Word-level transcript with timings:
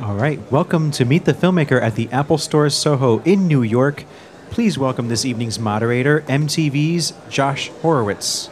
All 0.00 0.16
right, 0.16 0.40
welcome 0.50 0.90
to 0.90 1.04
Meet 1.04 1.24
the 1.24 1.32
Filmmaker 1.32 1.80
at 1.80 1.94
the 1.94 2.08
Apple 2.10 2.36
Store 2.36 2.68
Soho 2.68 3.20
in 3.20 3.46
New 3.46 3.62
York. 3.62 4.04
Please 4.50 4.76
welcome 4.76 5.06
this 5.06 5.24
evening's 5.24 5.60
moderator, 5.60 6.22
MTV's 6.22 7.12
Josh 7.28 7.68
Horowitz. 7.80 8.50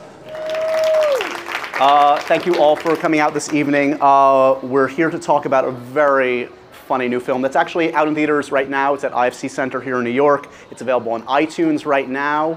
Uh, 1.80 2.20
thank 2.20 2.46
you 2.46 2.54
all 2.62 2.76
for 2.76 2.94
coming 2.94 3.18
out 3.18 3.34
this 3.34 3.52
evening. 3.52 3.98
Uh, 4.00 4.60
we're 4.62 4.86
here 4.86 5.10
to 5.10 5.18
talk 5.18 5.44
about 5.44 5.64
a 5.64 5.72
very 5.72 6.48
funny 6.86 7.08
new 7.08 7.18
film 7.18 7.42
that's 7.42 7.56
actually 7.56 7.92
out 7.92 8.06
in 8.06 8.14
theaters 8.14 8.52
right 8.52 8.68
now. 8.68 8.94
It's 8.94 9.02
at 9.02 9.10
IFC 9.10 9.50
Center 9.50 9.80
here 9.80 9.98
in 9.98 10.04
New 10.04 10.10
York. 10.10 10.48
It's 10.70 10.80
available 10.80 11.10
on 11.10 11.22
iTunes 11.24 11.84
right 11.84 12.08
now. 12.08 12.56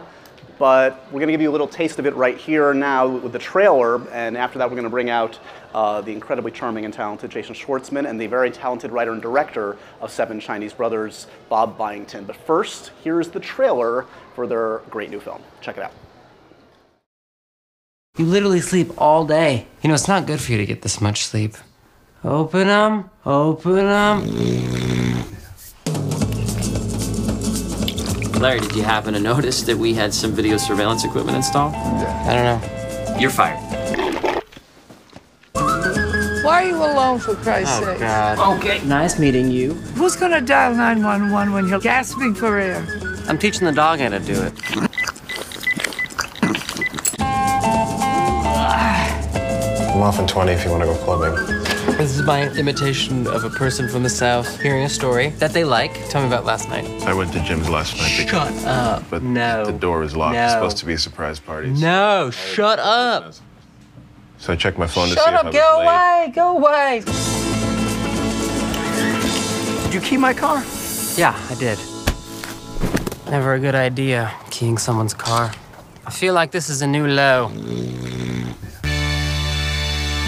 But 0.57 1.03
we're 1.07 1.19
going 1.19 1.27
to 1.27 1.33
give 1.33 1.41
you 1.41 1.49
a 1.49 1.51
little 1.51 1.67
taste 1.67 1.99
of 1.99 2.05
it 2.05 2.15
right 2.15 2.37
here 2.37 2.73
now 2.73 3.07
with 3.07 3.33
the 3.33 3.39
trailer. 3.39 4.07
And 4.09 4.37
after 4.37 4.57
that, 4.59 4.69
we're 4.69 4.75
going 4.75 4.85
to 4.85 4.89
bring 4.89 5.09
out 5.09 5.37
uh, 5.73 6.01
the 6.01 6.11
incredibly 6.11 6.51
charming 6.51 6.85
and 6.85 6.93
talented 6.93 7.29
Jason 7.29 7.53
Schwartzman 7.53 8.09
and 8.09 8.19
the 8.19 8.27
very 8.27 8.49
talented 8.49 8.91
writer 8.91 9.11
and 9.11 9.21
director 9.21 9.77
of 9.99 10.11
Seven 10.11 10.39
Chinese 10.39 10.71
Brothers, 10.71 11.27
Bob 11.49 11.77
Byington. 11.77 12.25
But 12.25 12.37
first, 12.37 12.91
here's 13.03 13.27
the 13.27 13.39
trailer 13.39 14.05
for 14.33 14.47
their 14.47 14.79
great 14.89 15.09
new 15.09 15.19
film. 15.19 15.41
Check 15.61 15.77
it 15.77 15.83
out. 15.83 15.91
You 18.17 18.25
literally 18.25 18.61
sleep 18.61 18.91
all 18.97 19.25
day. 19.25 19.67
You 19.81 19.89
know, 19.89 19.93
it's 19.93 20.07
not 20.07 20.25
good 20.25 20.39
for 20.39 20.53
you 20.53 20.57
to 20.57 20.65
get 20.65 20.83
this 20.83 21.01
much 21.01 21.25
sleep. 21.25 21.55
Open 22.23 22.67
them, 22.67 23.09
open 23.25 23.75
them. 23.75 24.21
Larry, 28.39 28.59
did 28.59 28.75
you 28.75 28.83
happen 28.83 29.13
to 29.13 29.19
notice 29.19 29.61
that 29.63 29.77
we 29.77 29.93
had 29.93 30.13
some 30.13 30.33
video 30.33 30.57
surveillance 30.57 31.05
equipment 31.05 31.37
installed? 31.37 31.73
Yeah. 31.73 32.25
I 32.27 32.33
don't 32.33 32.45
know. 33.13 33.19
You're 33.19 33.31
fired. 33.31 33.59
Why 36.43 36.63
are 36.63 36.67
you 36.67 36.75
alone, 36.75 37.19
for 37.19 37.33
Christ's 37.35 37.79
oh, 37.79 37.85
sake? 37.85 37.99
God. 37.99 38.59
Okay. 38.59 38.83
Nice 38.85 39.17
meeting 39.17 39.49
you. 39.49 39.73
Who's 39.95 40.15
gonna 40.15 40.41
dial 40.41 40.75
911 40.75 41.53
when 41.53 41.67
you're 41.67 41.79
gasping 41.79 42.35
for 42.35 42.59
air? 42.59 42.85
I'm 43.27 43.39
teaching 43.39 43.65
the 43.65 43.71
dog 43.71 43.99
how 43.99 44.09
to 44.09 44.19
do 44.19 44.33
it. 44.43 44.53
I'm 49.95 50.01
off 50.01 50.19
in 50.19 50.27
20 50.27 50.51
if 50.51 50.65
you 50.65 50.71
want 50.71 50.83
to 50.83 50.87
go 50.87 50.95
clubbing. 50.97 51.84
This 51.97 52.17
is 52.17 52.23
my 52.23 52.49
imitation 52.57 53.25
of 53.27 53.45
a 53.45 53.49
person 53.49 53.87
from 53.87 54.03
the 54.03 54.09
South 54.09 54.61
hearing 54.61 54.83
a 54.83 54.89
story 54.89 55.29
that 55.39 55.53
they 55.53 55.63
like. 55.63 55.93
Tell 56.09 56.21
me 56.21 56.27
about 56.27 56.43
last 56.45 56.67
night. 56.69 56.85
I 57.03 57.13
went 57.13 57.31
to 57.33 57.39
Jim's 57.39 57.69
last 57.69 57.95
night. 57.97 58.09
Shut 58.27 58.53
up. 58.65 59.03
But 59.09 59.23
No. 59.23 59.65
the 59.65 59.71
door 59.71 59.99
was 59.99 60.13
locked. 60.15 60.33
No. 60.35 60.43
It's 60.43 60.53
supposed 60.53 60.77
to 60.79 60.85
be 60.85 60.93
a 60.93 60.97
surprise 60.97 61.39
party. 61.39 61.69
No, 61.69 62.31
shut 62.31 62.79
up. 62.79 63.33
So 64.39 64.51
I 64.51 64.55
checked 64.57 64.77
my 64.77 64.87
phone 64.87 65.07
to 65.07 65.15
Shut 65.15 65.23
see 65.23 65.29
if 65.31 65.35
up, 65.35 65.45
I 65.45 65.47
was 65.47 65.55
go 65.55 65.77
late. 65.79 65.85
away, 65.87 66.31
go 66.35 66.57
away. 66.57 67.03
Did 69.85 69.93
you 69.93 70.01
key 70.01 70.17
my 70.17 70.33
car? 70.33 70.63
Yeah, 71.15 71.33
I 71.49 71.55
did. 71.55 71.79
Never 73.31 73.53
a 73.53 73.59
good 73.59 73.73
idea, 73.75 74.33
keying 74.51 74.77
someone's 74.77 75.13
car. 75.13 75.51
I 76.05 76.11
feel 76.11 76.33
like 76.33 76.51
this 76.51 76.69
is 76.69 76.81
a 76.81 76.87
new 76.87 77.07
low. 77.07 77.49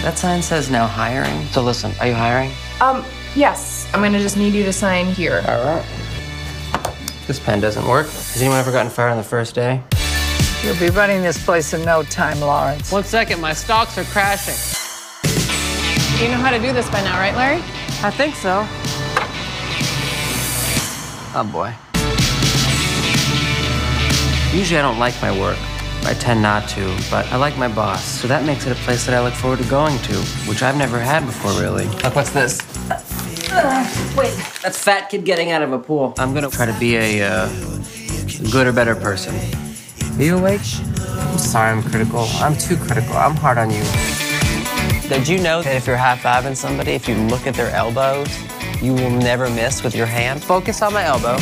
That 0.02 0.16
sign 0.16 0.42
says 0.42 0.70
no 0.70 0.86
hiring. 0.86 1.46
So 1.46 1.62
listen, 1.62 1.92
are 2.00 2.06
you 2.06 2.14
hiring? 2.14 2.52
Um, 2.80 3.04
yes. 3.34 3.88
I'm 3.92 4.00
gonna 4.00 4.20
just 4.20 4.36
need 4.36 4.54
you 4.54 4.64
to 4.64 4.72
sign 4.72 5.06
here. 5.06 5.42
All 5.46 5.64
right. 5.64 5.84
This 7.26 7.38
pen 7.38 7.60
doesn't 7.60 7.86
work. 7.86 8.06
Has 8.06 8.40
anyone 8.40 8.58
ever 8.58 8.72
gotten 8.72 8.90
fired 8.90 9.10
on 9.10 9.16
the 9.16 9.22
first 9.22 9.54
day? 9.54 9.82
You'll 10.62 10.78
be 10.78 10.88
running 10.90 11.22
this 11.22 11.42
place 11.44 11.72
in 11.74 11.84
no 11.84 12.02
time, 12.02 12.40
Lawrence. 12.40 12.90
One 12.90 13.04
second, 13.04 13.40
my 13.40 13.52
stocks 13.52 13.98
are 13.98 14.04
crashing. 14.04 14.54
You 16.22 16.28
know 16.32 16.38
how 16.38 16.50
to 16.50 16.58
do 16.58 16.72
this 16.72 16.88
by 16.90 17.02
now, 17.02 17.18
right, 17.18 17.34
Larry? 17.34 17.62
I 18.02 18.10
think 18.10 18.34
so. 18.34 18.66
Oh 21.34 21.44
boy. 21.44 21.74
Usually 24.56 24.78
I 24.78 24.82
don't 24.82 24.98
like 24.98 25.20
my 25.20 25.38
work. 25.38 25.58
I 26.04 26.14
tend 26.14 26.40
not 26.42 26.68
to, 26.70 26.96
but 27.10 27.26
I 27.26 27.36
like 27.36 27.56
my 27.58 27.68
boss, 27.68 28.04
so 28.04 28.28
that 28.28 28.44
makes 28.44 28.66
it 28.66 28.72
a 28.72 28.80
place 28.82 29.04
that 29.06 29.14
I 29.14 29.20
look 29.20 29.34
forward 29.34 29.58
to 29.58 29.68
going 29.68 29.98
to, 29.98 30.14
which 30.48 30.62
I've 30.62 30.76
never 30.76 30.98
had 30.98 31.26
before, 31.26 31.52
really. 31.60 31.86
Like, 32.02 32.14
what's 32.14 32.30
this? 32.30 32.60
Wait. 34.16 34.34
That's 34.62 34.82
fat 34.82 35.08
kid 35.10 35.24
getting 35.24 35.50
out 35.50 35.62
of 35.62 35.72
a 35.72 35.78
pool. 35.78 36.14
I'm 36.18 36.34
gonna 36.34 36.50
try 36.50 36.66
to 36.66 36.78
be 36.78 36.96
a 36.96 37.22
uh, 37.22 37.48
good 38.50 38.66
or 38.66 38.72
better 38.72 38.94
person. 38.94 39.34
Are 40.18 40.22
you 40.22 40.36
awake? 40.36 40.60
I'm 41.00 41.38
sorry 41.38 41.70
I'm 41.70 41.82
critical. 41.82 42.26
I'm 42.34 42.56
too 42.56 42.76
critical. 42.76 43.16
I'm 43.16 43.36
hard 43.36 43.58
on 43.58 43.70
you. 43.70 43.82
Did 45.08 45.26
you 45.26 45.38
know 45.38 45.62
that 45.62 45.74
if 45.76 45.86
you're 45.86 45.96
half-fabbing 45.96 46.56
somebody, 46.56 46.92
if 46.92 47.08
you 47.08 47.14
look 47.14 47.46
at 47.46 47.54
their 47.54 47.70
elbows, 47.70 48.28
you 48.82 48.92
will 48.92 49.10
never 49.10 49.48
miss 49.48 49.82
with 49.82 49.94
your 49.94 50.06
hand? 50.06 50.42
Focus 50.42 50.82
on 50.82 50.92
my 50.92 51.04
elbow. 51.04 51.38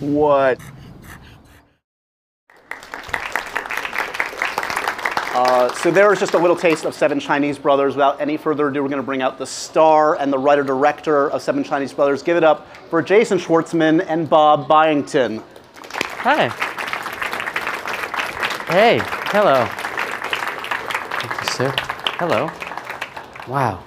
What? 0.00 0.58
Uh, 5.70 5.74
so 5.74 5.90
there 5.90 6.12
is 6.12 6.18
just 6.18 6.34
a 6.34 6.38
little 6.38 6.56
taste 6.56 6.84
of 6.84 6.94
Seven 6.94 7.20
Chinese 7.20 7.58
Brothers. 7.58 7.94
Without 7.94 8.20
any 8.20 8.36
further 8.36 8.68
ado, 8.68 8.82
we're 8.82 8.88
going 8.88 9.00
to 9.00 9.06
bring 9.06 9.22
out 9.22 9.38
the 9.38 9.46
star 9.46 10.16
and 10.16 10.32
the 10.32 10.38
writer-director 10.38 11.30
of 11.30 11.42
Seven 11.42 11.64
Chinese 11.64 11.92
Brothers. 11.92 12.22
Give 12.22 12.36
it 12.36 12.44
up 12.44 12.66
for 12.88 13.02
Jason 13.02 13.38
Schwartzman 13.38 14.04
and 14.08 14.28
Bob 14.28 14.68
Byington. 14.68 15.42
Hi. 15.84 16.48
Hey, 18.68 19.00
hello. 19.30 19.66
Thank 21.20 21.40
you, 21.40 21.50
sir. 21.50 21.74
Hello. 22.18 22.50
Wow. 23.48 23.82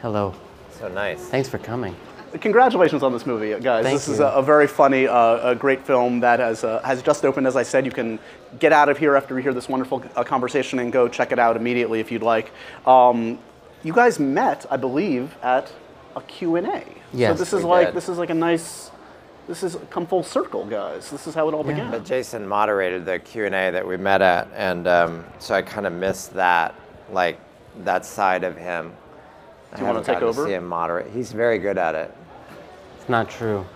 Hello. 0.00 0.34
So 0.70 0.88
nice. 0.88 1.20
Thanks 1.28 1.48
for 1.48 1.58
coming. 1.58 1.94
Congratulations 2.40 3.02
on 3.02 3.12
this 3.12 3.26
movie, 3.26 3.50
guys. 3.60 3.84
Thank 3.84 3.96
this 3.96 4.08
is 4.08 4.20
a, 4.20 4.26
a 4.26 4.42
very 4.42 4.66
funny, 4.66 5.06
uh, 5.06 5.50
a 5.50 5.54
great 5.54 5.86
film 5.86 6.20
that 6.20 6.40
has, 6.40 6.64
uh, 6.64 6.82
has 6.82 7.02
just 7.02 7.24
opened. 7.24 7.46
As 7.46 7.54
I 7.54 7.62
said, 7.62 7.84
you 7.86 7.92
can 7.92 8.18
get 8.58 8.72
out 8.72 8.88
of 8.88 8.98
here 8.98 9.14
after 9.16 9.36
you 9.36 9.42
hear 9.42 9.54
this 9.54 9.68
wonderful 9.68 10.02
uh, 10.16 10.24
conversation 10.24 10.78
and 10.80 10.92
go 10.92 11.08
check 11.08 11.32
it 11.32 11.38
out 11.38 11.56
immediately 11.56 12.00
if 12.00 12.10
you'd 12.10 12.22
like. 12.22 12.50
Um, 12.86 13.38
you 13.84 13.92
guys 13.92 14.18
met, 14.18 14.66
I 14.70 14.76
believe, 14.76 15.36
at 15.42 15.70
a 16.16 16.22
Q&A. 16.22 16.84
Yes, 17.12 17.36
so 17.36 17.38
this 17.38 17.52
is 17.52 17.62
like 17.62 17.88
did. 17.88 17.94
this 17.94 18.08
is 18.08 18.18
like 18.18 18.30
a 18.30 18.34
nice. 18.34 18.90
This 19.46 19.62
is 19.62 19.76
come 19.90 20.06
full 20.06 20.22
circle, 20.22 20.64
guys. 20.64 21.10
This 21.10 21.26
is 21.26 21.34
how 21.34 21.48
it 21.48 21.54
all 21.54 21.62
began. 21.62 21.90
But 21.90 22.04
Jason 22.04 22.48
moderated 22.48 23.04
the 23.04 23.18
Q 23.18 23.44
and 23.44 23.54
A 23.54 23.70
that 23.70 23.86
we 23.86 23.96
met 23.96 24.22
at, 24.22 24.48
and 24.54 24.88
um, 24.88 25.24
so 25.38 25.54
I 25.54 25.62
kind 25.62 25.86
of 25.86 25.92
missed 25.92 26.32
that, 26.34 26.74
like 27.12 27.38
that 27.84 28.04
side 28.06 28.42
of 28.42 28.56
him. 28.56 28.92
Do 29.74 29.82
you 29.82 29.86
wanna 29.86 30.02
take 30.02 30.22
over? 30.22 30.46
see 30.46 30.54
him 30.54 30.66
moderate. 30.66 31.10
He's 31.12 31.30
very 31.30 31.58
good 31.58 31.78
at 31.78 31.94
it. 31.94 32.16
It's 33.04 33.10
not 33.10 33.28
true. 33.28 33.66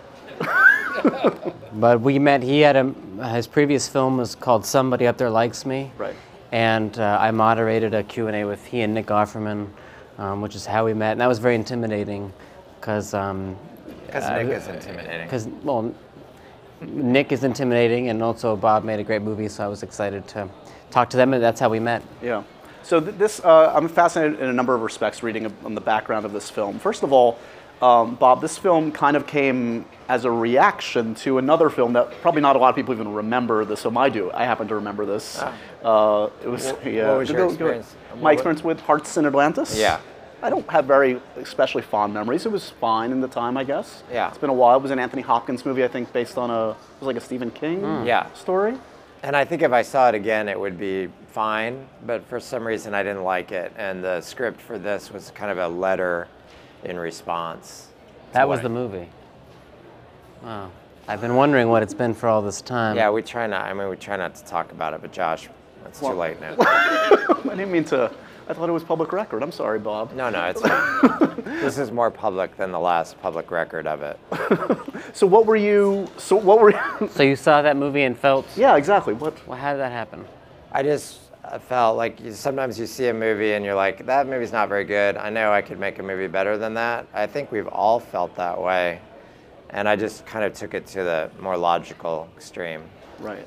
but 1.74 2.00
we 2.00 2.18
met, 2.18 2.42
he 2.42 2.60
had 2.60 2.76
a, 2.76 2.94
his 3.34 3.46
previous 3.46 3.86
film 3.86 4.16
was 4.16 4.34
called 4.34 4.64
Somebody 4.64 5.06
Up 5.06 5.18
There 5.18 5.28
Likes 5.28 5.66
Me. 5.66 5.92
Right. 5.98 6.14
And 6.50 6.98
uh, 6.98 7.18
I 7.20 7.30
moderated 7.30 7.92
a 7.92 8.02
Q&A 8.02 8.44
with 8.46 8.64
he 8.64 8.80
and 8.80 8.94
Nick 8.94 9.08
Offerman, 9.08 9.68
um, 10.16 10.40
which 10.40 10.54
is 10.54 10.64
how 10.64 10.86
we 10.86 10.94
met. 10.94 11.12
And 11.12 11.20
that 11.20 11.26
was 11.26 11.40
very 11.40 11.56
intimidating 11.56 12.32
because, 12.80 13.12
um, 13.12 13.54
Because 14.06 14.24
Uh, 14.24 14.42
Nick 14.42 14.56
is 14.56 14.66
intimidating. 14.66 15.26
because 15.26 15.46
well, 15.62 15.94
Nick 16.80 17.30
is 17.30 17.44
intimidating 17.44 18.08
and 18.08 18.22
also 18.22 18.56
Bob 18.56 18.82
made 18.82 18.98
a 18.98 19.04
great 19.04 19.20
movie, 19.20 19.48
so 19.48 19.62
I 19.62 19.68
was 19.68 19.82
excited 19.82 20.26
to 20.28 20.48
talk 20.90 21.10
to 21.10 21.18
them 21.18 21.34
and 21.34 21.42
that's 21.42 21.60
how 21.60 21.68
we 21.68 21.80
met. 21.80 22.02
Yeah. 22.22 22.44
So 22.82 22.98
th- 22.98 23.16
this, 23.18 23.40
uh, 23.44 23.74
I'm 23.76 23.88
fascinated 23.88 24.40
in 24.40 24.48
a 24.48 24.52
number 24.54 24.74
of 24.74 24.80
respects 24.80 25.22
reading 25.22 25.44
ab- 25.44 25.66
on 25.66 25.74
the 25.74 25.82
background 25.82 26.24
of 26.24 26.32
this 26.32 26.48
film. 26.48 26.78
First 26.78 27.02
of 27.02 27.12
all, 27.12 27.38
um, 27.82 28.16
Bob, 28.16 28.40
this 28.40 28.58
film 28.58 28.90
kind 28.92 29.16
of 29.16 29.26
came 29.26 29.84
as 30.08 30.24
a 30.24 30.30
reaction 30.30 31.14
to 31.14 31.38
another 31.38 31.70
film 31.70 31.92
that 31.92 32.10
probably 32.22 32.40
not 32.40 32.56
a 32.56 32.58
lot 32.58 32.70
of 32.70 32.76
people 32.76 32.94
even 32.94 33.12
remember. 33.12 33.64
This 33.64 33.82
film 33.82 33.96
I 33.96 34.08
do. 34.08 34.30
I 34.32 34.44
happen 34.44 34.66
to 34.68 34.74
remember 34.74 35.04
this. 35.06 35.40
Uh, 35.84 36.28
it 36.42 36.48
was 36.48 36.70
Wh- 36.70 36.86
yeah. 36.86 37.08
what 37.08 37.18
was 37.18 37.28
your 37.30 37.38
go- 37.38 37.44
go- 37.46 37.50
experience? 37.52 37.94
My 38.20 38.32
experience 38.32 38.64
with 38.64 38.80
Hearts 38.80 39.16
in 39.16 39.26
Atlantis. 39.26 39.78
Yeah. 39.78 40.00
I 40.42 40.50
don't 40.50 40.68
have 40.70 40.84
very 40.86 41.20
especially 41.36 41.82
fond 41.82 42.14
memories. 42.14 42.46
It 42.46 42.52
was 42.52 42.70
fine 42.70 43.10
in 43.12 43.20
the 43.20 43.28
time, 43.28 43.56
I 43.56 43.64
guess. 43.64 44.02
Yeah. 44.10 44.28
It's 44.28 44.38
been 44.38 44.50
a 44.50 44.54
while. 44.54 44.76
It 44.78 44.82
was 44.82 44.92
an 44.92 44.98
Anthony 45.00 45.22
Hopkins 45.22 45.64
movie, 45.66 45.84
I 45.84 45.88
think, 45.88 46.12
based 46.12 46.38
on 46.38 46.50
a 46.50 46.70
it 46.70 46.76
was 47.00 47.06
like 47.06 47.16
a 47.16 47.20
Stephen 47.20 47.50
King 47.50 47.80
Hmm. 47.80 48.06
Yeah. 48.06 48.32
story. 48.34 48.76
And 49.24 49.34
I 49.36 49.44
think 49.44 49.62
if 49.62 49.72
I 49.72 49.82
saw 49.82 50.08
it 50.08 50.14
again, 50.14 50.48
it 50.48 50.58
would 50.58 50.78
be 50.78 51.08
fine. 51.32 51.86
But 52.06 52.24
for 52.26 52.38
some 52.38 52.64
reason, 52.66 52.94
I 52.94 53.02
didn't 53.02 53.24
like 53.24 53.50
it. 53.50 53.72
And 53.76 54.02
the 54.02 54.20
script 54.20 54.60
for 54.60 54.78
this 54.78 55.12
was 55.12 55.32
kind 55.34 55.50
of 55.50 55.58
a 55.58 55.66
letter 55.68 56.28
in 56.84 56.98
response. 56.98 57.88
That 58.32 58.46
what 58.48 58.56
was 58.56 58.60
I- 58.60 58.62
the 58.64 58.68
movie. 58.70 59.08
Wow. 60.42 60.70
I've 61.08 61.20
been 61.22 61.36
wondering 61.36 61.68
what 61.70 61.82
it's 61.82 61.94
been 61.94 62.12
for 62.14 62.28
all 62.28 62.42
this 62.42 62.60
time. 62.60 62.96
Yeah, 62.96 63.10
we 63.10 63.22
try 63.22 63.46
not. 63.46 63.62
I 63.64 63.72
mean, 63.72 63.88
we 63.88 63.96
try 63.96 64.16
not 64.16 64.34
to 64.34 64.44
talk 64.44 64.72
about 64.72 64.92
it. 64.92 65.00
But 65.00 65.10
Josh, 65.12 65.48
it's 65.86 66.02
Well- 66.02 66.12
too 66.12 66.18
late 66.18 66.40
now. 66.40 66.54
I 66.58 67.42
didn't 67.44 67.72
mean 67.72 67.84
to. 67.86 68.10
I 68.48 68.54
thought 68.54 68.68
it 68.68 68.72
was 68.72 68.82
public 68.84 69.12
record. 69.12 69.42
I'm 69.42 69.52
sorry, 69.52 69.78
Bob. 69.78 70.14
No, 70.14 70.30
no, 70.30 70.42
it's 70.46 70.62
fine. 70.62 71.42
this 71.60 71.76
is 71.76 71.90
more 71.90 72.10
public 72.10 72.56
than 72.56 72.72
the 72.72 72.78
last 72.80 73.20
public 73.20 73.50
record 73.50 73.86
of 73.86 74.02
it. 74.02 74.18
So 75.14 75.26
what 75.26 75.46
were 75.46 75.56
you? 75.56 76.06
So 76.18 76.36
what 76.36 76.60
were? 76.60 76.70
You, 76.70 77.08
So 77.10 77.22
you 77.24 77.34
saw 77.34 77.62
that 77.62 77.76
movie 77.76 78.02
and 78.02 78.16
felt, 78.16 78.46
yeah, 78.56 78.76
exactly. 78.76 79.14
What? 79.14 79.34
well, 79.48 79.58
how 79.58 79.72
did 79.72 79.80
that 79.80 79.90
happen? 79.90 80.24
I 80.70 80.82
just, 80.82 81.18
I 81.50 81.58
felt 81.58 81.96
like 81.96 82.20
you, 82.20 82.32
sometimes 82.32 82.78
you 82.78 82.86
see 82.86 83.08
a 83.08 83.14
movie 83.14 83.54
and 83.54 83.64
you're 83.64 83.74
like, 83.74 84.04
that 84.06 84.26
movie's 84.26 84.52
not 84.52 84.68
very 84.68 84.84
good. 84.84 85.16
I 85.16 85.30
know 85.30 85.50
I 85.50 85.62
could 85.62 85.78
make 85.78 85.98
a 85.98 86.02
movie 86.02 86.26
better 86.26 86.58
than 86.58 86.74
that. 86.74 87.06
I 87.14 87.26
think 87.26 87.50
we've 87.50 87.68
all 87.68 87.98
felt 87.98 88.34
that 88.36 88.60
way. 88.60 89.00
And 89.70 89.88
I 89.88 89.96
just 89.96 90.26
kind 90.26 90.44
of 90.44 90.52
took 90.52 90.74
it 90.74 90.86
to 90.88 91.04
the 91.04 91.30
more 91.40 91.56
logical 91.56 92.28
extreme. 92.36 92.82
Right. 93.18 93.46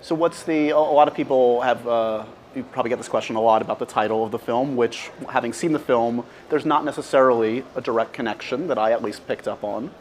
So 0.00 0.14
what's 0.14 0.42
the? 0.44 0.70
A 0.70 0.78
lot 0.78 1.08
of 1.08 1.14
people 1.14 1.60
have. 1.60 1.86
Uh, 1.86 2.24
you 2.54 2.64
probably 2.64 2.88
get 2.88 2.98
this 2.98 3.08
question 3.08 3.36
a 3.36 3.40
lot 3.40 3.62
about 3.62 3.78
the 3.78 3.86
title 3.86 4.24
of 4.24 4.32
the 4.32 4.38
film, 4.38 4.74
which, 4.74 5.10
having 5.28 5.52
seen 5.52 5.72
the 5.72 5.78
film, 5.78 6.24
there's 6.48 6.66
not 6.66 6.84
necessarily 6.84 7.62
a 7.76 7.80
direct 7.80 8.12
connection 8.12 8.66
that 8.66 8.76
I 8.76 8.90
at 8.90 9.02
least 9.02 9.28
picked 9.28 9.46
up 9.46 9.62
on. 9.62 9.92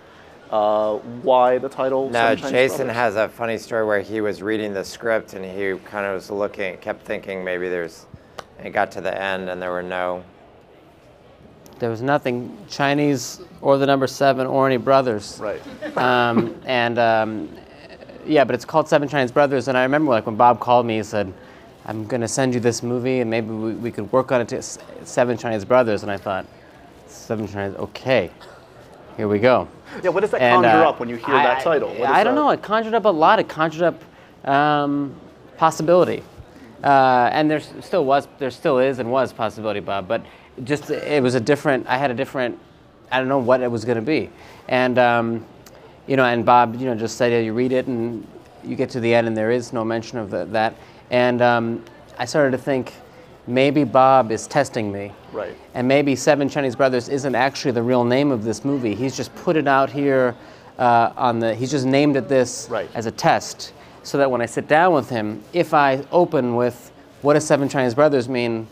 Uh, 0.50 0.98
why 1.22 1.58
the 1.60 1.70
title? 1.70 2.10
No, 2.10 2.36
Seven 2.36 2.52
Jason 2.52 2.78
Brothers? 2.78 2.96
has 2.96 3.16
a 3.16 3.30
funny 3.30 3.58
story 3.58 3.86
where 3.86 4.02
he 4.02 4.20
was 4.20 4.42
reading 4.42 4.74
the 4.74 4.84
script 4.84 5.34
and 5.34 5.46
he 5.46 5.78
kind 5.86 6.06
of 6.06 6.16
was 6.16 6.32
looking, 6.32 6.78
kept 6.78 7.06
thinking 7.06 7.44
maybe 7.44 7.70
there's, 7.70 8.08
and 8.58 8.68
it 8.68 8.72
got 8.72 8.92
to 8.94 9.02
the 9.02 9.16
end 9.16 9.50
and 9.50 9.62
there 9.62 9.72
were 9.72 9.84
no, 9.84 10.24
There 11.78 11.90
was 11.92 12.02
nothing 12.02 12.58
Chinese 12.68 13.42
or 13.62 13.78
the 13.78 13.86
number 13.86 14.08
seven 14.08 14.48
or 14.48 14.66
any 14.66 14.78
brothers. 14.78 15.40
Right. 15.40 15.62
Um, 15.98 16.60
and 16.66 16.98
um, 16.98 17.50
yeah, 18.26 18.44
but 18.44 18.56
it's 18.56 18.66
called 18.66 18.88
Seven 18.90 19.08
Chinese 19.08 19.32
Brothers. 19.32 19.68
And 19.68 19.78
I 19.78 19.84
remember 19.84 20.12
like 20.12 20.26
when 20.26 20.36
Bob 20.36 20.60
called 20.60 20.86
me, 20.86 20.98
he 20.98 21.04
said, 21.04 21.32
"I'm 21.86 22.06
going 22.06 22.22
to 22.22 22.28
send 22.28 22.54
you 22.54 22.60
this 22.60 22.84
movie, 22.84 23.20
and 23.22 23.30
maybe 23.30 23.50
we, 23.50 23.74
we 23.74 23.92
could 23.92 24.12
work 24.12 24.32
on 24.32 24.42
it 24.42 24.48
to 24.50 24.62
Seven 25.06 25.38
Chinese 25.38 25.64
Brothers." 25.66 26.04
And 26.04 26.12
I 26.12 26.18
thought, 26.18 26.46
Seven 27.08 27.48
Chinese, 27.48 27.78
okay, 27.78 28.30
here 29.16 29.28
we 29.28 29.40
go. 29.40 29.68
Yeah. 30.04 30.10
What 30.12 30.22
does 30.22 30.32
that 30.32 30.42
And, 30.42 30.64
conjure 30.64 30.84
uh, 30.86 30.90
up 30.90 31.00
when 31.00 31.10
you 31.10 31.16
hear 31.18 31.36
I- 31.36 31.44
that 31.44 31.64
title? 31.64 31.90
What 31.90 32.10
I 32.10 32.20
is 32.20 32.24
don't 32.24 32.36
that? 32.36 32.42
know. 32.42 32.50
It 32.52 32.62
conjured 32.62 32.94
up 32.94 33.06
a 33.06 33.10
lot. 33.10 33.40
It 33.40 33.48
conjured 33.50 33.84
up 33.84 34.50
um, 34.50 35.16
possibility, 35.58 36.24
uh, 36.84 37.30
and 37.32 37.50
there 37.50 37.60
still 37.60 38.06
was, 38.06 38.28
there 38.38 38.52
still 38.52 38.80
is, 38.80 39.00
and 39.00 39.12
was 39.12 39.34
possibility, 39.34 39.80
Bob. 39.80 40.08
But 40.08 40.24
just 40.64 40.90
it 40.92 41.22
was 41.22 41.36
a 41.36 41.40
different. 41.40 41.88
I 41.88 41.98
had 41.98 42.12
a 42.12 42.14
different. 42.14 42.58
I 43.12 43.20
don't 43.20 43.28
know 43.28 43.40
what 43.40 43.62
it 43.62 43.70
was 43.70 43.84
going 43.86 43.98
to 43.98 44.02
be, 44.04 44.30
and 44.68 44.98
um, 45.00 45.46
you 46.08 46.16
know, 46.16 46.24
and 46.26 46.46
Bob, 46.46 46.76
you 46.76 46.86
know, 46.86 46.96
just 46.96 47.18
said 47.18 47.32
yeah, 47.32 47.40
you 47.40 47.54
read 47.54 47.72
it 47.72 47.88
and 47.88 48.26
you 48.64 48.76
get 48.76 48.90
to 48.92 49.00
the 49.00 49.14
end, 49.14 49.28
and 49.28 49.36
there 49.36 49.52
is 49.52 49.74
no 49.74 49.84
mention 49.84 50.18
of 50.20 50.30
the, 50.30 50.46
that, 50.46 50.76
and 51.10 51.42
um, 51.42 51.84
I 52.18 52.26
started 52.26 52.52
to 52.52 52.58
think. 52.58 52.94
Maybe 53.50 53.84
Bob 53.84 54.32
is 54.32 54.46
testing 54.46 54.92
me. 54.92 55.12
Right. 55.32 55.58
And 55.74 55.88
maybe 55.88 56.16
Seven 56.16 56.50
Chinese 56.50 56.76
Brothers 56.76 57.10
isn't 57.10 57.34
actually 57.34 57.72
the 57.72 57.82
real 57.82 58.04
name 58.04 58.32
of 58.32 58.44
this 58.44 58.64
movie. 58.64 58.94
He's 58.94 59.18
just 59.18 59.34
put 59.36 59.58
it 59.58 59.68
out 59.68 59.90
here 59.90 60.36
uh, 60.78 61.14
on 61.18 61.40
the. 61.40 61.56
He's 61.56 61.72
just 61.72 61.88
named 61.88 62.16
it 62.16 62.30
this 62.30 62.68
Right. 62.70 62.88
as 62.94 63.08
a 63.08 63.12
test, 63.12 63.74
so 64.04 64.20
that 64.20 64.30
when 64.30 64.40
I 64.40 64.46
sit 64.46 64.68
down 64.68 64.94
with 64.94 65.10
him, 65.10 65.44
if 65.52 65.74
I 65.74 66.06
open 66.12 66.56
with 66.56 66.92
"What 67.24 67.34
does 67.34 67.46
Seven 67.46 67.68
Chinese 67.68 67.96
Brothers 67.96 68.30
mean," 68.30 68.68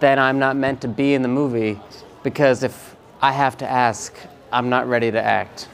then 0.00 0.18
I'm 0.18 0.38
not 0.38 0.56
meant 0.56 0.80
to 0.80 0.88
be 0.88 1.12
in 1.12 1.20
the 1.20 1.28
movie, 1.28 1.78
because 2.22 2.62
if 2.62 2.96
I 3.20 3.32
have 3.32 3.58
to 3.58 3.70
ask, 3.70 4.14
I'm 4.50 4.70
not 4.70 4.88
ready 4.88 5.10
to 5.10 5.22
act. 5.22 5.68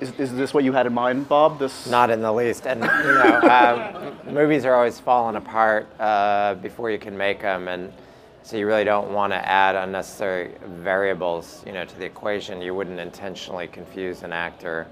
Is, 0.00 0.12
is 0.18 0.32
this 0.34 0.54
what 0.54 0.64
you 0.64 0.72
had 0.72 0.86
in 0.86 0.94
mind, 0.94 1.28
Bob? 1.28 1.58
This. 1.58 1.86
not 1.86 2.08
in 2.08 2.22
the 2.22 2.32
least. 2.32 2.66
And, 2.66 2.80
you 2.80 2.88
know, 2.88 4.16
um, 4.26 4.34
movies 4.34 4.64
are 4.64 4.74
always 4.74 4.98
falling 4.98 5.36
apart 5.36 5.88
uh, 6.00 6.54
before 6.54 6.90
you 6.90 6.98
can 6.98 7.16
make 7.16 7.42
them. 7.42 7.68
And 7.68 7.92
so 8.42 8.56
you 8.56 8.66
really 8.66 8.84
don't 8.84 9.12
want 9.12 9.34
to 9.34 9.46
add 9.46 9.76
unnecessary 9.76 10.54
variables, 10.66 11.62
you 11.66 11.72
know, 11.72 11.84
to 11.84 11.98
the 11.98 12.06
equation. 12.06 12.62
You 12.62 12.74
wouldn't 12.74 12.98
intentionally 12.98 13.66
confuse 13.66 14.22
an 14.22 14.32
actor 14.32 14.86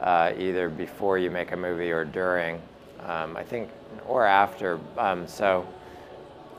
uh, 0.00 0.32
either 0.36 0.68
before 0.68 1.18
you 1.18 1.30
make 1.30 1.52
a 1.52 1.56
movie 1.56 1.92
or 1.92 2.04
during, 2.04 2.60
um, 3.06 3.36
I 3.36 3.44
think, 3.44 3.70
or 4.08 4.26
after. 4.26 4.80
Um, 4.98 5.28
so 5.28 5.68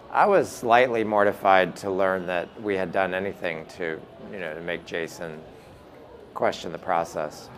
I 0.10 0.26
was 0.26 0.50
slightly 0.50 1.04
mortified 1.04 1.76
to 1.78 1.92
learn 1.92 2.28
that 2.28 2.62
we 2.62 2.76
had 2.76 2.94
done 2.94 3.14
anything 3.14 3.66
to, 3.78 4.00
you 4.32 4.40
know, 4.40 4.54
to 4.54 4.62
make 4.62 4.86
Jason 4.86 5.42
question 6.34 6.72
the 6.72 6.78
process. 6.78 7.50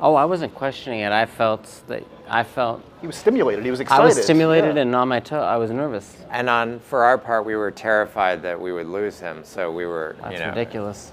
Oh, 0.00 0.14
I 0.14 0.24
wasn't 0.24 0.54
questioning 0.54 1.00
it. 1.00 1.12
I 1.12 1.24
felt 1.24 1.82
that 1.86 2.04
I 2.28 2.42
felt 2.42 2.82
He 3.00 3.06
was 3.06 3.16
stimulated. 3.16 3.64
He 3.64 3.70
was 3.70 3.80
excited. 3.80 4.02
I 4.02 4.04
was 4.04 4.22
stimulated 4.22 4.76
Yeah. 4.76 4.82
and 4.82 4.94
on 4.94 5.08
my 5.08 5.20
toe. 5.20 5.40
I 5.40 5.56
was 5.56 5.70
nervous. 5.70 6.16
And 6.30 6.50
on 6.50 6.80
for 6.80 7.04
our 7.04 7.16
part, 7.16 7.44
we 7.44 7.54
were 7.54 7.70
terrified 7.70 8.42
that 8.42 8.60
we 8.60 8.72
would 8.72 8.86
lose 8.86 9.20
him. 9.20 9.44
So 9.44 9.70
we 9.70 9.86
were, 9.86 10.16
That's 10.20 10.32
you 10.34 10.38
know. 10.40 10.48
ridiculous. 10.48 11.12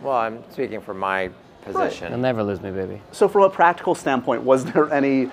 Well, 0.00 0.14
I'm 0.16 0.42
speaking 0.52 0.80
from 0.80 0.98
my 0.98 1.30
position. 1.64 2.10
You'll 2.12 2.20
never 2.20 2.42
lose 2.42 2.60
me, 2.60 2.70
baby. 2.70 3.00
So, 3.10 3.28
from 3.28 3.42
a 3.42 3.50
practical 3.50 3.94
standpoint, 3.94 4.42
was 4.42 4.64
there 4.64 4.92
any 4.92 5.28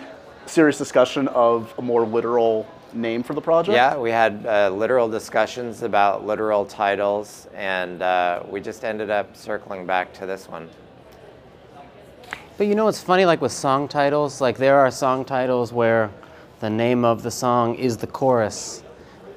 serious 0.47 0.77
discussion 0.77 1.27
of 1.29 1.73
a 1.77 1.81
more 1.81 2.05
literal 2.05 2.65
name 2.93 3.21
for 3.23 3.33
the 3.33 3.41
project? 3.41 3.75
Yeah, 3.75 3.95
we 3.97 4.09
had 4.09 4.43
uh, 4.45 4.69
literal 4.71 5.07
discussions 5.07 5.83
about 5.83 6.25
literal 6.25 6.65
titles, 6.65 7.47
and 7.53 8.01
uh, 8.01 8.41
we 8.49 8.59
just 8.59 8.83
ended 8.83 9.09
up 9.11 9.35
circling 9.37 9.85
back 9.85 10.13
to 10.13 10.25
this 10.25 10.49
one. 10.49 10.67
But 12.57 12.67
you 12.67 12.75
know 12.75 12.85
what's 12.85 13.01
funny, 13.01 13.25
like 13.25 13.41
with 13.41 13.51
song 13.51 13.87
titles, 13.87 14.39
like 14.39 14.57
there 14.57 14.77
are 14.77 14.89
song 14.89 15.25
titles 15.25 15.73
where 15.73 16.09
the 16.61 16.69
name 16.69 17.03
of 17.03 17.21
the 17.21 17.31
song 17.31 17.75
is 17.75 17.97
the 17.97 18.07
chorus. 18.07 18.81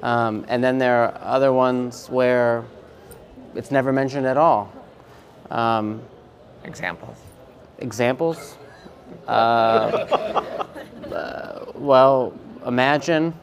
Um, 0.01 0.45
and 0.47 0.63
then 0.63 0.77
there 0.77 1.03
are 1.03 1.19
other 1.21 1.51
ones 1.51 2.07
where 2.09 2.63
it's 3.55 3.71
never 3.71 3.91
mentioned 3.91 4.25
at 4.25 4.37
all. 4.37 4.71
Um, 5.51 6.01
Examples. 6.63 7.17
examples? 7.79 8.57
Uh, 9.27 9.31
uh, 11.11 11.65
well, 11.75 12.33
Imagine 12.65 13.33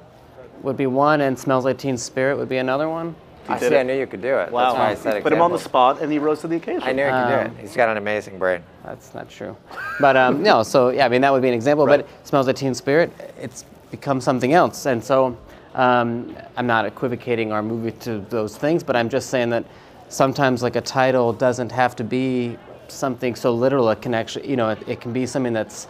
would 0.63 0.77
be 0.77 0.87
one, 0.87 1.21
and 1.23 1.39
Smells 1.39 1.65
Like 1.65 1.79
Teen 1.79 1.97
Spirit 1.99 2.37
would 2.39 2.49
be 2.49 2.59
another 2.59 2.89
one. 2.89 3.15
I 3.49 3.59
did 3.59 3.69
see. 3.69 3.75
it. 3.75 3.79
I 3.79 3.83
knew 3.83 3.95
you 3.99 4.07
could 4.07 4.21
do 4.23 4.37
it. 4.39 4.51
Wow. 4.51 4.73
That's 4.75 4.79
why 4.79 4.91
I 4.91 4.95
said 4.95 5.23
Put 5.23 5.33
him 5.33 5.41
on 5.41 5.53
the 5.53 5.59
spot, 5.59 6.01
and 6.03 6.11
he 6.13 6.19
rose 6.19 6.41
to 6.43 6.49
the 6.49 6.57
occasion. 6.57 6.83
I 6.83 6.93
knew 6.93 7.05
he 7.05 7.11
could 7.11 7.29
do 7.29 7.35
Um, 7.35 7.47
it. 7.47 7.53
He's 7.61 7.77
got 7.77 7.89
an 7.89 7.97
amazing 7.97 8.39
brain. 8.39 8.63
That's 8.87 9.13
not 9.15 9.29
true. 9.29 9.57
But 9.99 10.17
um, 10.17 10.45
no, 10.45 10.63
so 10.63 10.91
yeah, 10.91 11.07
I 11.07 11.09
mean, 11.09 11.21
that 11.23 11.33
would 11.33 11.43
be 11.43 11.49
an 11.49 11.55
example. 11.55 11.87
Right. 11.87 12.07
But 12.07 12.27
Smells 12.27 12.47
Like 12.47 12.55
Teen 12.55 12.73
Spirit, 12.73 13.13
it's 13.37 13.65
become 13.91 14.21
something 14.21 14.53
else. 14.53 14.87
And 14.87 15.03
so 15.03 15.37
um, 15.75 16.37
I'm 16.57 16.69
not 16.69 16.87
equivocating 16.87 17.53
our 17.53 17.63
movie 17.63 17.91
to 18.03 18.21
those 18.31 18.57
things, 18.57 18.85
but 18.85 18.95
I'm 18.95 19.09
just 19.09 19.29
saying 19.29 19.51
that 19.51 19.65
sometimes 20.09 20.63
like 20.63 20.77
a 20.77 20.81
title 20.81 21.33
doesn't 21.33 21.73
have 21.73 21.97
to 21.97 22.05
be 22.05 22.57
something 22.87 23.35
so 23.35 23.53
literal. 23.53 23.91
It 23.91 24.01
can 24.03 24.15
actually, 24.15 24.49
you 24.49 24.57
know, 24.57 24.71
it, 24.71 24.89
it 24.89 25.01
can 25.01 25.13
be 25.13 25.27
something 25.27 25.53
that's 25.53 25.89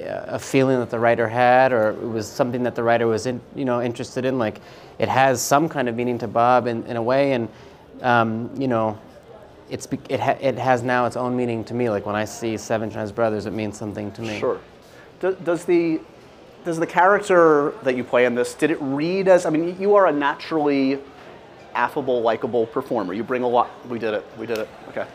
uh, 0.00 0.24
a 0.28 0.38
feeling 0.38 0.78
that 0.78 0.90
the 0.90 1.00
writer 1.00 1.28
had, 1.28 1.72
or 1.72 1.90
it 1.90 2.08
was 2.08 2.28
something 2.28 2.62
that 2.62 2.76
the 2.76 2.82
writer 2.84 3.08
was, 3.08 3.26
in, 3.26 3.40
you 3.56 3.64
know, 3.64 3.82
interested 3.82 4.24
in. 4.24 4.38
Like, 4.38 4.60
it 5.00 5.08
has 5.08 5.42
some 5.42 5.68
kind 5.68 5.88
of 5.88 5.96
meaning 5.96 6.18
to 6.18 6.28
Bob 6.28 6.68
in, 6.68 6.84
in 6.84 6.96
a 6.96 7.02
way, 7.02 7.32
and 7.32 7.48
um, 8.02 8.50
you 8.56 8.68
know, 8.68 8.96
it's 9.70 9.88
it, 10.08 10.20
ha- 10.20 10.36
it 10.40 10.58
has 10.58 10.82
now 10.82 11.06
its 11.06 11.16
own 11.16 11.36
meaning 11.36 11.64
to 11.64 11.74
me. 11.74 11.88
Like 11.88 12.04
when 12.04 12.16
I 12.16 12.24
see 12.24 12.56
Seven 12.56 12.90
Chinese 12.90 13.12
Brothers, 13.12 13.46
it 13.46 13.52
means 13.52 13.78
something 13.78 14.10
to 14.12 14.22
me. 14.22 14.38
Sure. 14.38 14.60
Do, 15.20 15.36
does 15.44 15.64
the 15.64 16.00
does 16.64 16.78
the 16.78 16.86
character 16.86 17.72
that 17.84 17.96
you 17.96 18.04
play 18.04 18.26
in 18.26 18.34
this 18.34 18.54
did 18.54 18.70
it 18.70 18.78
read 18.80 19.28
as? 19.28 19.46
I 19.46 19.50
mean, 19.50 19.80
you 19.80 19.94
are 19.94 20.06
a 20.06 20.12
naturally 20.12 20.98
affable, 21.74 22.20
likable 22.20 22.66
performer. 22.66 23.14
You 23.14 23.22
bring 23.22 23.42
a 23.42 23.48
lot. 23.48 23.70
We 23.88 23.98
did 23.98 24.14
it. 24.14 24.24
We 24.38 24.46
did 24.46 24.58
it. 24.58 24.68
Okay. 24.88 25.06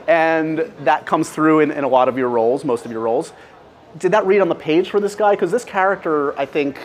and 0.08 0.58
that 0.84 1.04
comes 1.06 1.30
through 1.30 1.60
in, 1.60 1.70
in 1.70 1.84
a 1.84 1.88
lot 1.88 2.08
of 2.08 2.16
your 2.16 2.30
roles, 2.30 2.64
most 2.64 2.86
of 2.86 2.90
your 2.90 3.02
roles. 3.02 3.32
Did 3.98 4.12
that 4.12 4.26
read 4.26 4.40
on 4.40 4.48
the 4.48 4.54
page 4.54 4.90
for 4.90 5.00
this 5.00 5.14
guy? 5.14 5.32
Because 5.32 5.50
this 5.50 5.64
character, 5.64 6.38
I 6.38 6.46
think, 6.46 6.78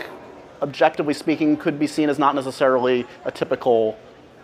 objectively 0.62 1.14
speaking, 1.14 1.58
could 1.58 1.80
be 1.80 1.88
seen 1.88 2.10
as 2.10 2.20
not 2.20 2.36
necessarily 2.36 3.06
a 3.26 3.32
typical 3.32 3.98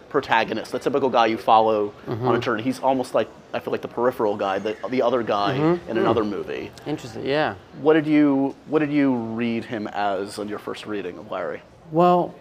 protagonist, 0.10 0.72
the 0.72 0.80
typical 0.80 1.10
guy 1.10 1.28
you 1.28 1.38
follow 1.38 1.94
on 2.08 2.14
a 2.14 2.16
mm-hmm. 2.16 2.40
journey. 2.40 2.64
He's 2.64 2.80
almost 2.80 3.14
like 3.14 3.28
I 3.54 3.60
feel 3.60 3.72
like 3.72 3.82
the 3.82 3.88
peripheral 3.88 4.36
guy, 4.36 4.60
the, 4.60 4.76
the 4.90 5.02
other 5.02 5.24
guy 5.24 5.58
mm-hmm. 5.58 5.90
in 5.90 5.98
another 5.98 6.24
mm. 6.24 6.30
movie. 6.30 6.72
Interesting. 6.86 7.26
Yeah. 7.26 7.56
What 7.82 7.94
did 7.94 8.06
you 8.06 8.56
What 8.68 8.80
did 8.80 8.92
you 8.92 9.16
read 9.16 9.66
him 9.66 9.88
as 9.88 10.40
on 10.40 10.48
your 10.48 10.60
first 10.60 10.86
reading 10.86 11.18
of 11.18 11.32
Larry? 11.32 11.62
Well, 11.92 12.36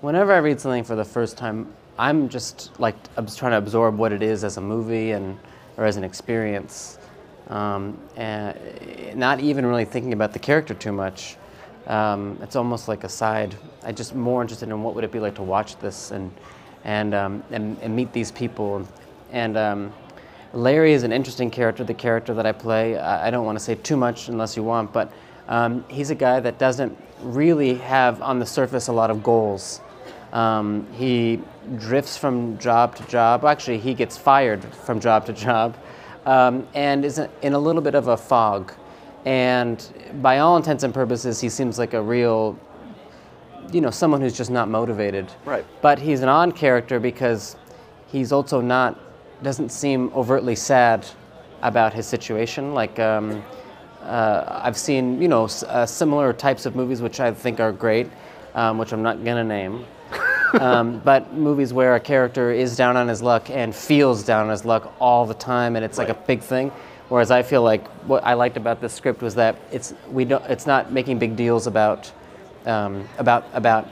whenever 0.00 0.32
I 0.32 0.38
read 0.38 0.60
something 0.60 0.84
for 0.84 0.96
the 0.96 1.04
first 1.04 1.36
time, 1.36 1.72
I'm 1.98 2.28
just 2.28 2.78
like 2.78 2.96
I'm 3.16 3.26
just 3.26 3.38
trying 3.38 3.52
to 3.52 3.58
absorb 3.58 3.96
what 3.96 4.12
it 4.12 4.22
is 4.22 4.44
as 4.44 4.56
a 4.56 4.60
movie 4.60 5.12
and 5.12 5.38
or 5.76 5.84
as 5.84 5.96
an 5.96 6.04
experience, 6.04 6.98
um, 7.48 7.98
and 8.16 8.56
eh, 8.56 9.14
not 9.14 9.40
even 9.40 9.66
really 9.66 9.84
thinking 9.84 10.12
about 10.12 10.32
the 10.32 10.38
character 10.38 10.74
too 10.74 10.92
much. 10.92 11.36
Um, 11.86 12.38
it's 12.42 12.56
almost 12.56 12.88
like 12.88 13.04
a 13.04 13.08
side. 13.08 13.54
I 13.82 13.92
just 13.92 14.14
more 14.14 14.40
interested 14.40 14.68
in 14.68 14.82
what 14.82 14.94
would 14.94 15.04
it 15.04 15.12
be 15.12 15.20
like 15.20 15.34
to 15.36 15.42
watch 15.42 15.78
this 15.78 16.10
and 16.10 16.32
and 16.84 17.14
um, 17.14 17.42
and, 17.50 17.78
and 17.80 17.94
meet 17.94 18.12
these 18.12 18.30
people. 18.30 18.86
And 19.32 19.56
um, 19.56 19.92
Larry 20.52 20.92
is 20.92 21.02
an 21.02 21.12
interesting 21.12 21.50
character. 21.50 21.84
The 21.84 21.94
character 21.94 22.34
that 22.34 22.46
I 22.46 22.52
play. 22.52 22.96
I, 22.96 23.28
I 23.28 23.30
don't 23.30 23.44
want 23.44 23.58
to 23.58 23.64
say 23.64 23.74
too 23.74 23.96
much 23.96 24.28
unless 24.28 24.56
you 24.56 24.62
want, 24.62 24.92
but 24.92 25.12
um, 25.48 25.84
he's 25.88 26.10
a 26.10 26.14
guy 26.14 26.40
that 26.40 26.58
doesn't 26.58 26.96
really 27.20 27.74
have 27.74 28.22
on 28.22 28.38
the 28.38 28.46
surface 28.46 28.88
a 28.88 28.92
lot 28.92 29.10
of 29.10 29.22
goals. 29.22 29.80
Um, 30.32 30.86
he 30.92 31.40
drifts 31.76 32.16
from 32.16 32.58
job 32.58 32.96
to 32.96 33.06
job. 33.06 33.44
Actually, 33.44 33.78
he 33.78 33.94
gets 33.94 34.16
fired 34.16 34.64
from 34.64 35.00
job 35.00 35.26
to 35.26 35.32
job, 35.32 35.76
um, 36.26 36.66
and 36.74 37.04
is 37.04 37.20
in 37.42 37.52
a 37.52 37.58
little 37.58 37.82
bit 37.82 37.94
of 37.94 38.08
a 38.08 38.16
fog. 38.16 38.72
And 39.24 39.86
by 40.22 40.38
all 40.38 40.56
intents 40.56 40.82
and 40.84 40.92
purposes, 40.92 41.40
he 41.40 41.48
seems 41.48 41.78
like 41.78 41.94
a 41.94 42.02
real, 42.02 42.58
you 43.72 43.80
know, 43.80 43.90
someone 43.90 44.20
who's 44.20 44.36
just 44.36 44.50
not 44.50 44.68
motivated. 44.68 45.30
Right. 45.44 45.64
But 45.80 45.98
he's 45.98 46.20
an 46.20 46.28
odd 46.28 46.54
character 46.54 47.00
because 47.00 47.56
he's 48.06 48.32
also 48.32 48.60
not 48.60 49.00
doesn't 49.42 49.70
seem 49.70 50.10
overtly 50.14 50.54
sad 50.54 51.06
about 51.62 51.92
his 51.92 52.06
situation. 52.06 52.74
Like 52.74 52.98
um, 52.98 53.42
uh, 54.02 54.60
I've 54.62 54.76
seen, 54.76 55.20
you 55.20 55.28
know, 55.28 55.44
s- 55.44 55.62
uh, 55.64 55.86
similar 55.86 56.32
types 56.32 56.66
of 56.66 56.76
movies 56.76 57.00
which 57.02 57.20
I 57.20 57.32
think 57.32 57.60
are 57.60 57.72
great, 57.72 58.08
um, 58.54 58.78
which 58.78 58.92
I'm 58.92 59.02
not 59.02 59.24
gonna 59.24 59.44
name. 59.44 59.84
um, 60.60 61.00
but 61.00 61.32
movies 61.32 61.72
where 61.72 61.94
a 61.96 62.00
character 62.00 62.52
is 62.52 62.76
down 62.76 62.96
on 62.96 63.08
his 63.08 63.22
luck 63.22 63.50
and 63.50 63.74
feels 63.74 64.22
down 64.22 64.44
on 64.44 64.50
his 64.50 64.64
luck 64.64 64.92
all 65.00 65.26
the 65.26 65.34
time, 65.34 65.74
and 65.76 65.84
it's 65.84 65.98
like 65.98 66.10
a 66.10 66.14
big 66.14 66.40
thing. 66.40 66.70
Whereas 67.14 67.30
I 67.30 67.44
feel 67.44 67.62
like 67.62 67.86
what 68.08 68.24
I 68.24 68.34
liked 68.34 68.56
about 68.56 68.80
this 68.80 68.92
script 68.92 69.22
was 69.22 69.36
that 69.36 69.54
it's 69.70 69.94
we 70.10 70.24
don't 70.24 70.44
it's 70.46 70.66
not 70.66 70.90
making 70.90 71.20
big 71.20 71.36
deals 71.36 71.68
about 71.68 72.10
um, 72.66 73.08
about 73.18 73.44
about 73.52 73.86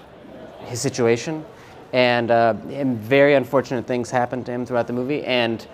his 0.64 0.80
situation, 0.80 1.44
and, 1.92 2.32
uh, 2.32 2.54
and 2.70 2.98
very 2.98 3.34
unfortunate 3.34 3.86
things 3.86 4.10
happened 4.10 4.44
to 4.46 4.52
him 4.52 4.66
throughout 4.66 4.88
the 4.88 4.92
movie. 4.92 5.22
And 5.22 5.64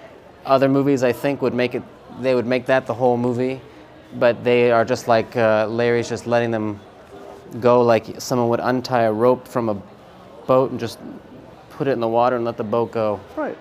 other 0.45 0.69
movies, 0.69 1.03
I 1.03 1.13
think, 1.13 1.41
would 1.41 1.55
make 1.55 1.75
it 1.75 1.83
they 2.21 2.35
would 2.35 2.45
make 2.45 2.67
that 2.67 2.85
the 2.85 2.93
whole 2.93 3.17
movie, 3.17 3.63
but 4.17 4.45
they 4.45 4.71
are 4.71 4.85
just 4.85 5.09
like 5.09 5.35
uh, 5.35 5.69
Larry's 5.69 6.11
just 6.11 6.27
letting 6.27 6.51
them 6.51 6.79
go 7.61 7.81
like 7.81 8.21
someone 8.21 8.51
would 8.51 8.61
untie 8.61 9.05
a 9.05 9.13
rope 9.13 9.49
from 9.49 9.71
a 9.71 9.83
boat 10.47 10.71
and 10.71 10.79
just 10.79 10.99
put 11.71 11.89
it 11.89 11.93
in 11.93 12.01
the 12.01 12.09
water 12.09 12.37
and 12.37 12.45
let 12.45 12.59
the 12.59 12.71
boat 12.77 12.93
go. 12.93 13.19
Right. 13.37 13.57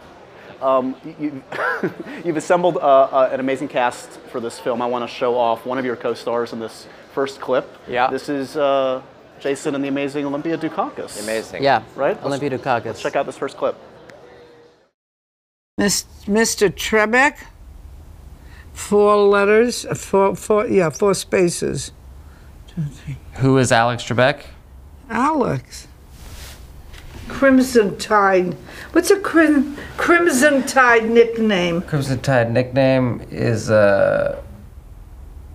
Um, 0.61 0.95
you, 1.19 1.43
you've 2.25 2.37
assembled 2.37 2.77
uh, 2.77 2.79
uh, 2.79 3.29
an 3.31 3.39
amazing 3.39 3.67
cast 3.67 4.09
for 4.31 4.39
this 4.39 4.59
film. 4.59 4.81
I 4.81 4.85
want 4.87 5.07
to 5.09 5.13
show 5.15 5.37
off 5.37 5.65
one 5.65 5.77
of 5.77 5.85
your 5.85 5.95
co-stars 5.95 6.53
in 6.53 6.59
this 6.59 6.87
first 7.13 7.39
clip. 7.39 7.67
Yeah. 7.87 8.09
This 8.09 8.29
is 8.29 8.57
uh, 8.57 9.01
Jason 9.39 9.75
and 9.75 9.83
the 9.83 9.87
amazing 9.87 10.25
Olympia 10.25 10.57
Dukakis. 10.57 11.21
Amazing. 11.23 11.63
Yeah, 11.63 11.83
Right? 11.95 12.15
Let's- 12.15 12.25
Olympia 12.25 12.57
Dukakis. 12.57 12.85
Let's 12.85 13.01
check 13.01 13.15
out 13.15 13.25
this 13.25 13.37
first 13.37 13.57
clip. 13.57 13.75
Mis- 15.77 16.05
Mr. 16.25 16.69
Trebek, 16.69 17.37
four 18.73 19.15
letters, 19.17 19.85
uh, 19.85 19.93
four, 19.93 20.35
four, 20.35 20.65
yeah, 20.67 20.89
four 20.89 21.13
spaces. 21.13 21.91
Who 23.35 23.57
is 23.57 23.71
Alex 23.71 24.03
Trebek? 24.03 24.43
Alex. 25.09 25.86
Crimson 27.27 27.97
Tide. 27.97 28.53
What's 28.93 29.11
a 29.11 29.19
crim- 29.19 29.75
Crimson 29.97 30.63
Tide 30.63 31.09
nickname? 31.09 31.81
Crimson 31.81 32.19
Tide 32.21 32.51
nickname 32.51 33.21
is 33.29 33.69
uh. 33.69 34.41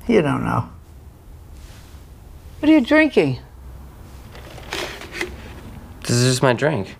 You 0.06 0.22
don't 0.22 0.44
know. 0.44 0.68
What 2.60 2.68
are 2.68 2.72
you 2.72 2.80
drinking? 2.80 3.38
This 6.02 6.10
is 6.10 6.24
just 6.30 6.42
my 6.42 6.52
drink. 6.52 6.96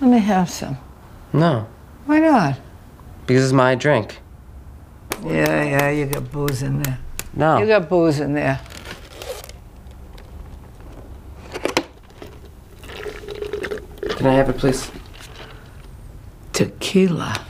Let 0.00 0.10
me 0.10 0.18
have 0.18 0.48
some. 0.50 0.76
No, 1.32 1.66
Why 2.06 2.20
not? 2.20 2.58
because 3.26 3.42
it's 3.44 3.52
my 3.52 3.74
drink. 3.74 4.18
Yeah, 5.24 5.62
yeah, 5.64 5.90
you 5.90 6.06
got 6.06 6.30
booze 6.30 6.62
in 6.62 6.82
there. 6.82 6.98
No. 7.32 7.58
You 7.58 7.66
got 7.66 7.88
booze 7.88 8.20
in 8.20 8.34
there. 8.34 8.60
Can 14.24 14.32
I 14.32 14.36
have 14.36 14.48
it, 14.48 14.56
please? 14.56 14.90
Tequila. 16.54 17.44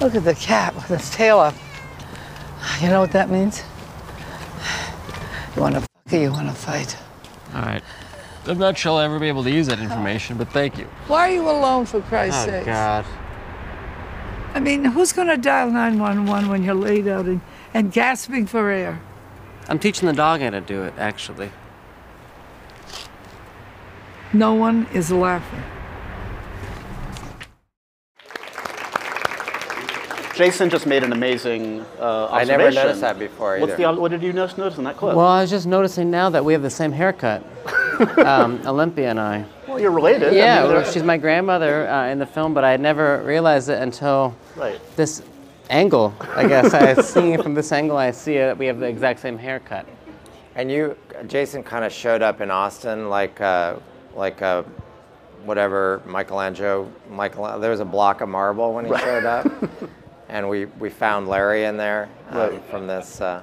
Look 0.00 0.16
at 0.16 0.24
the 0.24 0.34
cat 0.34 0.74
with 0.74 0.90
its 0.90 1.14
tail 1.14 1.38
up. 1.38 1.54
You 2.80 2.88
know 2.88 2.98
what 2.98 3.12
that 3.12 3.30
means? 3.30 3.62
You 5.54 5.62
want 5.62 5.76
to 5.76 5.80
fuck 5.82 6.14
or 6.14 6.16
you 6.16 6.32
want 6.32 6.48
to 6.48 6.54
fight? 6.56 6.98
All 7.54 7.62
right. 7.62 7.84
I'm 8.46 8.58
not 8.58 8.76
sure 8.76 8.94
I'll 8.94 8.98
ever 8.98 9.20
be 9.20 9.28
able 9.28 9.44
to 9.44 9.50
use 9.52 9.68
that 9.68 9.78
information, 9.78 10.36
but 10.36 10.48
thank 10.48 10.78
you. 10.78 10.86
Why 11.06 11.28
are 11.28 11.32
you 11.32 11.48
alone, 11.48 11.86
for 11.86 12.00
Christ's 12.00 12.42
sake? 12.42 12.54
Oh 12.54 12.56
sake? 12.56 12.66
God. 12.66 13.04
I 14.52 14.58
mean, 14.58 14.84
who's 14.84 15.12
going 15.12 15.28
to 15.28 15.36
dial 15.36 15.70
911 15.70 16.50
when 16.50 16.64
you're 16.64 16.74
laid 16.74 17.06
out 17.06 17.26
and, 17.26 17.40
and 17.72 17.92
gasping 17.92 18.46
for 18.46 18.68
air? 18.68 19.00
I'm 19.68 19.78
teaching 19.78 20.08
the 20.08 20.12
dog 20.12 20.40
how 20.40 20.50
to 20.50 20.60
do 20.60 20.82
it, 20.82 20.94
actually. 20.98 21.52
No 24.32 24.54
one 24.54 24.86
is 24.92 25.10
laughing. 25.10 25.62
Jason 30.34 30.68
just 30.68 30.86
made 30.86 31.02
an 31.02 31.12
amazing 31.14 31.80
uh, 31.98 32.28
I 32.30 32.44
never 32.44 32.70
noticed 32.70 33.00
that 33.00 33.18
before 33.18 33.58
What's 33.58 33.72
either. 33.72 33.94
the, 33.94 33.98
what 34.00 34.10
did 34.10 34.22
you 34.22 34.34
notice, 34.34 34.58
notice 34.58 34.76
in 34.76 34.84
that 34.84 34.98
clip? 34.98 35.16
Well, 35.16 35.24
I 35.26 35.40
was 35.40 35.48
just 35.48 35.66
noticing 35.66 36.10
now 36.10 36.28
that 36.28 36.44
we 36.44 36.52
have 36.52 36.60
the 36.60 36.68
same 36.68 36.92
haircut, 36.92 37.42
um, 38.18 38.60
Olympia 38.66 39.08
and 39.08 39.18
I. 39.18 39.46
Well, 39.66 39.80
you're 39.80 39.90
related. 39.90 40.34
I 40.34 40.36
Yeah, 40.36 40.62
mean, 40.64 40.72
well, 40.74 40.84
she's 40.92 41.02
my 41.02 41.16
grandmother 41.16 41.88
uh, 41.88 42.08
in 42.08 42.18
the 42.18 42.26
film, 42.26 42.52
but 42.52 42.64
I 42.64 42.70
had 42.70 42.80
never 42.82 43.22
realized 43.22 43.70
it 43.70 43.80
until 43.80 44.36
Right. 44.56 44.78
this 44.96 45.22
angle. 45.70 46.12
I 46.20 46.46
guess 46.46 46.74
I 46.74 46.92
was 46.92 47.08
seeing 47.08 47.32
it 47.32 47.42
from 47.42 47.54
this 47.54 47.72
angle. 47.72 47.96
I 47.96 48.10
see 48.10 48.34
it. 48.34 48.58
We 48.58 48.66
have 48.66 48.78
the 48.78 48.86
exact 48.88 49.20
same 49.20 49.38
haircut. 49.38 49.86
And 50.54 50.70
you, 50.70 50.98
Jason, 51.28 51.62
kind 51.62 51.82
of 51.82 51.92
showed 51.92 52.20
up 52.20 52.42
in 52.42 52.50
Austin 52.50 53.08
like, 53.08 53.40
uh, 53.40 53.76
like 54.16 54.42
uh, 54.42 54.62
whatever 55.44 56.02
Michelangelo. 56.06 56.90
Michael, 57.10 57.58
there 57.60 57.70
was 57.70 57.80
a 57.80 57.84
block 57.84 58.20
of 58.20 58.28
marble 58.28 58.74
when 58.74 58.86
he 58.86 58.96
showed 58.98 59.24
up, 59.24 59.46
and 60.28 60.48
we, 60.48 60.64
we 60.64 60.90
found 60.90 61.28
Larry 61.28 61.64
in 61.64 61.76
there 61.76 62.08
uh, 62.32 62.50
Right. 62.50 62.62
from 62.70 62.86
this 62.86 63.20
uh, 63.20 63.42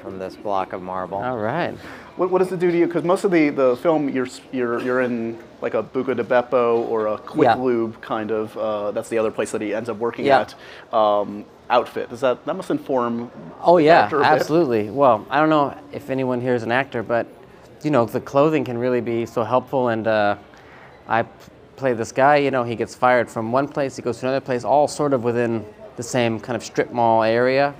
from 0.00 0.18
this 0.18 0.36
block 0.36 0.72
of 0.72 0.82
marble. 0.82 1.18
All 1.18 1.38
right. 1.38 1.74
What, 2.16 2.30
what 2.30 2.38
does 2.40 2.52
it 2.52 2.58
do 2.60 2.70
to 2.70 2.76
you? 2.78 2.86
Because 2.86 3.04
most 3.04 3.24
of 3.24 3.30
the, 3.30 3.48
the 3.48 3.74
film, 3.78 4.08
you're, 4.10 4.28
you're, 4.52 4.78
you're 4.82 5.00
in 5.00 5.38
like 5.62 5.72
a 5.74 5.82
Buca 5.82 6.14
de 6.14 6.22
Beppo 6.22 6.86
or 6.88 7.06
a 7.06 7.16
Quick 7.18 7.46
Yeah. 7.46 7.54
Lube 7.54 7.98
kind 8.02 8.30
of, 8.30 8.56
uh, 8.56 8.90
that's 8.92 9.08
the 9.08 9.16
other 9.18 9.30
place 9.30 9.50
that 9.52 9.62
he 9.62 9.72
ends 9.74 9.88
up 9.88 9.96
working 9.96 10.26
Yeah. 10.26 10.42
at, 10.92 10.94
um, 10.94 11.46
outfit. 11.70 12.10
Does 12.10 12.20
that, 12.20 12.44
that 12.44 12.54
must 12.54 12.70
inform 12.70 13.30
Oh 13.62 13.78
the 13.78 13.84
yeah, 13.84 14.00
character 14.08 14.16
a 14.18 14.20
bit? 14.20 14.26
absolutely. 14.42 14.90
Well, 14.90 15.26
I 15.30 15.40
don't 15.40 15.48
know 15.48 15.74
if 15.90 16.10
anyone 16.10 16.40
here 16.40 16.54
is 16.54 16.62
an 16.64 16.70
actor, 16.70 17.02
but 17.02 17.26
you 17.84 17.90
know 17.90 18.04
the 18.06 18.20
clothing 18.20 18.64
can 18.64 18.78
really 18.78 19.00
be 19.00 19.26
so 19.26 19.44
helpful. 19.44 19.88
And 19.88 20.06
uh, 20.06 20.36
I 21.06 21.24
play 21.76 21.92
this 21.92 22.12
guy. 22.12 22.36
You 22.36 22.50
know, 22.50 22.64
he 22.64 22.76
gets 22.76 22.94
fired 22.94 23.30
from 23.30 23.52
one 23.52 23.68
place, 23.68 23.96
he 23.96 24.02
goes 24.02 24.18
to 24.20 24.26
another 24.26 24.44
place, 24.44 24.64
all 24.64 24.88
sort 24.88 25.12
of 25.12 25.24
within 25.24 25.64
the 25.96 26.02
same 26.02 26.40
kind 26.40 26.56
of 26.56 26.64
strip 26.64 26.92
mall 26.92 27.22
area. 27.22 27.74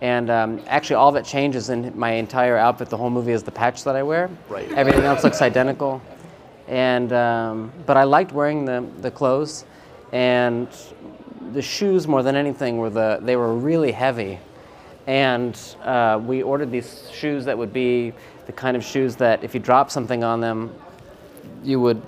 And 0.00 0.30
um, 0.30 0.60
actually, 0.66 0.96
all 0.96 1.12
that 1.12 1.24
changes 1.24 1.70
in 1.70 1.96
my 1.96 2.12
entire 2.12 2.56
outfit, 2.56 2.90
the 2.90 2.96
whole 2.96 3.10
movie, 3.10 3.32
is 3.32 3.44
the 3.44 3.52
patch 3.52 3.84
that 3.84 3.94
I 3.94 4.02
wear. 4.02 4.28
Right. 4.48 4.70
Everything 4.72 5.04
else 5.04 5.22
looks 5.22 5.40
identical. 5.40 6.02
And 6.66 7.12
um, 7.12 7.72
but 7.86 7.96
I 7.96 8.04
liked 8.04 8.32
wearing 8.32 8.64
the 8.64 8.84
the 9.00 9.10
clothes, 9.10 9.64
and 10.12 10.68
the 11.52 11.62
shoes 11.62 12.08
more 12.08 12.22
than 12.22 12.34
anything 12.34 12.78
were 12.78 12.90
the 12.90 13.18
they 13.22 13.36
were 13.36 13.54
really 13.54 13.92
heavy, 13.92 14.38
and 15.06 15.58
uh, 15.82 16.20
we 16.24 16.42
ordered 16.42 16.70
these 16.70 17.08
shoes 17.12 17.44
that 17.44 17.56
would 17.58 17.72
be 17.72 18.12
the 18.52 18.60
kind 18.60 18.76
of 18.76 18.84
shoes 18.84 19.16
that 19.16 19.42
if 19.42 19.54
you 19.54 19.60
drop 19.60 19.90
something 19.90 20.22
on 20.22 20.40
them, 20.40 20.70
you 21.64 21.80
would 21.80 22.02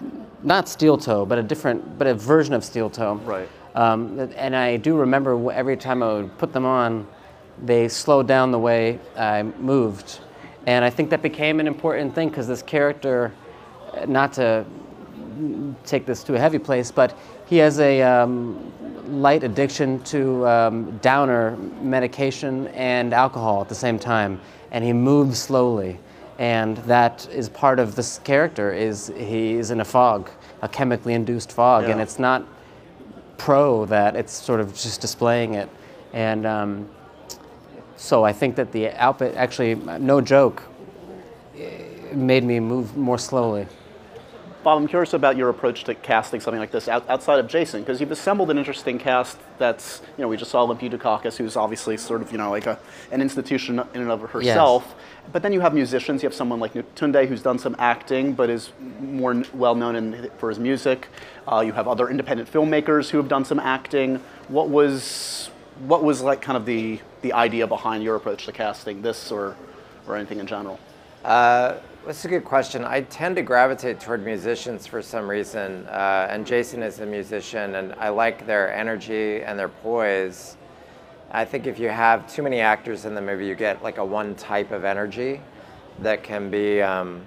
not 0.45 0.69
steel 0.69 0.99
toe, 0.99 1.25
but 1.25 1.39
a 1.39 1.43
different, 1.43 1.99
but 1.99 2.07
a 2.07 2.15
version 2.15 2.53
of 2.55 2.63
steel 2.63 2.91
toe. 2.91 3.15
Right. 3.25 3.49
Um, 3.75 4.21
and 4.37 4.55
I 4.55 4.77
do 4.77 4.97
remember 4.97 5.51
every 5.51 5.77
time 5.77 6.03
I 6.03 6.13
would 6.13 6.39
put 6.39 6.53
them 6.53 6.67
on, 6.67 7.07
they 7.65 7.89
slowed 7.89 8.29
down 8.29 8.51
the 8.51 8.59
way 8.59 8.99
I 9.17 9.43
moved, 9.43 10.21
and 10.67 10.85
I 10.85 10.91
think 10.91 11.11
that 11.11 11.23
became 11.23 11.61
an 11.61 11.67
important 11.67 12.15
thing 12.15 12.29
because 12.29 12.47
this 12.47 12.63
character, 12.63 13.33
not 14.07 14.33
to 14.35 14.65
take 15.85 16.05
this 16.05 16.23
to 16.25 16.35
a 16.35 16.39
heavy 16.39 16.59
place, 16.59 16.91
but 16.91 17.17
he 17.47 17.57
has 17.59 17.81
a 17.81 18.03
um, 18.03 18.73
light 19.09 19.45
addiction 19.45 20.03
to 20.05 20.47
um, 20.47 20.99
downer 20.99 21.57
medication 21.81 22.67
and 22.69 23.13
alcohol 23.13 23.63
at 23.63 23.69
the 23.69 23.75
same 23.75 23.99
time, 23.99 24.41
and 24.73 24.85
he 24.85 24.93
moves 24.93 25.39
slowly, 25.39 25.99
and 26.39 26.77
that 26.79 27.29
is 27.33 27.49
part 27.49 27.79
of 27.79 27.95
this 27.95 28.19
character. 28.19 28.73
Is 28.73 29.13
he 29.17 29.55
is 29.55 29.71
in 29.71 29.81
a 29.81 29.85
fog, 29.85 30.31
a 30.63 30.69
chemically 30.69 31.15
induced 31.15 31.53
fog, 31.53 31.85
and 31.85 32.01
it's 32.01 32.19
not 32.19 32.45
pro 33.37 33.85
that 33.87 34.17
it's 34.17 34.33
sort 34.33 34.61
of 34.61 34.75
just 34.75 35.01
displaying 35.01 35.55
it, 35.55 35.69
and 36.13 36.47
um, 36.47 36.89
so 37.97 38.25
I 38.25 38.33
think 38.33 38.57
that 38.57 38.73
the 38.73 38.91
outfit 38.91 39.35
actually, 39.37 39.75
no 39.77 40.21
joke, 40.21 40.63
eh, 41.59 41.83
made 42.13 42.45
me 42.45 42.61
move 42.61 42.97
more 42.97 43.19
slowly. 43.19 43.67
Bob, 44.65 44.81
I'm 44.81 44.89
curious 44.89 45.13
about 45.13 45.37
your 45.37 45.51
approach 45.51 45.85
to 45.85 45.95
casting 45.95 46.41
something 46.41 46.59
like 46.59 46.71
this 46.71 46.89
out, 46.89 47.07
outside 47.11 47.39
of 47.39 47.47
Jason, 47.47 47.83
because 47.83 48.01
you've 48.01 48.11
assembled 48.11 48.51
an 48.51 48.57
interesting 48.57 48.99
cast. 48.99 49.37
That's 49.59 50.01
you 50.17 50.23
know 50.23 50.29
we 50.29 50.39
just 50.39 50.51
saw 50.51 50.63
Olympia 50.63 50.89
Dukakis, 50.89 51.37
who's 51.37 51.55
obviously 51.55 51.99
sort 51.99 52.23
of 52.23 52.33
you 52.33 52.39
know 52.39 52.51
like 52.51 52.65
a, 52.65 52.79
an 53.13 53.21
institution 53.21 53.79
in 53.93 54.01
and 54.01 54.11
of 54.11 54.23
herself. 54.23 54.95
But 55.33 55.43
then 55.43 55.53
you 55.53 55.61
have 55.61 55.75
musicians. 55.75 56.23
You 56.23 56.29
have 56.31 56.35
someone 56.35 56.61
like 56.61 56.73
Tunde, 56.95 57.29
who's 57.29 57.43
done 57.43 57.59
some 57.59 57.77
acting, 57.79 58.33
but 58.33 58.49
is 58.49 58.73
more 59.01 59.43
well 59.53 59.75
known 59.75 59.97
in, 59.97 60.31
for 60.39 60.49
his 60.49 60.59
music. 60.59 61.09
Uh, 61.47 61.61
you 61.61 61.75
have 61.75 61.87
other 61.87 62.09
independent 62.09 62.51
filmmakers 62.51 63.11
who 63.11 63.19
have 63.19 63.29
done 63.29 63.45
some 63.45 63.61
acting. 63.61 64.19
What 64.49 64.71
was 64.71 65.51
what 65.81 66.03
was 66.03 66.23
like 66.23 66.41
kind 66.41 66.57
of 66.57 66.65
the 66.65 67.01
the 67.21 67.35
idea 67.35 67.67
behind 67.67 68.03
your 68.03 68.17
approach 68.17 68.47
to 68.47 68.53
casting 68.53 69.03
this 69.03 69.31
or 69.31 69.57
or 70.09 70.17
anything 70.17 70.39
in 70.39 70.47
general? 70.47 70.81
Uh, 71.23 71.75
that's 72.07 72.25
a 72.25 72.29
good 72.29 72.45
question. 72.45 72.85
I 72.85 73.03
tend 73.03 73.37
to 73.37 73.43
gravitate 73.43 73.99
toward 73.99 74.25
musicians 74.25 74.87
for 74.87 75.01
some 75.01 75.29
reason, 75.29 75.87
uh, 75.87 76.27
and 76.29 76.47
Jason 76.47 76.83
is 76.83 77.01
a 77.01 77.07
musician, 77.07 77.77
and 77.77 77.95
I 77.95 78.11
like 78.11 78.47
their 78.47 78.75
energy 78.75 79.43
and 79.43 79.59
their 79.59 79.69
poise. 79.69 80.57
I 81.31 81.45
think 81.45 81.67
if 81.67 81.79
you 81.79 81.89
have 81.89 82.31
too 82.31 82.43
many 82.43 82.61
actors 82.61 83.07
in 83.07 83.15
the 83.15 83.23
movie, 83.23 83.47
you 83.47 83.55
get 83.55 83.83
like 83.83 83.97
a 83.97 84.05
one 84.05 84.35
type 84.35 84.71
of 84.71 84.85
energy 84.85 85.41
that 86.01 86.23
can 86.23 86.51
be 86.51 86.83
um, 86.83 87.27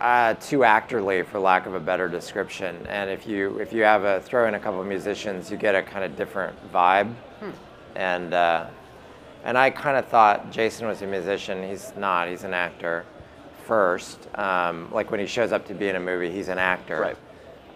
uh, 0.00 0.34
too 0.34 0.58
actorly, 0.58 1.24
for 1.24 1.38
lack 1.38 1.66
of 1.66 1.74
a 1.74 1.80
better 1.80 2.08
description. 2.08 2.84
And 2.88 3.08
if 3.08 3.26
you 3.26 3.58
if 3.58 3.72
you 3.72 3.82
have 3.82 4.02
a 4.02 4.20
throw 4.20 4.48
in 4.48 4.54
a 4.54 4.60
couple 4.60 4.80
of 4.80 4.86
musicians, 4.86 5.50
you 5.50 5.56
get 5.56 5.76
a 5.76 5.82
kind 5.82 6.04
of 6.04 6.16
different 6.16 6.56
vibe. 6.72 7.14
And 7.94 8.34
uh, 8.34 8.66
and 9.44 9.56
I 9.56 9.70
kind 9.70 9.96
of 9.96 10.06
thought 10.06 10.50
Jason 10.50 10.88
was 10.88 11.02
a 11.02 11.06
musician. 11.06 11.68
He's 11.68 11.92
not. 11.96 12.28
He's 12.28 12.42
an 12.42 12.52
actor 12.52 13.04
first. 13.68 14.18
Um, 14.34 14.88
like 14.92 15.10
when 15.12 15.20
he 15.20 15.26
shows 15.26 15.52
up 15.52 15.66
to 15.68 15.74
be 15.74 15.88
in 15.88 15.94
a 15.96 16.00
movie, 16.00 16.30
he's 16.32 16.48
an 16.48 16.58
actor. 16.58 17.00
Right. 17.00 17.16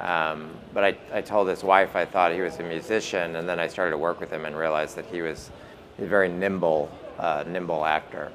Um, 0.00 0.50
but 0.74 0.82
I, 0.82 0.96
I 1.12 1.20
told 1.20 1.46
his 1.48 1.62
wife 1.62 1.94
I 1.94 2.04
thought 2.06 2.32
he 2.32 2.40
was 2.40 2.56
a 2.58 2.62
musician, 2.64 3.36
and 3.36 3.48
then 3.48 3.60
I 3.60 3.68
started 3.68 3.92
to 3.92 3.98
work 3.98 4.18
with 4.18 4.30
him 4.32 4.46
and 4.46 4.56
realized 4.56 4.96
that 4.96 5.04
he 5.06 5.20
was 5.20 5.50
a 5.98 6.06
very 6.06 6.28
nimble, 6.28 6.90
uh, 7.18 7.44
nimble 7.46 7.84
actor. 7.84 8.32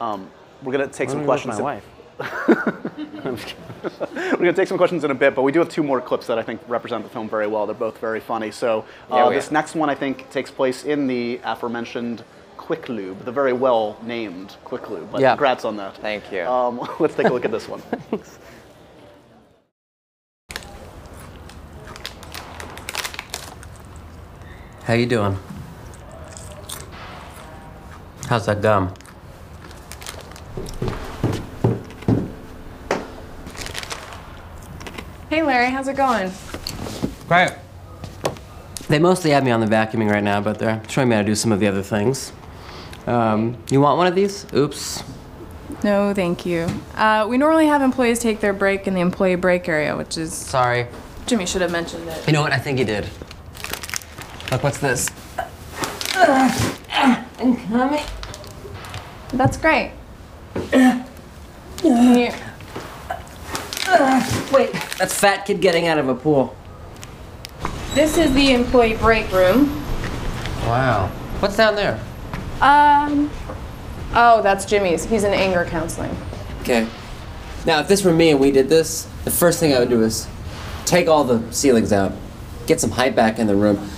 Um, 0.00 0.28
we're 0.62 0.72
gonna 0.72 0.88
take 0.88 1.08
some 1.08 1.20
With 1.20 1.26
questions. 1.28 1.58
my 1.58 1.58
in- 1.58 1.64
wife. 1.64 1.84
We're 4.18 4.30
going 4.32 4.44
to 4.46 4.52
take 4.52 4.66
some 4.66 4.76
questions 4.76 5.04
in 5.04 5.12
a 5.12 5.14
bit, 5.14 5.36
but 5.36 5.42
we 5.42 5.52
do 5.52 5.60
have 5.60 5.68
two 5.68 5.84
more 5.84 6.00
clips 6.00 6.26
that 6.26 6.36
I 6.36 6.42
think 6.42 6.60
represent 6.66 7.04
the 7.04 7.10
film 7.10 7.28
very 7.28 7.46
well. 7.46 7.64
They're 7.64 7.76
both 7.76 7.98
very 7.98 8.18
funny. 8.18 8.50
So 8.50 8.84
uh, 9.08 9.14
Yeah, 9.16 9.28
we- 9.28 9.36
this 9.36 9.52
next 9.52 9.76
one, 9.76 9.88
I 9.88 9.94
think, 9.94 10.28
takes 10.30 10.50
place 10.50 10.84
in 10.84 11.06
the 11.06 11.40
aforementioned 11.44 12.24
Quick 12.58 12.88
Lube, 12.90 13.24
the 13.24 13.32
very 13.32 13.54
well 13.54 13.96
named 14.02 14.56
Quick 14.64 14.90
Lube. 14.90 15.10
But 15.10 15.22
Yeah. 15.22 15.30
congrats 15.30 15.64
on 15.64 15.76
that. 15.78 15.96
Thank 15.96 16.30
you. 16.30 16.42
Um, 16.42 16.86
let's 17.00 17.14
take 17.14 17.26
a 17.28 17.32
look 17.32 17.46
at 17.46 17.50
this 17.50 17.66
one. 17.68 17.80
Thanks. 18.10 18.38
How 24.84 24.94
you 24.94 25.06
doing? 25.06 25.38
How's 28.28 28.46
that 28.46 28.62
gum? 28.62 28.94
Hey, 35.30 35.42
Larry, 35.42 35.70
how's 35.70 35.88
it 35.88 35.96
going? 35.96 36.32
Right. 37.28 37.52
They 38.88 38.98
mostly 38.98 39.30
have 39.32 39.44
me 39.44 39.50
on 39.50 39.60
the 39.60 39.66
vacuuming 39.66 40.10
right 40.10 40.24
now, 40.24 40.40
but 40.40 40.58
they're 40.58 40.82
showing 40.88 41.10
me 41.10 41.16
how 41.16 41.20
to 41.20 41.26
do 41.26 41.34
some 41.34 41.52
of 41.52 41.60
the 41.60 41.66
other 41.66 41.82
things. 41.82 42.32
Um, 43.08 43.56
you 43.70 43.80
want 43.80 43.96
one 43.96 44.06
of 44.06 44.14
these? 44.14 44.44
Oops. 44.52 45.02
No, 45.82 46.12
thank 46.12 46.44
you. 46.44 46.66
Uh, 46.94 47.26
we 47.28 47.38
normally 47.38 47.66
have 47.66 47.80
employees 47.80 48.18
take 48.18 48.40
their 48.40 48.52
break 48.52 48.86
in 48.86 48.92
the 48.94 49.00
employee 49.00 49.36
break 49.36 49.66
area, 49.68 49.96
which 49.96 50.18
is. 50.18 50.32
Sorry. 50.34 50.86
Jimmy 51.26 51.46
should 51.46 51.62
have 51.62 51.72
mentioned 51.72 52.06
it. 52.08 52.26
You 52.26 52.32
know 52.34 52.42
what? 52.42 52.52
I 52.52 52.58
think 52.58 52.78
he 52.78 52.84
did. 52.84 53.08
Look, 54.50 54.62
what's 54.62 54.78
this? 54.78 55.08
Incoming. 57.40 58.04
That's 59.32 59.56
great. 59.56 59.92
Can 60.70 61.04
you- 62.18 62.32
Wait, 64.52 64.72
that's 64.98 65.14
fat 65.18 65.46
kid 65.46 65.60
getting 65.62 65.86
out 65.86 65.96
of 65.98 66.08
a 66.10 66.14
pool. 66.14 66.54
This 67.94 68.18
is 68.18 68.32
the 68.34 68.52
employee 68.52 68.96
break 68.96 69.30
room. 69.32 69.82
Wow. 70.66 71.06
What's 71.40 71.56
down 71.56 71.74
there? 71.74 71.98
Um. 72.60 73.30
Oh, 74.14 74.40
that's 74.42 74.64
Jimmy's. 74.64 75.04
He's 75.04 75.24
in 75.24 75.32
anger 75.32 75.64
counseling. 75.66 76.16
Okay. 76.62 76.88
Now, 77.66 77.80
if 77.80 77.88
this 77.88 78.04
were 78.04 78.12
me 78.12 78.30
and 78.30 78.40
we 78.40 78.50
did 78.50 78.68
this, 78.68 79.04
the 79.24 79.30
first 79.30 79.60
thing 79.60 79.74
I 79.74 79.78
would 79.80 79.90
do 79.90 80.02
is 80.02 80.26
take 80.86 81.08
all 81.08 81.24
the 81.24 81.52
ceilings 81.52 81.92
out, 81.92 82.12
get 82.66 82.80
some 82.80 82.90
height 82.90 83.14
back 83.14 83.38
in 83.38 83.46
the 83.46 83.54
room. 83.54 83.88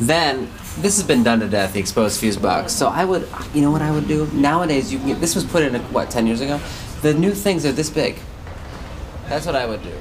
Then, 0.00 0.50
this 0.78 0.96
has 0.96 1.06
been 1.06 1.22
done 1.22 1.40
to 1.40 1.48
death, 1.48 1.72
the 1.74 1.80
exposed 1.80 2.18
fuse 2.18 2.36
box. 2.36 2.72
So 2.72 2.88
I 2.88 3.04
would, 3.04 3.28
you 3.54 3.60
know 3.60 3.70
what 3.70 3.82
I 3.82 3.90
would 3.90 4.08
do? 4.08 4.26
Nowadays, 4.32 4.92
you 4.92 4.98
can 4.98 5.08
get, 5.08 5.20
this 5.20 5.34
was 5.34 5.44
put 5.44 5.62
in, 5.62 5.74
what, 5.92 6.10
10 6.10 6.26
years 6.26 6.40
ago? 6.40 6.60
The 7.02 7.14
new 7.14 7.32
things 7.32 7.64
are 7.64 7.72
this 7.72 7.90
big. 7.90 8.18
That's 9.28 9.46
what 9.46 9.54
I 9.54 9.66
would 9.66 9.82
do. 9.82 9.92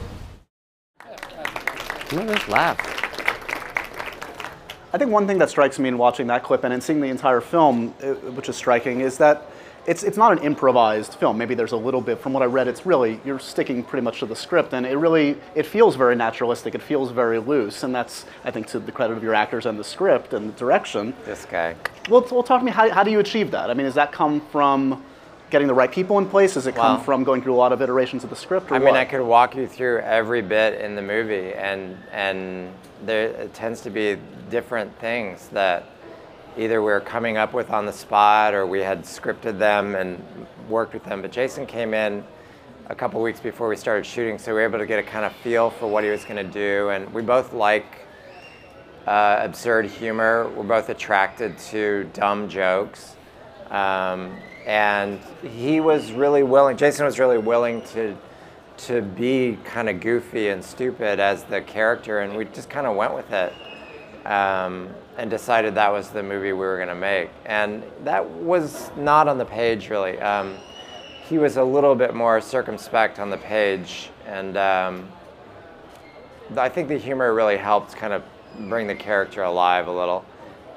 You 2.12 2.24
just 2.24 2.48
laugh. 2.50 2.99
I 4.92 4.98
think 4.98 5.12
one 5.12 5.28
thing 5.28 5.38
that 5.38 5.52
strikes 5.52 5.78
me 5.78 5.88
in 5.88 5.98
watching 6.00 6.28
that 6.28 6.44
clip 6.44 6.64
and 6.64 6.74
in 6.74 6.82
seeing 6.82 7.00
the 7.00 7.10
entire 7.10 7.42
film, 7.42 7.94
uh, 8.02 8.14
which 8.32 8.50
is 8.50 8.56
striking, 8.56 9.02
is 9.02 9.20
that 9.20 9.46
it's, 9.86 10.04
it's 10.04 10.18
not 10.18 10.32
an 10.32 10.40
improvised 10.40 11.14
film. 11.14 11.38
Maybe 11.38 11.54
there's 11.54 11.72
a 11.72 11.78
little 11.78 12.02
bit. 12.02 12.20
From 12.20 12.34
what 12.34 12.42
I 12.42 12.48
read, 12.48 12.68
it's 12.68 12.86
really 12.86 13.20
you're 13.24 13.40
sticking 13.40 13.84
pretty 13.84 14.04
much 14.04 14.20
to 14.20 14.26
the 14.26 14.36
script, 14.36 14.74
and 14.74 14.86
it 14.86 14.98
really 14.98 15.38
it 15.56 15.66
feels 15.66 15.96
very 15.96 16.16
naturalistic. 16.16 16.74
It 16.74 16.82
feels 16.82 17.12
very 17.12 17.40
loose, 17.40 17.84
and 17.84 17.94
that's 17.94 18.26
I 18.44 18.52
think 18.52 18.68
to 18.68 18.80
the 18.80 18.92
credit 18.92 19.16
of 19.16 19.24
your 19.24 19.36
actors 19.36 19.68
and 19.68 19.80
the 19.80 19.84
script 19.84 20.34
and 20.34 20.50
the 20.50 20.54
direction. 20.54 21.14
This 21.24 21.46
guy. 21.46 21.76
Well, 22.10 22.28
well 22.32 22.44
talk 22.44 22.62
to 22.62 22.66
me. 22.66 22.72
How, 22.72 22.90
how 22.90 23.04
do 23.04 23.12
you 23.12 23.20
achieve 23.20 23.52
that? 23.52 23.70
I 23.70 23.74
mean, 23.76 23.86
does 23.86 23.96
that 23.96 24.12
come 24.12 24.42
from 24.52 25.04
getting 25.50 25.68
the 25.68 25.74
right 25.74 25.92
people 25.92 26.18
in 26.18 26.26
place? 26.28 26.54
Does 26.54 26.68
it 26.68 26.76
come 26.76 26.96
Well- 26.96 27.04
from 27.04 27.24
going 27.24 27.42
through 27.42 27.54
a 27.54 27.58
lot 27.58 27.72
of 27.72 27.82
iterations 27.82 28.24
of 28.24 28.30
the 28.30 28.36
script? 28.36 28.72
Or 28.72 28.76
I 28.76 28.80
mean, 28.80 28.90
what? 28.90 28.96
I 29.00 29.06
could 29.06 29.22
walk 29.22 29.56
you 29.56 29.68
through 29.68 30.00
every 30.00 30.42
bit 30.42 30.80
in 30.82 30.96
the 30.96 31.02
movie, 31.02 31.54
and 31.54 31.98
and 32.12 32.70
there 33.06 33.28
it 33.28 33.54
tends 33.54 33.82
to 33.82 33.90
be 33.90 34.18
different 34.50 34.98
things 35.00 35.48
that 35.50 35.86
either 36.58 36.82
we're 36.82 37.00
coming 37.00 37.38
up 37.38 37.54
with 37.54 37.70
on 37.72 37.86
the 37.86 37.94
spot 37.94 38.54
or 38.54 38.66
we 38.66 38.80
had 38.82 39.04
scripted 39.04 39.58
them 39.60 39.96
and 39.96 40.22
worked 40.68 40.94
with 40.94 41.04
them. 41.04 41.22
But 41.22 41.32
Jason 41.32 41.66
came 41.66 41.94
in 41.94 42.24
a 42.90 42.96
couple 42.96 43.22
weeks 43.22 43.40
before 43.40 43.68
we 43.70 43.76
started 43.76 44.06
shooting, 44.06 44.38
so 44.38 44.52
we 44.52 44.56
were 44.56 44.64
able 44.68 44.80
to 44.80 44.86
get 44.86 45.00
a 45.00 45.04
kind 45.04 45.24
of 45.24 45.32
feel 45.34 45.70
for 45.70 45.88
what 45.88 46.04
he 46.04 46.10
was 46.10 46.26
going 46.26 46.44
to 46.44 46.52
do, 46.52 46.90
and 46.90 47.12
we 47.14 47.22
both 47.22 47.54
like 47.54 47.86
uh, 49.08 49.38
absurd 49.42 49.86
humor. 49.86 50.50
We're 50.56 50.64
both 50.64 50.90
attracted 50.90 51.58
to 51.70 52.10
dumb 52.14 52.50
jokes. 52.50 53.16
Um, 53.70 54.36
and 54.66 55.20
he 55.42 55.80
was 55.80 56.12
really 56.12 56.44
willing, 56.44 56.78
Jason 56.78 57.06
was 57.06 57.20
really 57.20 57.38
willing 57.38 57.82
to, 57.94 58.16
to 58.78 59.02
be 59.02 59.58
kind 59.64 59.90
of 59.90 60.00
goofy 60.00 60.50
and 60.50 60.64
stupid 60.64 61.20
as 61.20 61.44
the 61.44 61.62
character, 61.62 62.20
and 62.20 62.36
we 62.36 62.46
just 62.46 62.70
kind 62.70 62.88
of 62.88 62.96
went 62.96 63.14
with 63.14 63.32
it 63.32 63.54
um, 64.26 64.90
and 65.18 65.30
decided 65.30 65.76
that 65.76 65.92
was 65.92 66.10
the 66.10 66.24
movie 66.24 66.54
we 66.54 66.60
were 66.60 66.78
going 66.78 66.90
to 66.90 66.96
make. 66.96 67.30
And 67.46 67.84
that 68.04 68.28
was 68.30 68.92
not 68.96 69.28
on 69.28 69.38
the 69.38 69.46
page, 69.46 69.90
really. 69.90 70.20
Um, 70.20 70.56
he 71.28 71.38
was 71.38 71.58
a 71.58 71.64
little 71.64 71.96
bit 71.96 72.16
more 72.16 72.42
circumspect 72.42 73.20
on 73.20 73.30
the 73.30 73.38
page, 73.38 74.10
and 74.26 74.58
um, 74.58 75.12
I 76.58 76.70
think 76.70 76.88
the 76.88 76.98
humor 76.98 77.34
really 77.34 77.58
helped 77.58 77.96
kind 77.96 78.14
of 78.14 78.24
bring 78.68 78.88
the 78.88 78.96
character 78.96 79.44
alive 79.44 79.88
a 79.88 79.92
little. 79.92 80.26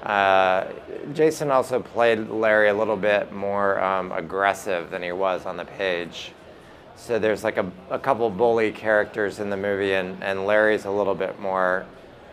Uh, 0.02 0.66
Jason 1.12 1.50
also 1.50 1.80
played 1.80 2.28
Larry 2.28 2.68
a 2.68 2.74
little 2.74 2.96
bit 2.96 3.32
more 3.32 3.80
um, 3.80 4.10
aggressive 4.12 4.90
than 4.90 5.02
he 5.02 5.12
was 5.12 5.46
on 5.46 5.56
the 5.56 5.64
page. 5.64 6.32
So 6.96 7.18
there's 7.18 7.44
like 7.44 7.56
a, 7.56 7.70
a 7.90 7.98
couple 7.98 8.28
bully 8.30 8.72
characters 8.72 9.38
in 9.38 9.48
the 9.50 9.56
movie, 9.56 9.94
and, 9.94 10.22
and 10.22 10.46
Larry's 10.46 10.84
a 10.84 10.90
little 10.90 11.14
bit 11.14 11.38
more 11.40 11.86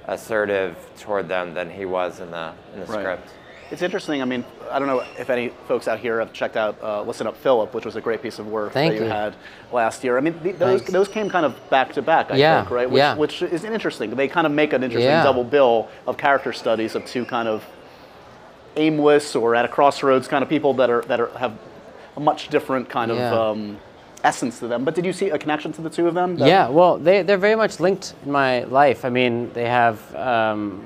assertive 0.07 0.75
toward 0.97 1.27
them 1.27 1.53
than 1.53 1.69
he 1.69 1.85
was 1.85 2.19
in 2.19 2.31
the 2.31 2.53
in 2.73 2.79
the 2.81 2.85
Right. 2.87 2.99
script. 3.01 3.29
It's 3.71 3.81
interesting. 3.83 4.21
I 4.21 4.25
mean, 4.25 4.43
I 4.71 4.79
don't 4.79 4.87
know 4.87 5.03
if 5.19 5.29
any 5.29 5.49
folks 5.67 5.87
out 5.87 5.99
here 5.99 6.19
have 6.19 6.33
checked 6.33 6.57
out 6.57 6.77
uh, 6.81 7.03
"Listen 7.03 7.27
Up, 7.27 7.37
Philip," 7.37 7.73
which 7.73 7.85
was 7.85 7.95
a 7.95 8.01
great 8.01 8.21
piece 8.21 8.39
of 8.39 8.47
work 8.47 8.73
Thank 8.73 8.93
that 8.93 8.99
you, 8.99 9.05
you. 9.05 9.09
had 9.11 9.35
last 9.71 10.03
year. 10.03 10.17
I 10.17 10.21
mean, 10.21 10.33
the, 10.41 10.53
those 10.53 10.79
Thanks. 10.81 10.91
those 10.91 11.07
came 11.07 11.29
kind 11.29 11.45
of 11.45 11.55
back 11.69 11.93
to 11.93 12.01
back. 12.01 12.31
I 12.31 12.37
Yeah, 12.37 12.61
think, 12.61 12.71
right? 12.71 12.89
Which, 12.89 12.97
yeah. 12.97 13.15
which 13.15 13.41
is 13.43 13.63
interesting. 13.63 14.09
They 14.15 14.27
kind 14.27 14.47
of 14.47 14.53
make 14.53 14.73
an 14.73 14.83
interesting 14.83 15.09
Yeah. 15.11 15.23
double 15.23 15.43
bill 15.43 15.87
of 16.07 16.17
character 16.17 16.51
studies 16.51 16.95
of 16.95 17.05
two 17.05 17.25
kind 17.25 17.47
of 17.47 17.63
aimless 18.75 19.35
or 19.35 19.55
at 19.55 19.65
a 19.65 19.67
crossroads 19.67 20.27
kind 20.27 20.43
of 20.43 20.49
people 20.49 20.73
that 20.75 20.89
are 20.89 21.01
that 21.03 21.19
are 21.19 21.29
have 21.37 21.53
a 22.15 22.19
much 22.19 22.49
different 22.49 22.89
kind 22.89 23.11
Yeah. 23.11 23.31
of 23.31 23.55
um, 23.57 23.77
essence 24.23 24.59
to 24.59 24.67
them. 24.67 24.83
But 24.83 24.95
did 24.95 25.05
you 25.05 25.13
see 25.13 25.29
a 25.29 25.37
connection 25.37 25.71
to 25.73 25.81
the 25.81 25.89
two 25.89 26.07
of 26.07 26.13
them? 26.13 26.37
Yeah, 26.37 26.69
well, 26.69 26.97
they, 26.97 27.21
they're 27.21 27.37
very 27.37 27.55
much 27.55 27.79
linked 27.79 28.15
in 28.25 28.31
my 28.31 28.63
life. 28.65 29.05
I 29.05 29.09
mean, 29.09 29.51
they 29.53 29.65
have, 29.65 30.13
um, 30.15 30.85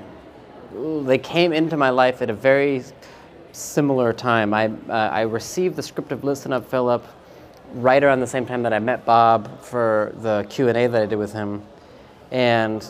they 1.04 1.18
came 1.18 1.52
into 1.52 1.76
my 1.76 1.90
life 1.90 2.22
at 2.22 2.30
a 2.30 2.34
very 2.34 2.82
similar 3.52 4.12
time. 4.12 4.52
I, 4.52 4.66
uh, 4.88 4.92
I 4.92 5.20
received 5.22 5.76
the 5.76 5.82
script 5.82 6.12
of 6.12 6.24
Listen 6.24 6.52
Up, 6.52 6.68
Philip 6.68 7.04
right 7.74 8.02
around 8.04 8.20
the 8.20 8.26
same 8.26 8.46
time 8.46 8.62
that 8.62 8.72
I 8.72 8.78
met 8.78 9.04
Bob 9.04 9.60
for 9.62 10.12
the 10.18 10.46
Q 10.48 10.68
and 10.68 10.76
A 10.76 10.86
that 10.86 11.02
I 11.02 11.06
did 11.06 11.18
with 11.18 11.32
him, 11.32 11.62
and 12.30 12.84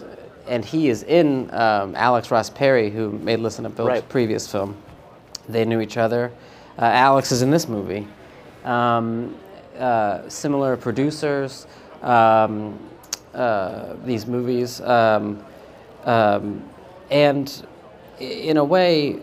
and 0.47 0.63
he 0.65 0.89
is 0.91 1.03
in 1.05 1.51
um, 1.55 1.95
Alex 1.97 2.31
Ross 2.31 2.51
Perry, 2.51 2.91
who 2.91 3.13
made 3.13 3.41
Listen 3.41 3.65
Up 3.65 3.75
Philip's 3.77 4.01
Right. 4.01 4.09
previous 4.11 4.51
film. 4.51 4.77
They 5.49 5.65
knew 5.65 5.81
each 5.81 5.97
other. 5.97 6.33
Uh, 6.79 6.83
Alex 6.83 7.33
is 7.33 7.41
in 7.41 7.51
this 7.51 7.67
movie. 7.67 8.07
Um, 8.65 9.35
uh, 9.79 10.29
similar 10.29 10.77
producers. 10.77 11.67
Um, 12.03 12.79
uh, 13.35 13.95
these 14.05 14.27
movies, 14.27 14.81
um, 14.83 15.43
um, 16.05 16.63
and 17.11 17.67
in 18.21 18.57
a 18.57 18.65
way, 18.65 19.21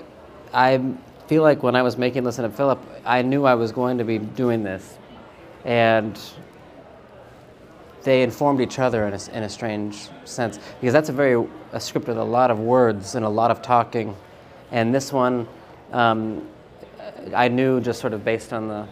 I 0.54 0.82
feel 1.27 1.43
like 1.43 1.63
when 1.63 1.75
I 1.75 1.82
was 1.82 1.97
making 1.97 2.23
Listen 2.23 2.43
to 2.43 2.49
Philip, 2.49 2.80
I 3.06 3.21
knew 3.21 3.45
I 3.45 3.56
was 3.56 3.71
going 3.71 3.97
to 3.97 4.04
be 4.04 4.17
doing 4.17 4.63
this, 4.63 4.97
and 5.63 6.19
they 8.04 8.23
informed 8.23 8.60
each 8.60 8.80
other 8.80 9.08
in 9.08 9.13
a, 9.13 9.38
in 9.38 9.43
a 9.43 9.49
strange 9.49 10.10
sense 10.25 10.60
because 10.80 10.91
that's 10.91 11.10
a 11.10 11.13
very 11.13 11.47
a 11.71 11.80
script 11.80 12.08
with 12.08 12.17
a 12.17 12.23
lot 12.23 12.49
of 12.51 12.60
words 12.60 13.15
and 13.15 13.23
a 13.23 13.30
lot 13.30 13.51
of 13.51 13.62
talking, 13.62 14.15
and 14.71 14.93
this 14.93 15.13
one, 15.13 15.47
um, 15.93 16.47
I 17.36 17.47
knew 17.47 17.80
just 17.80 18.01
sort 18.01 18.13
of 18.13 18.25
based 18.25 18.51
on 18.51 18.67
the 18.67 18.88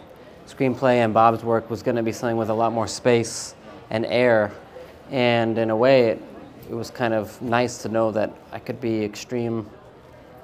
screenplay 0.46 0.96
and 0.96 1.12
Bob's 1.12 1.44
work 1.44 1.68
was 1.68 1.82
going 1.82 1.96
to 1.96 2.02
be 2.02 2.12
something 2.12 2.36
with 2.36 2.48
a 2.48 2.54
lot 2.54 2.72
more 2.72 2.86
space 2.86 3.54
and 3.90 4.06
air, 4.06 4.52
and 5.10 5.58
in 5.58 5.70
a 5.70 5.76
way, 5.76 6.08
it, 6.08 6.22
it 6.70 6.74
was 6.74 6.90
kind 6.90 7.12
of 7.12 7.42
nice 7.42 7.82
to 7.82 7.88
know 7.88 8.12
that 8.12 8.32
I 8.52 8.60
could 8.60 8.80
be 8.80 9.04
extreme 9.04 9.68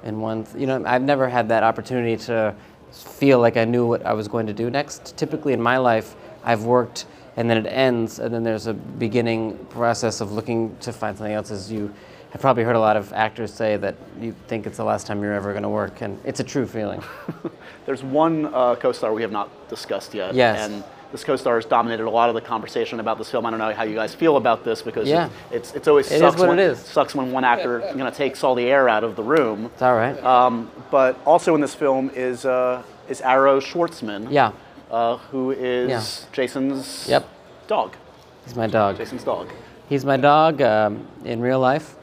in 0.07 0.21
one. 0.21 0.45
Th- 0.45 0.57
you 0.57 0.67
know, 0.67 0.83
I've 0.87 1.03
never 1.03 1.29
had 1.29 1.49
that 1.51 1.63
opportunity 1.63 2.17
to 2.25 2.55
feel 2.93 3.41
like 3.41 3.57
I 3.57 3.65
knew 3.65 3.87
what 3.87 4.07
I 4.07 4.13
was 4.15 4.29
going 4.29 4.47
to 4.47 4.55
do 4.55 4.71
next. 4.71 5.17
Typically 5.17 5.53
in 5.53 5.61
my 5.61 5.77
life, 5.77 6.15
I've 6.45 6.65
worked 6.65 7.07
and 7.37 7.51
then 7.51 7.59
it 7.59 7.69
ends, 7.69 8.19
and 8.19 8.33
then 8.33 8.43
there's 8.43 8.67
a 8.67 8.73
beginning 8.73 9.59
process 9.67 10.23
of 10.23 10.33
looking 10.33 10.75
to 10.81 10.91
find 10.93 11.17
something 11.17 11.35
else. 11.35 11.51
As 11.51 11.71
you 11.71 11.93
have 12.31 12.41
probably 12.41 12.63
heard 12.63 12.77
a 12.77 12.81
lot 12.81 12.97
of 12.97 13.13
actors 13.13 13.53
say 13.53 13.77
that 13.77 13.95
you 14.19 14.35
think 14.47 14.67
it's 14.67 14.79
the 14.79 14.85
last 14.85 15.07
time 15.07 15.23
you're 15.23 15.35
ever 15.35 15.53
going 15.53 15.63
to 15.63 15.69
work, 15.69 16.01
and 16.01 16.19
it's 16.25 16.41
a 16.41 16.45
true 16.45 16.67
feeling. 16.67 17.03
There's 17.87 18.03
one 18.03 18.47
uh, 18.47 18.77
co-star 18.77 19.13
we 19.13 19.21
have 19.21 19.33
not 19.33 19.69
discussed 19.69 20.15
yet. 20.15 20.35
Yes. 20.35 20.71
And 20.71 20.83
this 21.17 21.25
co-star 21.25 21.55
has 21.55 21.65
dominated 21.65 22.05
a 22.05 22.11
lot 22.11 22.29
of 22.29 22.35
the 22.35 22.41
conversation 22.43 23.01
about 23.01 23.17
this 23.17 23.31
film. 23.31 23.47
I 23.47 23.51
don't 23.51 23.59
know 23.59 23.73
how 23.73 23.85
you 23.85 23.95
guys 23.95 24.15
feel 24.15 24.37
about 24.37 24.65
this 24.65 24.83
because 24.83 25.09
Yeah. 25.09 25.27
it- 25.51 25.57
it's 25.57 25.75
it's 25.75 25.89
always 25.89 26.11
It 26.13 26.17
is 26.17 26.21
sucks 26.21 26.39
what 26.39 26.49
when 26.51 26.59
it 26.59 26.65
is. 26.73 26.79
sucks 26.79 27.15
when 27.15 27.33
one 27.33 27.43
actor 27.43 27.83
you 27.97 28.05
know 28.05 28.11
takes 28.11 28.45
all 28.45 28.55
the 28.55 28.67
air 28.67 28.87
out 28.87 29.03
of 29.03 29.17
the 29.17 29.23
room. 29.23 29.71
It's 29.73 29.81
all 29.83 29.95
right. 29.97 30.23
Um, 30.23 30.71
but 30.91 31.17
also 31.25 31.55
in 31.55 31.63
this 31.63 31.75
film 31.75 32.11
is 32.15 32.45
uh, 32.45 32.83
is 33.09 33.23
Arrow 33.23 33.61
Schwartzman. 33.61 34.27
Yeah. 34.31 34.53
Uh, 34.91 35.17
who 35.31 35.53
is 35.53 35.89
Yeah. 35.91 36.29
Jason's 36.33 37.07
Yep. 37.09 37.27
dog? 37.67 37.97
He's 38.45 38.55
my 38.55 38.67
dog. 38.67 38.99
Jason's 38.99 39.25
dog. 39.25 39.49
He's 39.89 40.05
my 40.05 40.19
dog 40.19 40.61
um, 40.61 41.07
in 41.25 41.41
real 41.41 41.61
life 41.61 41.95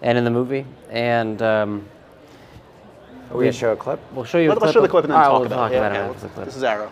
and 0.00 0.16
in 0.16 0.24
the 0.24 0.30
movie, 0.30 0.64
and. 0.90 1.40
Um, 1.42 1.84
Are 3.30 3.36
we 3.36 3.44
gonna 3.44 3.52
show 3.52 3.72
a 3.72 3.76
clip? 3.76 4.00
We'll 4.14 4.24
show 4.24 4.38
you. 4.38 4.48
Let, 4.48 4.56
a 4.58 4.60
us 4.60 4.62
clip 4.64 4.74
show 4.74 4.80
the 4.82 4.88
clip 4.88 5.04
and 5.04 5.12
then 5.12 5.18
All 5.20 5.22
right, 5.22 5.28
talk 5.30 5.38
we'll 5.40 5.46
about 5.46 5.56
talk 5.56 5.70
it. 5.72 5.74
Yeah, 5.74 5.80
about 5.80 5.92
it 5.92 5.98
okay, 6.00 6.08
after 6.14 6.26
the 6.28 6.34
clip. 6.34 6.46
This 6.46 6.56
is 6.56 6.62
Arrow. 6.64 6.90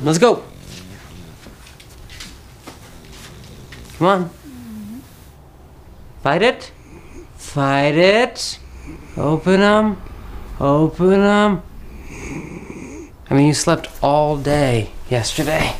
Let's 0.00 0.18
go. 0.18 0.42
Come 3.98 4.06
on. 4.06 4.30
Fight 6.22 6.42
it. 6.42 6.72
Fight 7.36 7.94
it. 7.94 8.58
Open 9.16 9.60
them. 9.60 10.02
Open 10.58 11.10
them. 11.10 11.62
I 13.30 13.34
mean, 13.34 13.46
you 13.46 13.54
slept 13.54 13.88
all 14.02 14.36
day 14.36 14.90
yesterday 15.08 15.76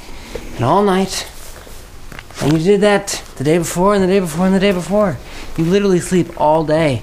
and 0.57 0.65
all 0.65 0.85
night. 0.85 1.29
And 2.41 2.53
you 2.53 2.59
did 2.59 2.81
that 2.83 3.23
the 3.37 3.45
day 3.45 3.59
before 3.59 3.95
and 3.95 4.03
the 4.03 4.09
day 4.09 4.21
before 4.21 4.47
and 4.47 4.55
the 4.55 4.61
day 4.61 4.73
before. 4.73 5.19
You 5.57 5.65
literally 5.65 6.01
sleep 6.01 6.41
all 6.41 6.65
day. 6.65 7.03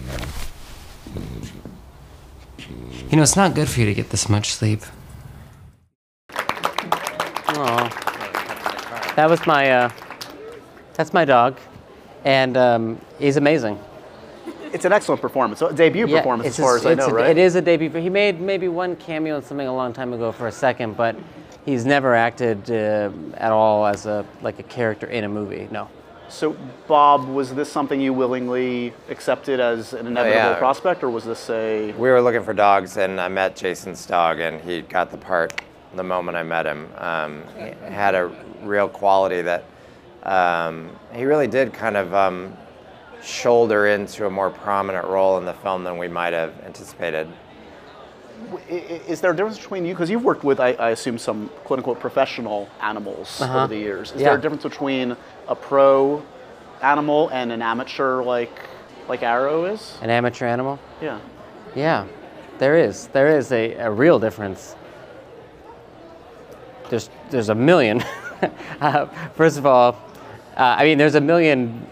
You 3.10 3.17
know, 3.17 3.24
it's 3.24 3.36
not 3.36 3.54
good 3.54 3.67
for 3.69 3.82
you 3.82 3.86
to 3.86 3.93
get 3.93 4.10
this 4.10 4.30
much 4.30 4.54
sleep. 4.54 4.82
That 9.15 9.30
was 9.30 9.45
my, 9.45 9.69
uh, 9.71 9.89
that's 10.93 11.13
my 11.13 11.26
dog. 11.26 11.58
And 12.24 12.56
um, 12.56 13.02
he's 13.19 13.38
amazing. 13.38 13.80
It's 14.74 14.86
an 14.86 14.93
excellent 14.93 15.21
performance. 15.21 15.62
A 15.62 15.74
debut 15.74 16.08
Yeah, 16.08 16.19
performance, 16.19 16.50
as 16.50 16.58
far 16.58 16.76
a- 16.76 16.80
as 16.80 16.86
I 16.86 16.93
know, 16.93 17.08
a- 17.08 17.13
right? 17.13 17.30
It 17.32 17.38
is 17.38 17.56
a 17.56 17.62
debut. 17.62 17.89
He 17.89 18.10
made 18.10 18.39
maybe 18.39 18.67
one 18.67 18.95
cameo 18.95 19.38
in 19.38 19.43
something 19.43 19.67
a 19.67 19.76
long 19.76 19.91
time 19.91 20.13
ago 20.13 20.32
for 20.32 20.47
a 20.47 20.52
second, 20.52 20.95
but 20.95 21.15
he's 21.65 21.86
never 21.86 22.15
acted 22.15 22.71
uh, 22.71 23.10
at 23.36 23.52
all 23.52 23.86
as 23.86 24.06
a 24.06 24.26
like 24.41 24.60
a 24.60 24.63
character 24.63 25.08
in 25.08 25.24
a 25.26 25.30
movie. 25.30 25.67
No. 25.71 25.89
So, 26.30 26.56
Bob, 26.88 27.28
was 27.28 27.54
this 27.54 27.69
something 27.69 28.00
you 28.00 28.13
willingly 28.13 28.93
accepted 29.10 29.60
as 29.60 29.91
an 29.91 30.08
inevitable 30.08 30.52
yeah. 30.52 30.56
prospect, 30.58 31.04
or 31.04 31.10
was 31.10 31.26
this 31.26 31.50
a? 31.50 31.91
We 31.91 32.10
were 32.10 32.21
looking 32.21 32.43
for 32.43 32.54
dogs, 32.54 32.95
and 32.95 33.19
I 33.19 33.28
met 33.28 33.58
Jason's 33.58 34.06
dog, 34.06 34.39
and 34.39 34.62
he 34.62 34.82
got 34.82 35.12
the 35.12 35.17
part 35.17 35.62
the 35.96 36.04
moment 36.04 36.38
I 36.38 36.44
met 36.44 36.66
him. 36.66 36.90
Um, 36.98 37.44
he 37.58 37.72
had 37.94 38.16
a 38.16 38.32
real 38.64 38.88
quality 38.88 39.42
that 39.42 39.64
um, 40.24 40.92
he 41.14 41.26
really 41.26 41.48
did 41.48 41.74
kind 41.74 41.98
of 41.98 42.14
um, 42.14 42.56
shoulder 43.24 43.88
into 43.88 44.26
a 44.26 44.30
more 44.30 44.50
prominent 44.50 45.06
role 45.08 45.38
in 45.38 45.46
the 45.46 45.54
film 45.54 45.84
than 45.84 45.98
we 45.98 46.08
might 46.08 46.34
have 46.34 46.54
anticipated. 46.66 47.28
i- 48.70 48.74
i- 48.74 49.02
Is 49.08 49.22
there 49.22 49.32
a 49.32 49.36
difference 49.36 49.58
between 49.58 49.86
you? 49.86 49.94
Because 49.94 50.10
you've 50.10 50.24
worked 50.24 50.44
with, 50.44 50.60
I, 50.60 50.74
I 50.74 50.90
assume, 50.92 51.18
some 51.18 51.50
quote 51.64 51.80
unquote 51.80 52.00
professional 52.00 52.70
animals 52.82 53.42
Uh-huh. 53.42 53.60
over 53.60 53.68
the 53.68 53.78
years. 53.78 54.12
Is 54.12 54.22
Yeah. 54.22 54.30
there 54.30 54.38
a 54.38 54.42
difference 54.42 54.64
between 54.64 55.16
a 55.48 55.56
pro 55.56 56.22
animal 56.82 57.30
and 57.32 57.52
an 57.52 57.62
amateur 57.62 58.24
like 58.24 58.52
like 59.08 59.24
Arrow 59.24 59.66
is? 59.66 59.98
An 60.02 60.10
amateur 60.10 60.46
animal? 60.46 60.80
Yeah. 61.02 61.18
Yeah, 61.76 62.06
there 62.60 62.76
is. 62.78 63.08
There 63.08 63.28
is 63.38 63.52
a, 63.52 63.74
a 63.76 63.92
real 63.92 64.20
difference. 64.20 64.76
There's 66.92 67.10
there's 67.30 67.48
a 67.48 67.56
million. 67.56 68.04
uh, 68.82 69.06
first 69.34 69.58
of 69.58 69.66
all, 69.66 69.98
uh, 70.58 70.76
I 70.78 70.84
mean, 70.84 70.98
there's 70.98 71.16
a 71.16 71.22
million 71.22 71.88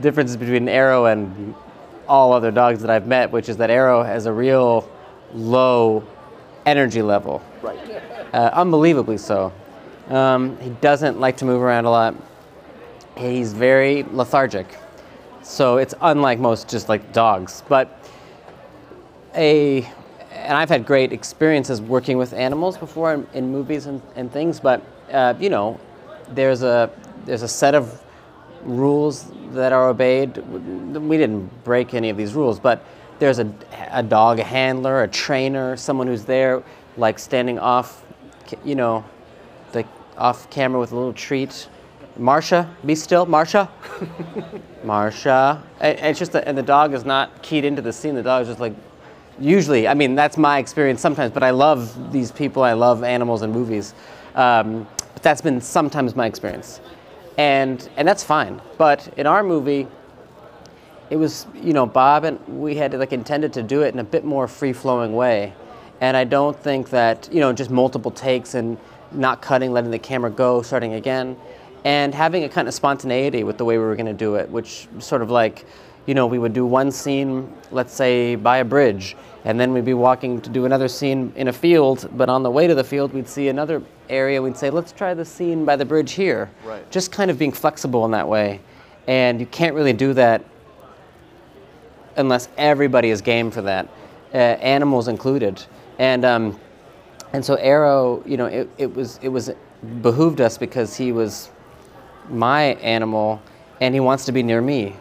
differences 0.00 0.36
between 0.36 0.68
Arrow 0.68 1.06
and 1.06 1.54
all 2.08 2.32
other 2.32 2.50
dogs 2.50 2.80
that 2.80 2.90
I've 2.90 3.06
met, 3.06 3.30
which 3.30 3.48
is 3.48 3.56
that 3.58 3.70
Arrow 3.70 4.02
has 4.02 4.26
a 4.26 4.32
real 4.32 4.90
low 5.32 6.04
energy 6.66 7.00
level. 7.00 7.40
Right. 7.62 7.78
Uh, 8.32 8.50
unbelievably 8.52 9.18
so. 9.18 9.52
Um, 10.08 10.58
he 10.58 10.70
doesn't 10.80 11.20
like 11.20 11.36
to 11.36 11.44
move 11.44 11.62
around 11.62 11.84
a 11.84 11.90
lot. 11.90 12.16
He's 13.16 13.52
very 13.52 14.02
lethargic. 14.02 14.66
So 15.42 15.76
it's 15.76 15.94
unlike 16.00 16.40
most 16.40 16.68
just 16.68 16.88
like 16.88 17.12
dogs. 17.12 17.62
But 17.68 18.04
a 19.36 19.88
and 20.32 20.56
I've 20.56 20.68
had 20.68 20.86
great 20.86 21.12
experiences 21.12 21.80
working 21.80 22.18
with 22.18 22.32
animals 22.32 22.78
before 22.78 23.14
in, 23.14 23.26
in 23.34 23.50
movies 23.50 23.86
and, 23.86 24.00
and 24.14 24.32
things, 24.32 24.60
but 24.60 24.82
uh, 25.12 25.34
you 25.38 25.50
know, 25.50 25.80
there's 26.30 26.62
a 26.62 26.90
there's 27.24 27.42
a 27.42 27.48
set 27.48 27.74
of 27.74 28.02
rules 28.62 29.30
that 29.52 29.72
are 29.72 29.88
obeyed. 29.88 30.36
We 30.36 31.16
didn't 31.16 31.64
break 31.64 31.94
any 31.94 32.10
of 32.10 32.16
these 32.16 32.34
rules, 32.34 32.60
but 32.60 32.84
there's 33.18 33.38
a, 33.38 33.52
a 33.90 34.02
dog 34.02 34.38
handler, 34.38 35.02
a 35.02 35.08
trainer, 35.08 35.76
someone 35.76 36.06
who's 36.06 36.24
there, 36.24 36.62
like 36.96 37.18
standing 37.18 37.58
off, 37.58 38.04
you 38.64 38.74
know, 38.74 39.04
like 39.74 39.86
off 40.16 40.48
camera 40.50 40.80
with 40.80 40.92
a 40.92 40.96
little 40.96 41.12
treat. 41.12 41.68
Marsha, 42.18 42.68
be 42.84 42.94
still, 42.94 43.26
Marsha. 43.26 43.68
Marsha. 44.84 45.62
And, 45.80 45.98
and 45.98 46.06
it's 46.08 46.18
just 46.18 46.32
that, 46.32 46.46
and 46.46 46.56
the 46.56 46.62
dog 46.62 46.92
is 46.92 47.04
not 47.04 47.42
keyed 47.42 47.64
into 47.64 47.82
the 47.82 47.92
scene. 47.92 48.14
The 48.14 48.22
dog 48.22 48.42
is 48.42 48.48
just 48.48 48.60
like, 48.60 48.74
usually, 49.40 49.88
I 49.88 49.94
mean, 49.94 50.14
that's 50.14 50.36
my 50.36 50.58
experience 50.58 51.00
sometimes, 51.00 51.32
but 51.32 51.42
I 51.42 51.50
love 51.50 52.12
these 52.12 52.30
people. 52.30 52.62
I 52.62 52.74
love 52.74 53.02
animals 53.02 53.42
and 53.42 53.52
movies. 53.52 53.94
Um, 54.34 54.86
but 55.14 55.22
that's 55.22 55.40
been 55.40 55.60
sometimes 55.60 56.14
my 56.14 56.26
experience. 56.26 56.80
And, 57.38 57.88
and 57.96 58.06
that's 58.06 58.22
fine. 58.22 58.60
But 58.78 59.12
in 59.16 59.26
our 59.26 59.42
movie, 59.42 59.88
it 61.08 61.16
was, 61.16 61.46
you 61.54 61.72
know, 61.72 61.86
Bob 61.86 62.24
and 62.24 62.38
we 62.46 62.76
had 62.76 62.94
like 62.94 63.12
intended 63.12 63.52
to 63.54 63.62
do 63.62 63.82
it 63.82 63.94
in 63.94 64.00
a 64.00 64.04
bit 64.04 64.24
more 64.24 64.46
free 64.46 64.72
flowing 64.72 65.14
way. 65.14 65.52
And 66.00 66.16
I 66.16 66.24
don't 66.24 66.56
think 66.56 66.90
that, 66.90 67.28
you 67.32 67.40
know, 67.40 67.52
just 67.52 67.70
multiple 67.70 68.10
takes 68.10 68.54
and 68.54 68.78
not 69.10 69.42
cutting, 69.42 69.72
letting 69.72 69.90
the 69.90 69.98
camera 69.98 70.30
go, 70.30 70.62
starting 70.62 70.94
again, 70.94 71.36
and 71.84 72.14
having 72.14 72.44
a 72.44 72.48
kind 72.48 72.68
of 72.68 72.74
spontaneity 72.74 73.42
with 73.42 73.58
the 73.58 73.64
way 73.64 73.76
we 73.76 73.84
were 73.84 73.96
going 73.96 74.06
to 74.06 74.12
do 74.12 74.36
it, 74.36 74.48
which 74.48 74.86
sort 74.98 75.20
of 75.20 75.30
like, 75.30 75.66
you 76.06 76.14
know, 76.14 76.26
we 76.26 76.38
would 76.38 76.52
do 76.52 76.64
one 76.64 76.90
scene, 76.90 77.52
let's 77.70 77.92
say 77.92 78.36
by 78.36 78.58
a 78.58 78.64
bridge, 78.64 79.16
and 79.44 79.58
then 79.58 79.72
we'd 79.72 79.84
be 79.84 79.94
walking 79.94 80.40
to 80.42 80.50
do 80.50 80.66
another 80.66 80.88
scene 80.88 81.32
in 81.36 81.48
a 81.48 81.52
field, 81.52 82.08
but 82.12 82.28
on 82.28 82.42
the 82.42 82.50
way 82.50 82.66
to 82.66 82.74
the 82.74 82.84
field, 82.84 83.12
we'd 83.12 83.28
see 83.28 83.48
another 83.48 83.82
area, 84.08 84.40
we'd 84.42 84.56
say, 84.56 84.70
let's 84.70 84.92
try 84.92 85.14
the 85.14 85.24
scene 85.24 85.64
by 85.64 85.76
the 85.76 85.84
bridge 85.84 86.12
here. 86.12 86.50
Right. 86.64 86.88
Just 86.90 87.10
kind 87.12 87.30
of 87.30 87.38
being 87.38 87.52
flexible 87.52 88.04
in 88.04 88.10
that 88.10 88.28
way. 88.28 88.60
And 89.06 89.40
you 89.40 89.46
can't 89.46 89.74
really 89.74 89.92
do 89.94 90.12
that 90.14 90.44
unless 92.16 92.48
everybody 92.56 93.10
is 93.10 93.20
game 93.22 93.50
for 93.50 93.62
that, 93.62 93.88
uh, 94.34 94.36
animals 94.36 95.08
included. 95.08 95.64
And 95.98 96.24
um, 96.24 96.60
and 97.32 97.44
so 97.44 97.54
Arrow, 97.56 98.22
you 98.26 98.36
know, 98.36 98.46
it, 98.46 98.68
it 98.78 98.94
was 98.94 99.18
it 99.22 99.28
was 99.28 99.50
behooved 100.02 100.40
us 100.40 100.58
because 100.58 100.96
he 100.96 101.12
was 101.12 101.50
my 102.28 102.74
animal, 102.82 103.40
and 103.80 103.94
he 103.94 104.00
wants 104.00 104.24
to 104.26 104.32
be 104.32 104.42
near 104.42 104.60
me, 104.60 104.94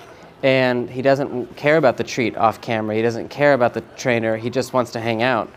and 0.44 0.90
he 0.90 1.02
doesn't 1.02 1.56
care 1.56 1.78
about 1.78 1.98
the 1.98 2.04
treat 2.04 2.38
off 2.38 2.62
camera. 2.62 2.96
He 2.96 3.02
doesn't 3.02 3.30
care 3.30 3.54
about 3.54 3.74
the 3.74 3.82
trainer. 3.98 4.38
He 4.38 4.50
just 4.50 4.74
wants 4.74 4.92
to 4.92 5.00
hang 5.00 5.22
out, 5.22 5.50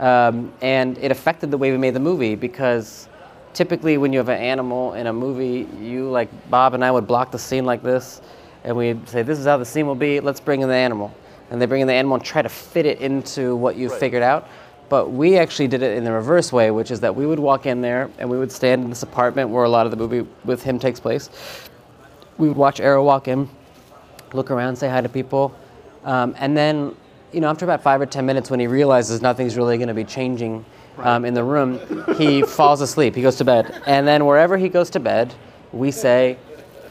um, 0.00 0.52
and 0.62 0.96
it 0.98 1.10
affected 1.10 1.50
the 1.50 1.58
way 1.58 1.70
we 1.70 1.78
made 1.78 1.94
the 1.94 2.00
movie 2.00 2.34
because 2.34 3.08
typically 3.52 3.98
when 3.98 4.12
you 4.12 4.18
have 4.18 4.28
an 4.28 4.40
animal 4.40 4.94
in 4.94 5.06
a 5.08 5.12
movie, 5.12 5.66
you 5.80 6.08
like 6.08 6.28
Bob 6.50 6.74
and 6.74 6.84
I 6.84 6.90
would 6.90 7.06
block 7.06 7.32
the 7.32 7.38
scene 7.38 7.64
like 7.64 7.82
this, 7.82 8.20
and 8.64 8.76
we'd 8.76 9.08
say, 9.08 9.22
"This 9.22 9.38
is 9.38 9.46
how 9.46 9.56
the 9.56 9.64
scene 9.64 9.86
will 9.86 9.94
be. 9.94 10.20
Let's 10.20 10.40
bring 10.40 10.60
in 10.60 10.68
the 10.68 10.74
animal." 10.74 11.12
And 11.50 11.62
they 11.62 11.66
bring 11.66 11.80
in 11.80 11.88
the 11.88 11.94
animal 11.94 12.16
and 12.16 12.24
try 12.24 12.42
to 12.42 12.48
fit 12.48 12.84
it 12.84 13.00
into 13.00 13.56
what 13.56 13.76
you 13.76 13.88
have 13.88 13.98
figured 13.98 14.22
out. 14.22 14.48
But 14.88 15.12
we 15.12 15.36
actually 15.38 15.68
did 15.68 15.82
it 15.82 15.96
in 15.96 16.04
the 16.04 16.12
reverse 16.12 16.52
way, 16.52 16.70
which 16.70 16.90
is 16.90 17.00
that 17.00 17.14
we 17.14 17.26
would 17.26 17.38
walk 17.38 17.66
in 17.66 17.80
there 17.80 18.10
and 18.18 18.28
we 18.28 18.38
would 18.38 18.52
stand 18.52 18.84
in 18.84 18.90
this 18.90 19.02
apartment 19.02 19.50
where 19.50 19.64
a 19.64 19.68
lot 19.68 19.86
of 19.86 19.90
the 19.90 19.96
movie 19.96 20.26
with 20.44 20.62
him 20.62 20.78
takes 20.78 21.00
place. 21.00 21.30
We 22.38 22.48
would 22.48 22.56
watch 22.56 22.80
Arrow 22.80 23.04
walk 23.04 23.28
in, 23.28 23.48
look 24.32 24.50
around, 24.50 24.76
say 24.76 24.88
hi 24.88 25.00
to 25.00 25.08
people, 25.08 25.54
um, 26.04 26.34
and 26.38 26.56
then, 26.56 26.94
you 27.32 27.40
know, 27.40 27.48
after 27.48 27.64
about 27.64 27.82
five 27.82 28.00
or 28.00 28.06
ten 28.06 28.24
minutes, 28.26 28.50
when 28.50 28.60
he 28.60 28.66
realizes 28.66 29.20
nothing's 29.20 29.56
really 29.56 29.76
going 29.76 29.88
to 29.88 29.94
be 29.94 30.04
changing 30.04 30.64
um, 30.98 31.24
in 31.24 31.34
the 31.34 31.44
room, 31.44 31.80
he 32.16 32.42
falls 32.56 32.80
asleep. 32.80 33.14
He 33.14 33.22
goes 33.22 33.36
to 33.36 33.44
bed, 33.44 33.82
and 33.86 34.06
then 34.06 34.24
wherever 34.26 34.56
he 34.56 34.68
goes 34.68 34.90
to 34.90 35.00
bed, 35.00 35.34
we 35.72 35.90
say, 35.90 36.38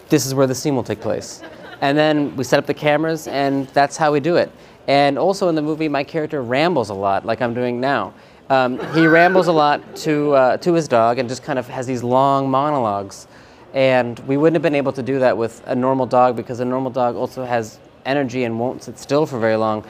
"This 0.09 0.25
is 0.25 0.33
where 0.33 0.47
the 0.47 0.55
scene 0.55 0.75
will 0.75 0.83
take 0.83 1.01
place." 1.01 1.41
And 1.81 1.97
then 1.97 2.35
we 2.35 2.43
set 2.43 2.59
up 2.59 2.65
the 2.65 2.73
cameras, 2.73 3.27
and 3.27 3.67
that's 3.69 3.97
how 3.97 4.11
we 4.11 4.19
do 4.19 4.35
it. 4.37 4.51
And 4.87 5.17
also 5.17 5.49
in 5.49 5.55
the 5.55 5.61
movie, 5.61 5.87
my 5.87 6.03
character 6.03 6.41
rambles 6.41 6.89
a 6.89 6.93
lot, 6.93 7.25
like 7.25 7.41
I'm 7.41 7.53
doing 7.53 7.79
now. 7.79 8.13
Um, 8.49 8.79
he 8.93 9.05
rambles 9.05 9.47
a 9.47 9.51
lot 9.51 9.95
to, 9.97 10.31
uh, 10.33 10.57
to 10.57 10.73
his 10.73 10.87
dog 10.87 11.19
and 11.19 11.27
just 11.27 11.43
kind 11.43 11.59
of 11.59 11.67
has 11.67 11.85
these 11.85 12.01
long 12.01 12.49
monologues. 12.49 13.27
And 13.77 14.17
we 14.21 14.37
wouldn't 14.37 14.55
have 14.55 14.63
been 14.63 14.73
able 14.73 14.91
to 14.93 15.03
do 15.03 15.19
that 15.19 15.37
with 15.37 15.61
a 15.67 15.75
normal 15.75 16.07
dog 16.07 16.35
because 16.35 16.59
a 16.61 16.65
normal 16.65 16.89
dog 16.89 17.15
also 17.15 17.45
has 17.45 17.77
energy 18.07 18.43
and 18.43 18.59
won't 18.59 18.81
sit 18.81 18.97
still 18.97 19.27
for 19.27 19.37
very 19.37 19.55
long. 19.55 19.85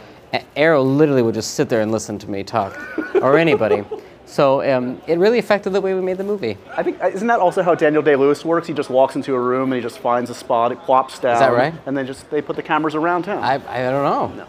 Arrow 0.57 0.83
literally 0.83 1.21
would 1.21 1.35
just 1.35 1.51
sit 1.51 1.69
there 1.69 1.79
and 1.79 1.89
listen 1.89 2.19
to 2.19 2.29
me 2.29 2.43
talk, 2.43 2.77
or 3.21 3.37
anybody. 3.37 3.85
So 4.25 4.61
um, 4.75 5.01
it 5.07 5.17
really 5.19 5.39
affected 5.39 5.69
the 5.69 5.79
way 5.79 5.93
we 5.93 6.01
made 6.01 6.17
the 6.17 6.25
movie. 6.25 6.57
I 6.75 6.83
think 6.83 7.01
uh, 7.01 7.07
isn't 7.07 7.27
that 7.27 7.39
also 7.39 7.63
how 7.63 7.75
Daniel 7.75 8.01
Day 8.03 8.17
Lewis 8.17 8.43
works? 8.43 8.67
He 8.67 8.73
just 8.73 8.89
walks 8.89 9.15
into 9.15 9.33
a 9.33 9.39
room 9.39 9.71
and 9.71 9.81
he 9.81 9.81
just 9.81 9.99
finds 9.99 10.29
a 10.29 10.35
spot, 10.35 10.73
it 10.73 10.81
plops 10.81 11.17
down. 11.19 11.35
Is 11.35 11.39
that 11.39 11.53
right? 11.53 11.73
And 11.85 11.95
then 11.95 12.05
just 12.05 12.29
they 12.29 12.41
put 12.41 12.57
the 12.57 12.63
cameras 12.63 12.93
around 12.93 13.25
him. 13.25 13.37
I, 13.37 13.53
I 13.53 13.89
don't 13.89 14.03
know. 14.03 14.47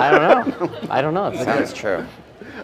I 0.00 0.10
don't 0.10 0.60
know. 0.60 0.78
I 0.90 1.00
don't 1.00 1.14
know. 1.14 1.28
It's 1.28 1.44
Sounds 1.44 1.72
true. 1.72 2.04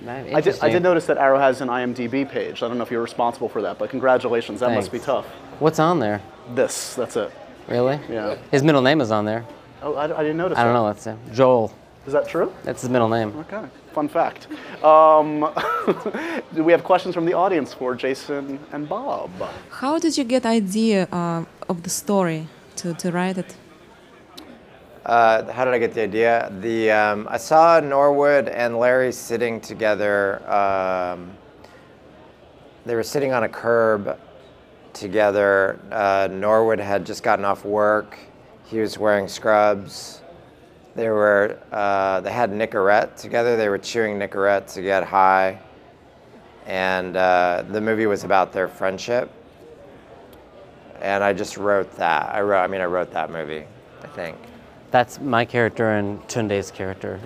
I 0.08 0.40
did, 0.40 0.58
I 0.60 0.68
did 0.68 0.82
notice 0.82 1.06
that 1.06 1.18
Arrow 1.18 1.38
has 1.38 1.60
an 1.60 1.68
IMDb 1.68 2.28
page. 2.28 2.62
I 2.62 2.68
don't 2.68 2.78
know 2.78 2.84
if 2.84 2.90
you're 2.90 3.02
responsible 3.02 3.48
for 3.48 3.62
that, 3.62 3.78
but 3.78 3.90
congratulations. 3.90 4.60
That 4.60 4.72
must 4.72 4.92
be 4.92 4.98
tough. 4.98 5.26
What's 5.58 5.78
on 5.78 5.98
there? 5.98 6.22
This, 6.54 6.94
that's 6.94 7.16
it. 7.16 7.30
Really? 7.68 8.00
Yeah. 8.08 8.36
His 8.50 8.62
middle 8.62 8.82
name 8.82 9.00
is 9.00 9.10
on 9.10 9.24
there. 9.24 9.44
Oh, 9.82 9.94
I, 9.94 10.04
I 10.04 10.22
didn't 10.22 10.36
notice 10.36 10.58
I 10.58 10.64
don't 10.64 10.72
that. 10.72 10.80
know. 10.80 10.86
That's 10.86 11.06
uh, 11.06 11.16
Joel. 11.32 11.72
Is 12.06 12.12
that 12.12 12.28
true? 12.28 12.52
That's 12.64 12.80
his 12.80 12.90
middle 12.90 13.08
name. 13.08 13.36
Okay, 13.40 13.64
fun 13.92 14.08
fact. 14.08 14.48
Um, 14.82 15.52
do 16.54 16.64
we 16.64 16.72
have 16.72 16.82
questions 16.82 17.14
from 17.14 17.26
the 17.26 17.34
audience 17.34 17.74
for 17.74 17.94
Jason 17.94 18.58
and 18.72 18.88
Bob? 18.88 19.30
How 19.70 19.98
did 19.98 20.16
you 20.16 20.24
get 20.24 20.46
idea 20.46 21.08
uh, 21.12 21.44
of 21.68 21.82
the 21.82 21.90
story 21.90 22.48
to, 22.76 22.94
to 22.94 23.12
write 23.12 23.36
it? 23.38 23.54
Uh, 25.10 25.50
how 25.50 25.64
did 25.64 25.74
I 25.74 25.78
get 25.80 25.92
the 25.92 26.02
idea? 26.02 26.52
The 26.60 26.92
um, 26.92 27.26
I 27.28 27.36
saw 27.36 27.80
Norwood 27.80 28.46
and 28.46 28.78
Larry 28.78 29.10
sitting 29.10 29.60
together. 29.60 30.40
Um, 30.48 31.32
they 32.86 32.94
were 32.94 33.02
sitting 33.02 33.32
on 33.32 33.42
a 33.42 33.48
curb 33.48 34.16
together. 34.92 35.80
Uh, 35.90 36.28
Norwood 36.30 36.78
had 36.78 37.04
just 37.04 37.24
gotten 37.24 37.44
off 37.44 37.64
work. 37.64 38.20
He 38.66 38.78
was 38.78 38.98
wearing 38.98 39.26
scrubs. 39.26 40.20
They 40.94 41.08
were 41.08 41.58
uh, 41.72 42.20
they 42.20 42.30
had 42.30 42.52
Nicorette 42.52 43.16
together. 43.16 43.56
They 43.56 43.68
were 43.68 43.78
chewing 43.78 44.16
Nicorette 44.16 44.72
to 44.74 44.80
get 44.80 45.02
high, 45.02 45.58
and 46.66 47.16
uh, 47.16 47.64
the 47.68 47.80
movie 47.80 48.06
was 48.06 48.22
about 48.22 48.52
their 48.52 48.68
friendship. 48.68 49.28
And 51.00 51.24
I 51.24 51.32
just 51.32 51.56
wrote 51.56 51.90
that. 51.96 52.32
I 52.32 52.42
wrote. 52.42 52.62
I 52.62 52.68
mean, 52.68 52.80
I 52.80 52.84
wrote 52.84 53.10
that 53.10 53.32
movie. 53.32 53.64
I 54.04 54.06
think. 54.06 54.36
That's 54.90 55.20
my 55.20 55.44
character 55.44 55.90
and 55.90 56.26
Tunde's 56.28 56.70
character. 56.70 57.20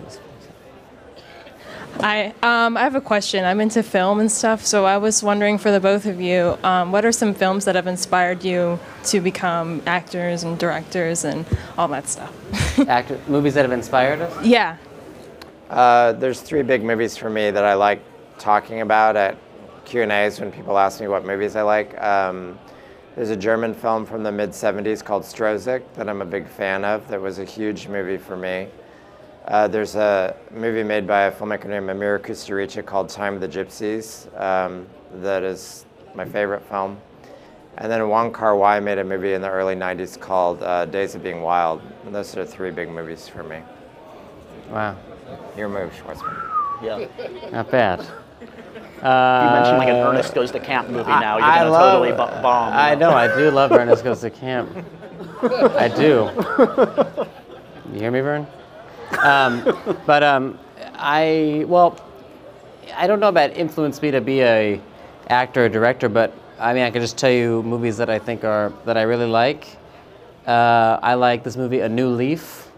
Hi, 2.01 2.35
um, 2.43 2.77
I 2.77 2.81
have 2.81 2.97
a 2.97 3.01
question. 3.01 3.45
I'm 3.45 3.61
into 3.61 3.83
film 3.83 4.19
and 4.19 4.31
stuff, 4.31 4.67
so 4.67 4.85
I 4.85 4.99
was 4.99 5.23
wondering 5.23 5.59
for 5.59 5.71
the 5.71 5.79
both 5.79 6.07
of 6.07 6.21
you, 6.21 6.59
um, 6.65 6.91
what 6.91 7.05
are 7.05 7.13
some 7.13 7.33
films 7.33 7.65
that 7.67 7.77
have 7.77 7.87
inspired 7.87 8.45
you 8.45 8.81
to 9.05 9.21
become 9.21 9.81
actors 9.87 10.43
and 10.43 10.59
directors 10.59 11.25
and 11.25 11.47
all 11.79 11.87
that 11.89 12.09
stuff? 12.09 12.33
Actor, 12.89 13.21
movies 13.29 13.55
that 13.55 13.63
have 13.63 13.73
inspired 13.73 14.21
us? 14.21 14.45
Yeah. 14.45 14.77
Uh, 15.71 16.13
there's 16.13 16.41
three 16.41 16.63
big 16.63 16.83
movies 16.83 17.17
for 17.17 17.31
me 17.31 17.51
that 17.51 17.65
I 17.65 17.75
like 17.75 18.03
talking 18.39 18.81
about 18.81 19.17
at 19.17 19.39
Q 19.85 20.03
and 20.03 20.13
A's 20.13 20.41
when 20.41 20.51
people 20.51 20.77
ask 20.77 21.01
me 21.01 21.07
what 21.07 21.25
movies 21.25 21.55
I 21.55 21.63
like. 21.63 21.99
Um, 22.03 22.59
there's 23.15 23.31
a 23.31 23.37
German 23.37 23.75
film 23.75 24.05
from 24.05 24.23
the 24.23 24.33
mid 24.33 24.51
70s 24.51 25.05
called 25.05 25.23
Stroszek 25.23 25.83
that 25.95 26.09
I'm 26.09 26.23
a 26.23 26.27
big 26.27 26.49
fan 26.49 26.85
of. 26.85 27.07
That 27.09 27.21
was 27.21 27.39
a 27.39 27.45
huge 27.45 27.87
movie 27.87 28.19
for 28.19 28.37
me. 28.37 28.69
Uh, 29.47 29.69
there's 29.69 29.95
a 29.95 30.35
movie 30.51 30.83
made 30.83 31.07
by 31.07 31.25
a 31.25 31.33
filmmaker 31.33 31.67
named 31.67 31.89
Emir 31.89 32.19
Kusturica 32.19 32.85
called 32.85 33.09
Time 33.09 33.35
of 33.35 33.41
the 33.41 33.49
Gypsies. 33.49 34.29
Um, 34.41 34.87
that 35.17 35.43
is 35.43 35.85
my 36.15 36.25
favorite 36.25 36.63
film. 36.69 36.99
And 37.77 37.91
then 37.91 38.09
Wong 38.09 38.33
Kar 38.33 38.57
Wai 38.57 38.81
made 38.81 38.99
a 38.99 39.05
movie 39.05 39.35
in 39.35 39.43
the 39.43 39.51
early 39.51 39.75
90s 39.75 40.19
called 40.19 40.63
uh, 40.63 40.87
Days 40.87 41.15
of 41.15 41.23
Being 41.23 41.43
Wild. 41.43 41.83
And 42.07 42.15
those 42.15 42.37
are 42.37 42.45
three 42.45 42.71
big 42.71 42.89
movies 42.89 43.29
for 43.29 43.43
me. 43.43 43.61
Wow. 44.71 44.97
Your 45.57 45.69
move, 45.69 45.93
Schwartzman. 45.93 46.51
Yeah. 46.83 47.51
Not 47.51 47.71
bad. 47.71 48.07
You 48.97 49.51
mentioned 49.51 49.79
like 49.79 49.89
an 49.89 49.97
Ernest 49.97 50.35
Goes 50.35 50.51
to 50.53 50.61
Camp 50.61 50.89
movie 50.89 51.11
now. 51.11 51.37
You're 51.39 51.47
Uh, 51.47 51.51
I 51.51 51.59
gonna 51.59 51.71
love- 51.71 51.93
totally 51.93 52.11
bu- 52.13 52.43
bomb. 52.43 52.73
I 52.73 52.95
know, 52.95 53.11
I 53.11 53.29
do 53.37 53.51
love 53.51 53.73
Ernest 53.73 54.05
Goes 54.05 54.21
to 54.21 54.31
Camp. 54.31 54.71
I 55.43 55.89
do. 55.89 56.31
You 57.93 58.01
hear 58.01 58.11
me, 58.11 58.21
Vern? 58.21 58.47
Um, 59.23 59.63
but 60.07 60.23
um, 60.23 60.59
I, 60.95 61.65
well, 61.69 61.99
I 62.97 63.07
don't 63.07 63.21
know 63.21 63.29
about 63.29 63.51
influenced 63.57 64.03
me 64.03 64.11
to 64.11 64.21
be 64.21 64.43
a 64.43 64.81
actor 65.29 65.67
or 65.67 65.69
director, 65.69 66.09
but 66.09 66.33
I 66.59 66.73
mean, 66.73 66.83
I 66.85 66.91
can 66.91 67.01
just 67.03 67.17
tell 67.19 67.31
you 67.31 67.63
movies 67.63 67.97
that 67.99 68.09
I 68.11 68.19
think 68.19 68.43
are, 68.45 68.73
that 68.87 68.97
I 68.97 69.03
really 69.03 69.27
like. 69.27 69.67
Uh, 70.47 70.99
I 71.03 71.15
like 71.15 71.43
this 71.45 71.57
movie, 71.57 71.81
A 71.81 71.89
New 71.89 72.09
Leaf, 72.09 72.71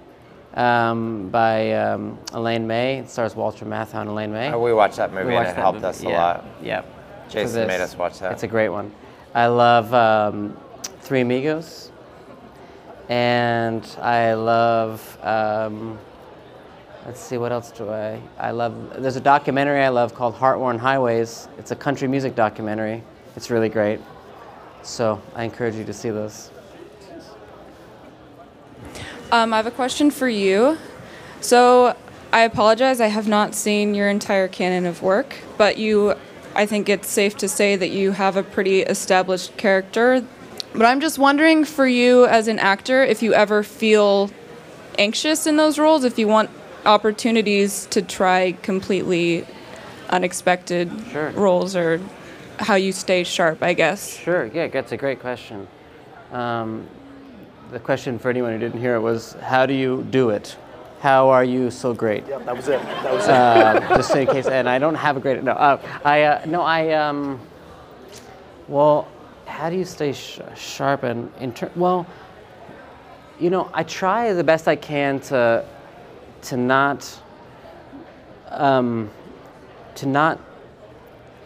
um, 0.56 1.28
by 1.28 1.72
um, 1.72 2.18
Elaine 2.32 2.66
May. 2.66 2.98
It 2.98 3.10
stars 3.10 3.36
Walter 3.36 3.64
Matthau 3.64 4.00
and 4.00 4.10
Elaine 4.10 4.32
May. 4.32 4.50
Oh, 4.52 4.60
we 4.60 4.72
watched 4.72 4.96
that 4.96 5.12
movie 5.12 5.28
We 5.28 5.36
and 5.36 5.46
it 5.46 5.54
helped 5.54 5.76
movie, 5.76 5.86
us 5.86 6.00
a 6.00 6.04
yeah, 6.04 6.18
lot. 6.18 6.44
Yeah. 6.62 6.82
Jason 7.28 7.66
made 7.66 7.80
us 7.80 7.96
watch 7.96 8.18
that. 8.20 8.32
It's 8.32 8.42
a 8.42 8.48
great 8.48 8.70
one. 8.70 8.92
I 9.34 9.46
love 9.48 9.92
um, 9.92 10.56
Three 11.00 11.20
Amigos, 11.20 11.90
and 13.08 13.84
I 14.00 14.34
love. 14.34 15.18
Um, 15.22 15.98
let's 17.04 17.20
see, 17.20 17.36
what 17.36 17.52
else 17.52 17.70
do 17.70 17.90
I? 17.90 18.20
I 18.38 18.52
love. 18.52 19.02
There's 19.02 19.16
a 19.16 19.20
documentary 19.20 19.82
I 19.82 19.88
love 19.88 20.14
called 20.14 20.34
Heartworn 20.34 20.78
Highways. 20.78 21.48
It's 21.58 21.70
a 21.72 21.76
country 21.76 22.08
music 22.08 22.34
documentary. 22.34 23.02
It's 23.34 23.50
really 23.50 23.68
great. 23.68 24.00
So 24.82 25.20
I 25.34 25.44
encourage 25.44 25.74
you 25.74 25.84
to 25.84 25.92
see 25.92 26.10
this. 26.10 26.50
Um, 29.32 29.52
I 29.52 29.56
have 29.56 29.66
a 29.66 29.70
question 29.70 30.10
for 30.10 30.28
you. 30.28 30.78
So, 31.40 31.96
I 32.32 32.40
apologize, 32.42 33.00
I 33.00 33.06
have 33.06 33.28
not 33.28 33.54
seen 33.54 33.94
your 33.94 34.08
entire 34.08 34.48
canon 34.48 34.84
of 34.86 35.02
work, 35.02 35.36
but 35.56 35.78
you, 35.78 36.14
I 36.54 36.66
think 36.66 36.88
it's 36.88 37.08
safe 37.08 37.36
to 37.38 37.48
say 37.48 37.76
that 37.76 37.90
you 37.90 38.12
have 38.12 38.36
a 38.36 38.42
pretty 38.42 38.82
established 38.82 39.56
character. 39.56 40.24
But 40.72 40.84
I'm 40.86 41.00
just 41.00 41.18
wondering 41.18 41.64
for 41.64 41.86
you 41.86 42.26
as 42.26 42.48
an 42.48 42.58
actor 42.58 43.02
if 43.02 43.22
you 43.22 43.32
ever 43.32 43.62
feel 43.62 44.30
anxious 44.98 45.46
in 45.46 45.56
those 45.56 45.78
roles, 45.78 46.04
if 46.04 46.18
you 46.18 46.28
want 46.28 46.50
opportunities 46.84 47.86
to 47.86 48.02
try 48.02 48.52
completely 48.62 49.46
unexpected 50.10 50.90
Sure. 51.10 51.30
roles, 51.30 51.74
or 51.74 52.00
how 52.58 52.74
you 52.74 52.92
stay 52.92 53.24
sharp, 53.24 53.62
I 53.62 53.72
guess. 53.72 54.16
Sure. 54.16 54.46
Yeah, 54.52 54.68
that's 54.68 54.92
a 54.92 54.96
great 54.96 55.20
question. 55.20 55.68
Um, 56.32 56.86
the 57.70 57.80
question 57.80 58.18
for 58.18 58.30
anyone 58.30 58.52
who 58.52 58.58
didn't 58.58 58.80
hear 58.80 58.94
it 58.94 59.00
was, 59.00 59.32
how 59.42 59.66
do 59.66 59.74
you 59.74 60.06
do 60.10 60.30
it? 60.30 60.56
How 61.00 61.28
are 61.28 61.44
you 61.44 61.70
so 61.70 61.92
great? 61.92 62.26
Yep, 62.26 62.46
that 62.46 62.56
was 62.56 62.68
it. 62.68 62.80
That 62.82 63.12
was 63.12 63.24
it. 63.24 63.30
uh, 63.30 63.96
just 63.96 64.14
in 64.14 64.26
case. 64.26 64.46
And 64.46 64.68
I 64.68 64.78
don't 64.78 64.94
have 64.94 65.16
a 65.16 65.20
great 65.20 65.42
no. 65.42 65.52
Uh, 65.52 66.00
I 66.04 66.22
uh, 66.22 66.44
no. 66.46 66.62
I 66.62 66.92
um. 66.94 67.40
Well, 68.66 69.06
how 69.46 69.70
do 69.70 69.76
you 69.76 69.84
stay 69.84 70.12
sh- 70.12 70.40
sharp 70.56 71.02
and 71.02 71.30
in 71.38 71.52
ter- 71.52 71.70
well? 71.76 72.06
You 73.38 73.50
know, 73.50 73.70
I 73.74 73.82
try 73.82 74.32
the 74.32 74.42
best 74.42 74.66
I 74.66 74.76
can 74.76 75.20
to 75.20 75.64
to 76.42 76.56
not 76.56 77.20
um, 78.48 79.10
to 79.96 80.06
not 80.06 80.40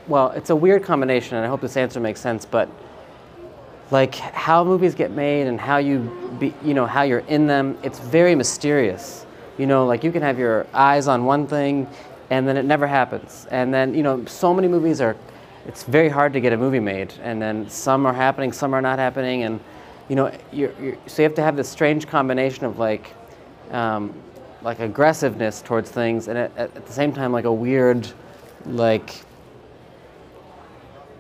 well, 0.06 0.30
it's 0.30 0.50
a 0.50 0.56
weird 0.56 0.83
combination, 0.85 1.37
and 1.37 1.44
I 1.44 1.48
hope 1.48 1.61
this 1.61 1.76
answer 1.76 2.00
makes 2.00 2.20
sense. 2.20 2.44
But 2.44 2.68
like 3.90 4.14
how 4.14 4.64
movies 4.64 4.94
get 4.94 5.11
made 5.11 5.46
and 5.46 5.61
how 5.61 5.79
you 5.79 6.37
be, 6.38 6.55
you 6.64 6.74
know 6.74 6.87
how 6.87 7.03
you're 7.03 7.20
in 7.20 7.46
them, 7.46 7.76
it's 7.83 7.98
very 7.98 8.35
mysterious. 8.35 9.26
You 9.59 9.66
know, 9.66 9.87
like 9.87 10.05
you 10.05 10.12
can 10.12 10.22
have 10.22 10.38
your 10.38 10.66
eyes 10.72 11.09
on 11.09 11.24
one 11.24 11.46
thing, 11.46 11.88
and 12.31 12.46
then 12.46 12.57
it 12.57 12.64
never 12.64 12.87
happens. 12.87 13.46
And 13.50 13.74
then 13.74 13.94
you 13.94 14.03
know, 14.03 14.24
so 14.26 14.55
many 14.55 14.68
movies 14.68 15.00
are. 15.00 15.16
It's 15.66 15.83
very 15.83 16.09
hard 16.09 16.33
to 16.33 16.40
get 16.40 16.53
a 16.53 16.57
movie 16.57 16.81
made, 16.81 17.12
and 17.22 17.40
then 17.40 17.68
some 17.68 18.07
are 18.07 18.14
happening, 18.14 18.53
some 18.53 18.72
are 18.74 18.81
not 18.81 18.98
happening, 18.98 19.42
and 19.42 19.61
you 20.09 20.16
know, 20.16 20.33
you're, 20.53 20.72
you're, 20.81 20.96
so 21.07 21.22
you 21.22 21.24
have 21.24 21.37
to 21.37 21.42
have 21.42 21.57
this 21.57 21.68
strange 21.68 22.07
combination 22.07 22.64
of 22.64 22.79
like. 22.79 23.14
Um, 23.70 24.14
like 24.62 24.81
aggressiveness 24.81 25.62
towards 25.62 25.90
things, 25.90 26.29
and 26.29 26.37
at, 26.37 26.57
at 26.59 26.87
the 26.87 26.92
same 26.92 27.12
time, 27.12 27.33
like 27.33 27.44
a 27.44 27.53
weird, 27.53 28.07
like 28.66 29.22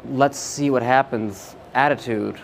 let's 0.04 0.38
see 0.38 0.70
what 0.70 0.82
happens 0.82 1.54
attitude. 1.74 2.38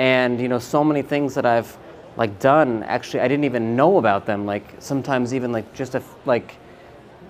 And 0.00 0.40
you 0.40 0.48
know, 0.48 0.58
so 0.58 0.82
many 0.82 1.02
things 1.02 1.34
that 1.34 1.44
I've 1.44 1.76
like 2.16 2.38
done 2.38 2.82
actually 2.84 3.20
I 3.20 3.28
didn't 3.28 3.44
even 3.44 3.76
know 3.76 3.98
about 3.98 4.24
them. 4.24 4.46
Like 4.46 4.76
sometimes 4.78 5.34
even 5.34 5.52
like 5.52 5.74
just 5.74 5.94
a 5.94 6.02
like 6.24 6.56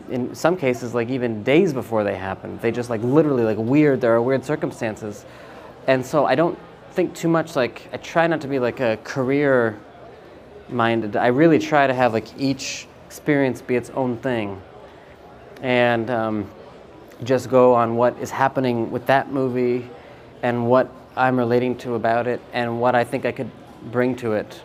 in 0.08 0.32
some 0.36 0.56
cases 0.56 0.94
like 0.94 1.08
even 1.08 1.42
days 1.42 1.72
before 1.72 2.04
they 2.04 2.14
happen. 2.14 2.60
They 2.62 2.70
just 2.70 2.88
like 2.88 3.02
literally 3.02 3.42
like 3.42 3.58
weird. 3.58 4.00
There 4.00 4.14
are 4.14 4.22
weird 4.22 4.44
circumstances, 4.44 5.24
and 5.88 6.06
so 6.06 6.26
I 6.26 6.36
don't 6.36 6.56
think 6.92 7.12
too 7.12 7.26
much. 7.26 7.56
Like 7.56 7.88
I 7.92 7.96
try 7.96 8.28
not 8.28 8.40
to 8.42 8.46
be 8.46 8.60
like 8.60 8.78
a 8.78 8.98
career 9.02 9.76
minded. 10.68 11.16
I 11.16 11.26
really 11.26 11.58
try 11.58 11.88
to 11.88 11.94
have 11.94 12.12
like 12.12 12.28
each 12.38 12.86
experience 13.04 13.60
be 13.60 13.74
its 13.74 13.90
own 13.90 14.16
thing, 14.18 14.62
and 15.60 16.08
um, 16.08 16.48
just 17.24 17.50
go 17.50 17.74
on 17.74 17.96
what 17.96 18.16
is 18.20 18.30
happening 18.30 18.92
with 18.92 19.06
that 19.06 19.32
movie, 19.32 19.90
and 20.44 20.68
what 20.68 20.88
I'm 21.16 21.36
relating 21.36 21.76
to 21.78 21.94
about 21.94 22.26
it, 22.26 22.40
and 22.52 22.80
what 22.80 22.94
I 22.94 23.04
think 23.04 23.24
I 23.24 23.32
could 23.32 23.50
bring 23.90 24.16
to 24.16 24.32
it. 24.34 24.62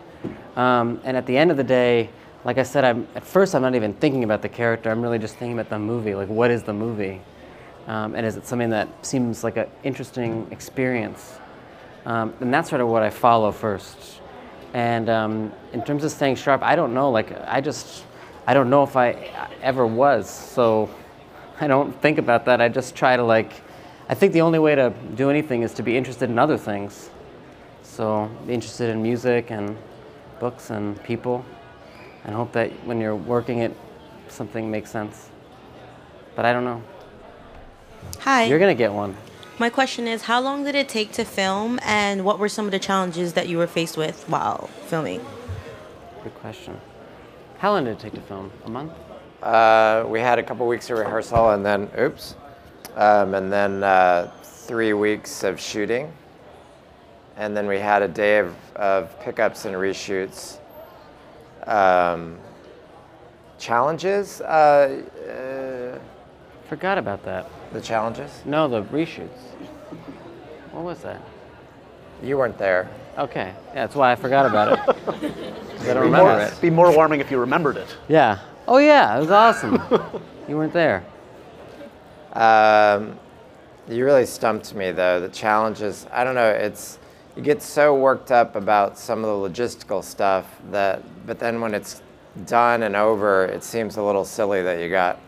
Um, 0.56 1.02
and 1.04 1.18
at 1.18 1.26
the 1.26 1.38
end 1.38 1.52
of 1.52 1.58
the 1.58 1.64
day, 1.64 2.10
like 2.44 2.58
I 2.58 2.64
said, 2.64 2.86
I'm 2.86 3.08
at 3.16 3.24
first 3.24 3.56
I'm 3.56 3.62
not 3.64 3.76
even 3.76 3.94
thinking 3.94 4.24
about 4.24 4.42
the 4.42 4.50
character. 4.50 4.92
I'm 4.92 5.02
really 5.02 5.20
just 5.20 5.36
thinking 5.36 5.58
about 5.58 5.70
the 5.70 5.80
movie. 5.80 6.16
Like, 6.16 6.30
what 6.30 6.52
is 6.52 6.64
the 6.64 6.74
movie? 6.74 7.22
Um, 7.88 8.16
and 8.16 8.26
is 8.26 8.36
it 8.36 8.46
something 8.48 8.70
that 8.70 8.88
seems 9.06 9.44
like 9.44 9.58
an 9.58 9.68
interesting 9.84 10.48
experience? 10.52 11.40
Um, 12.06 12.34
and 12.40 12.54
that's 12.54 12.70
sort 12.70 12.82
of 12.82 12.88
what 12.88 13.04
I 13.04 13.10
follow 13.10 13.52
first. 13.52 14.22
And 14.74 15.10
um, 15.10 15.52
in 15.74 15.84
terms 15.84 16.04
of 16.04 16.12
staying 16.12 16.36
sharp, 16.36 16.62
I 16.62 16.76
don't 16.76 16.94
know. 16.94 17.10
Like, 17.10 17.32
I 17.48 17.62
just, 17.62 18.04
I 18.46 18.54
don't 18.54 18.70
know 18.70 18.84
if 18.84 18.96
I 18.96 19.14
ever 19.62 19.88
was. 19.88 20.30
So 20.30 20.90
I 21.60 21.68
don't 21.68 22.00
think 22.02 22.18
about 22.18 22.46
that. 22.46 22.62
I 22.62 22.70
just 22.70 22.96
try 22.96 23.16
to, 23.16 23.24
like, 23.24 23.62
I 24.08 24.14
think 24.14 24.34
the 24.34 24.42
only 24.42 24.60
way 24.60 24.76
to 24.76 24.94
do 25.16 25.30
anything 25.30 25.64
is 25.64 25.74
to 25.76 25.84
be 25.84 25.98
interested 25.98 26.30
in 26.30 26.38
other 26.38 26.58
things. 26.58 27.10
So, 27.82 28.30
be 28.46 28.54
interested 28.54 28.90
in 28.90 29.02
music 29.02 29.52
and 29.52 29.78
books 30.40 30.70
and 30.70 31.02
people, 31.04 31.44
and 32.24 32.36
hope 32.36 32.52
that 32.52 32.72
when 32.86 33.00
you're 33.00 33.16
working 33.16 33.60
it, 33.60 33.76
something 34.28 34.70
makes 34.70 34.92
sense. 34.92 35.30
But 36.36 36.46
I 36.46 36.54
don't 36.54 36.66
know. 36.66 36.84
Hi. 38.20 38.46
You're 38.46 38.60
gonna 38.60 38.76
get 38.76 38.94
one. 38.94 39.16
My 39.58 39.70
question 39.70 40.08
is 40.08 40.24
how 40.24 40.42
long 40.42 40.66
did 40.66 40.76
it 40.76 40.90
take 40.90 41.14
to 41.14 41.24
film 41.24 41.80
and 41.82 42.26
what 42.26 42.40
were 42.40 42.50
some 42.50 42.66
of 42.66 42.72
the 42.72 42.80
challenges 42.80 43.34
that 43.34 43.48
you 43.48 43.58
were 43.58 43.68
faced 43.68 43.98
with 43.98 44.28
while 44.28 44.68
filming? 44.88 45.26
Good 46.24 46.36
question. 46.36 46.80
How 47.60 47.72
long 47.72 47.86
did 47.86 47.92
it 47.92 48.00
take 48.00 48.14
to 48.14 48.22
film? 48.22 48.52
A 48.66 48.70
month? 48.70 48.92
Uh, 49.42 50.04
we 50.08 50.20
had 50.20 50.40
a 50.40 50.44
couple 50.44 50.68
weeks 50.68 50.90
of 50.90 50.98
rehearsal 50.98 51.52
and 51.52 51.66
then, 51.66 51.90
oops, 51.98 52.36
um, 52.96 53.34
and 53.34 53.52
then 53.52 53.84
uh, 53.84 54.32
three 54.44 54.94
weeks 54.94 55.44
of 55.44 55.60
shooting. 55.60 56.12
And 57.38 57.56
then 57.56 57.68
we 57.68 57.80
had 57.80 58.02
a 58.02 58.08
day 58.08 58.40
of, 58.40 58.56
of 58.76 59.20
pickups 59.20 59.66
and 59.66 59.76
reshoots. 59.76 60.60
Um, 61.68 62.38
challenges? 63.58 64.42
Uh, 64.42 65.02
uh, 65.96 66.00
Forgot 66.70 66.98
about 66.98 67.24
that. 67.26 67.50
the 67.74 67.82
challenges? 67.82 68.32
No, 68.46 68.68
the 68.68 68.84
reshoots. 68.84 69.30
What 70.72 70.84
was 70.84 71.02
that? 71.02 71.22
You 72.24 72.38
weren't 72.38 72.58
there. 72.58 72.90
Okay, 73.18 73.54
yeah, 73.68 73.74
that's 73.74 73.96
why 73.96 74.12
I 74.12 74.16
forgot 74.16 74.46
about 74.46 74.74
it. 74.74 74.80
I 75.82 75.94
don't 75.94 76.04
remember 76.04 76.32
more, 76.32 76.42
it. 76.42 76.62
be 76.62 76.70
more 76.70 76.88
alarming 76.88 77.20
if 77.22 77.30
you 77.32 77.38
remembered 77.38 77.78
it. 77.78 77.96
Yeah. 78.08 78.40
Oh 78.68 78.78
yeah, 78.78 79.16
it 79.16 79.20
was 79.20 79.32
awesome. 79.32 79.82
you 80.50 80.58
weren't 80.58 80.74
there. 80.74 81.06
Um, 82.36 83.18
you 83.88 84.04
really 84.04 84.26
stumped 84.26 84.74
me 84.74 84.92
though. 84.92 85.20
The 85.20 85.30
challenges, 85.30 86.06
I 86.12 86.24
don't 86.24 86.36
know, 86.36 86.50
it's, 86.50 87.00
you 87.36 87.42
get 87.42 87.62
so 87.62 87.96
worked 87.96 88.32
up 88.32 88.56
about 88.56 88.98
some 88.98 89.24
of 89.24 89.26
the 89.26 89.50
logistical 89.50 90.04
stuff 90.04 90.46
that, 90.72 91.04
but 91.26 91.40
then 91.40 91.62
when 91.62 91.74
it's 91.74 92.02
done 92.46 92.84
and 92.84 92.96
over, 92.96 93.46
it 93.46 93.64
seems 93.64 93.98
a 93.98 94.04
little 94.04 94.26
silly 94.26 94.62
that 94.64 94.80
you 94.80 94.90
got 94.90 95.20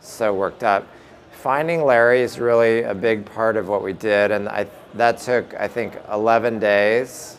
so 0.00 0.34
worked 0.34 0.62
up. 0.62 0.86
Finding 1.32 1.84
Larry 1.84 2.20
is 2.20 2.38
really 2.38 2.82
a 2.82 2.94
big 2.94 3.24
part 3.24 3.56
of 3.56 3.68
what 3.68 3.82
we 3.82 3.92
did, 3.92 4.30
and 4.30 4.48
I, 4.48 4.66
that 4.94 5.18
took, 5.18 5.54
I 5.54 5.68
think, 5.68 5.96
11 6.10 6.58
days. 6.58 7.38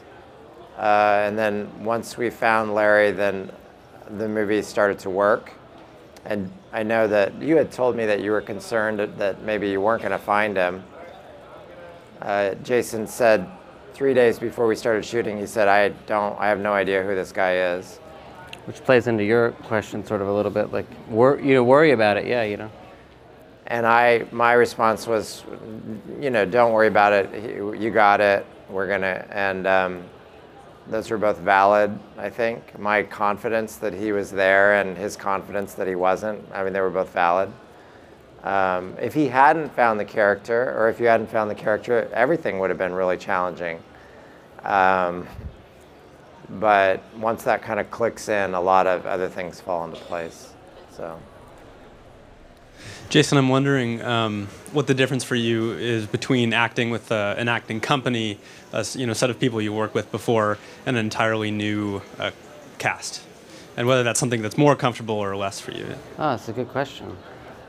Uh, 0.78 1.24
and 1.26 1.38
then 1.38 1.84
once 1.84 2.18
we 2.18 2.30
found 2.30 2.74
Larry, 2.74 3.12
then 3.12 3.52
the 4.18 4.30
movie 4.30 4.62
started 4.62 4.98
to 5.00 5.10
work. 5.10 5.52
And 6.26 6.50
I 6.72 6.84
know 6.84 7.08
that 7.08 7.42
you 7.42 7.56
had 7.56 7.72
told 7.72 7.96
me 7.96 8.06
that 8.06 8.22
you 8.22 8.32
were 8.32 8.42
concerned 8.42 9.00
that, 9.00 9.42
maybe 9.42 9.70
you 9.70 9.82
weren't 9.82 10.02
going 10.02 10.12
to 10.12 10.20
find 10.20 10.56
him. 10.56 10.84
Uh, 12.22 12.54
Jason 12.56 13.08
said 13.08 13.50
three 13.94 14.14
days 14.14 14.38
before 14.38 14.68
we 14.68 14.76
started 14.76 15.04
shooting, 15.04 15.38
he 15.38 15.46
said, 15.46 15.68
"I 15.68 15.90
don't, 16.06 16.38
I 16.40 16.48
have 16.48 16.60
no 16.60 16.74
idea 16.74 17.04
who 17.04 17.16
this 17.16 17.32
guy 17.32 17.56
is." 17.56 17.98
Which 18.66 18.84
plays 18.84 19.08
into 19.08 19.24
your 19.24 19.52
question 19.52 20.06
sort 20.06 20.22
of 20.22 20.28
a 20.28 20.34
little 20.34 20.52
bit, 20.52 20.72
like 20.72 20.86
wor- 21.10 21.40
you 21.40 21.54
know, 21.54 21.64
worry 21.64 21.92
about 21.92 22.18
it. 22.18 22.28
Yeah, 22.28 22.44
you 22.44 22.58
know. 22.58 22.70
And 23.68 23.86
I, 23.86 24.26
my 24.32 24.54
response 24.54 25.08
was, 25.08 25.44
you 26.20 26.30
know, 26.30 26.46
don't 26.46 26.74
worry 26.74 26.88
about 26.88 27.14
it. 27.14 27.56
You 27.56 27.90
got 27.90 28.20
it. 28.20 28.46
We're 28.70 28.88
gonna. 28.88 29.26
And 29.30 29.66
um, 29.66 30.04
those 30.90 31.10
were 31.10 31.18
both 31.18 31.38
valid. 31.38 31.98
I 32.18 32.30
think 32.30 32.78
my 32.80 33.04
confidence 33.04 33.78
that 33.78 33.94
he 33.94 34.12
was 34.12 34.32
there 34.32 34.82
and 34.82 34.98
his 34.98 35.16
confidence 35.16 35.74
that 35.76 35.88
he 35.88 35.96
wasn't. 35.96 36.44
I 36.54 36.64
mean, 36.64 36.74
they 36.74 36.82
were 36.82 36.90
both 36.90 37.14
valid. 37.14 37.52
Um, 38.44 38.96
if 39.00 39.14
he 39.14 39.28
hadn't 39.28 39.70
found 39.76 40.00
the 40.00 40.06
character, 40.06 40.76
or 40.78 40.90
if 40.90 41.00
you 41.00 41.08
hadn't 41.08 41.30
found 41.30 41.52
the 41.52 41.56
character, 41.56 42.10
everything 42.14 42.60
would 42.60 42.70
have 42.70 42.80
been 42.80 42.94
really 42.94 43.18
challenging. 43.18 43.84
Um, 44.64 45.28
but 46.50 47.02
once 47.18 47.44
that 47.44 47.62
kind 47.62 47.80
of 47.80 47.92
clicks 47.92 48.30
in, 48.30 48.54
a 48.54 48.62
lot 48.62 48.88
of 48.88 49.06
other 49.06 49.30
things 49.30 49.62
fall 49.62 49.86
into 49.86 49.98
place. 49.98 50.54
So. 50.92 51.20
Jason, 53.10 53.40
I'm 53.40 53.50
wondering 53.50 54.04
um, 54.04 54.48
what 54.72 54.86
the 54.86 54.94
difference 54.94 55.24
for 55.24 55.34
you 55.34 55.72
is 55.72 56.06
between 56.06 56.54
acting 56.54 56.92
with 56.92 57.12
uh, 57.12 57.34
an 57.40 57.48
acting 57.48 57.80
company, 57.80 58.38
a 58.72 58.86
you 58.94 59.08
know, 59.08 59.14
set 59.14 59.32
of 59.32 59.40
people 59.40 59.60
you 59.60 59.74
work 59.74 59.96
with 59.96 60.12
before, 60.12 60.60
and 60.86 60.96
an 60.96 61.06
entirely 61.06 61.50
new 61.50 62.04
uh, 62.20 62.30
cast, 62.78 63.24
and 63.76 63.88
whether 63.88 64.04
that's 64.04 64.20
something 64.20 64.44
that's 64.44 64.60
more 64.60 64.76
comfortable 64.76 65.16
or 65.16 65.36
less 65.36 65.60
for 65.60 65.72
you. 65.72 65.88
Oh, 66.20 66.30
that's 66.30 66.50
a 66.50 66.54
good 66.54 66.70
question. 66.70 67.18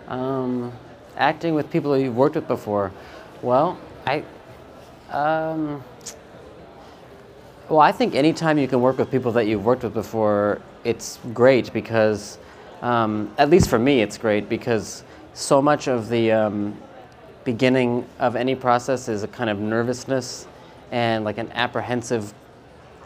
Um, 0.08 0.74
acting 1.16 1.54
with 1.54 1.70
people 1.70 1.92
that 1.92 2.02
you've 2.02 2.16
worked 2.16 2.34
with 2.34 2.46
before. 2.46 2.92
Well, 3.40 3.78
I. 4.06 4.22
Um, 5.08 5.82
well, 7.70 7.80
I 7.80 7.92
think 7.92 8.14
anytime 8.14 8.58
you 8.58 8.68
can 8.68 8.82
work 8.82 8.98
with 8.98 9.10
people 9.10 9.32
that 9.32 9.46
you've 9.46 9.64
worked 9.64 9.84
with 9.84 9.94
before, 9.94 10.60
it's 10.84 11.18
great 11.32 11.72
because, 11.72 12.36
um, 12.82 13.32
at 13.38 13.48
least 13.48 13.70
for 13.70 13.78
me, 13.78 14.02
it's 14.02 14.18
great 14.18 14.48
because 14.48 15.02
so 15.34 15.62
much 15.62 15.88
of 15.88 16.08
the 16.08 16.32
um, 16.32 16.76
beginning 17.44 18.06
of 18.18 18.36
any 18.36 18.54
process 18.54 19.08
is 19.08 19.22
a 19.22 19.28
kind 19.28 19.50
of 19.50 19.58
nervousness 19.58 20.46
and 20.90 21.24
like 21.24 21.38
an 21.38 21.50
apprehensive 21.52 22.34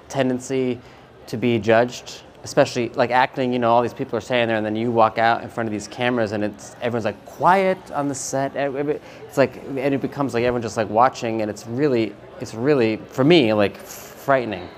tendency 0.08 0.80
to 1.26 1.36
be 1.36 1.58
judged, 1.58 2.22
especially 2.42 2.88
like 2.90 3.10
acting. 3.10 3.52
You 3.52 3.58
know, 3.58 3.70
all 3.70 3.82
these 3.82 3.94
people 3.94 4.16
are 4.16 4.20
standing 4.20 4.48
there, 4.48 4.56
and 4.56 4.64
then 4.64 4.76
you 4.76 4.90
walk 4.90 5.18
out 5.18 5.42
in 5.42 5.48
front 5.48 5.68
of 5.68 5.72
these 5.72 5.88
cameras, 5.88 6.32
and 6.32 6.42
it's 6.44 6.76
everyone's 6.80 7.04
like 7.04 7.24
quiet 7.24 7.78
on 7.92 8.08
the 8.08 8.14
set. 8.14 8.52
It's 8.56 9.36
like, 9.36 9.56
and 9.64 9.78
it 9.78 10.00
becomes 10.00 10.34
like 10.34 10.44
everyone 10.44 10.62
just 10.62 10.76
like 10.76 10.88
watching, 10.88 11.42
and 11.42 11.50
it's 11.50 11.66
really, 11.66 12.14
it's 12.40 12.54
really 12.54 12.96
for 12.96 13.24
me 13.24 13.52
like 13.52 13.76
frightening. 13.76 14.68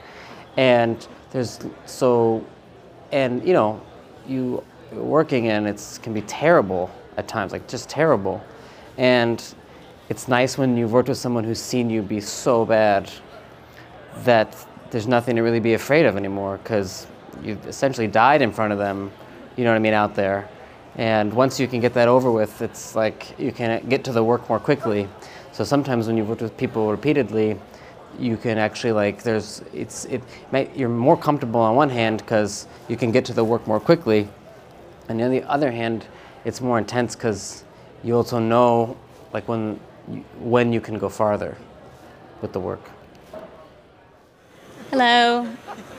And 0.56 1.06
there's 1.30 1.60
so, 1.84 2.44
and 3.12 3.46
you 3.46 3.52
know, 3.52 3.80
you 4.26 4.64
working 4.92 5.48
and 5.48 5.66
it's 5.66 5.98
can 5.98 6.14
be 6.14 6.22
terrible 6.22 6.90
at 7.16 7.28
times, 7.28 7.52
like 7.52 7.66
just 7.68 7.88
terrible. 7.88 8.42
And 8.98 9.42
it's 10.08 10.28
nice 10.28 10.56
when 10.56 10.76
you've 10.76 10.92
worked 10.92 11.08
with 11.08 11.18
someone 11.18 11.44
who's 11.44 11.60
seen 11.60 11.90
you 11.90 12.02
be 12.02 12.20
so 12.20 12.64
bad 12.64 13.10
that 14.24 14.56
there's 14.90 15.08
nothing 15.08 15.36
to 15.36 15.42
really 15.42 15.60
be 15.60 15.74
afraid 15.74 16.06
of 16.06 16.16
anymore 16.16 16.58
because 16.58 17.06
you've 17.42 17.66
essentially 17.66 18.06
died 18.06 18.40
in 18.42 18.52
front 18.52 18.72
of 18.72 18.78
them, 18.78 19.10
you 19.56 19.64
know 19.64 19.70
what 19.70 19.76
I 19.76 19.80
mean, 19.80 19.92
out 19.92 20.14
there. 20.14 20.48
And 20.96 21.32
once 21.34 21.60
you 21.60 21.68
can 21.68 21.80
get 21.80 21.92
that 21.94 22.08
over 22.08 22.30
with, 22.30 22.62
it's 22.62 22.94
like 22.94 23.38
you 23.38 23.52
can 23.52 23.86
get 23.88 24.04
to 24.04 24.12
the 24.12 24.24
work 24.24 24.48
more 24.48 24.58
quickly. 24.58 25.08
So 25.52 25.64
sometimes 25.64 26.06
when 26.06 26.16
you've 26.16 26.28
worked 26.28 26.42
with 26.42 26.56
people 26.56 26.90
repeatedly, 26.90 27.58
you 28.18 28.36
can 28.36 28.56
actually 28.56 28.92
like 28.92 29.22
there's 29.22 29.62
it's 29.74 30.06
it 30.06 30.22
you're 30.74 30.88
more 30.88 31.16
comfortable 31.16 31.60
on 31.60 31.74
one 31.76 31.90
hand 31.90 32.18
because 32.18 32.66
you 32.88 32.96
can 32.96 33.12
get 33.12 33.24
to 33.26 33.34
the 33.34 33.44
work 33.44 33.66
more 33.66 33.80
quickly, 33.80 34.28
and 35.08 35.20
on 35.20 35.30
the 35.30 35.42
other 35.42 35.70
hand, 35.70 36.06
it's 36.46 36.60
more 36.60 36.78
intense 36.78 37.16
because 37.16 37.64
you 38.04 38.14
also 38.14 38.38
know 38.38 38.96
like 39.32 39.48
when 39.48 39.80
you, 40.08 40.24
when 40.38 40.72
you 40.72 40.80
can 40.80 40.96
go 40.96 41.08
farther 41.08 41.58
with 42.40 42.52
the 42.52 42.60
work. 42.60 42.88
Hello. 44.90 45.48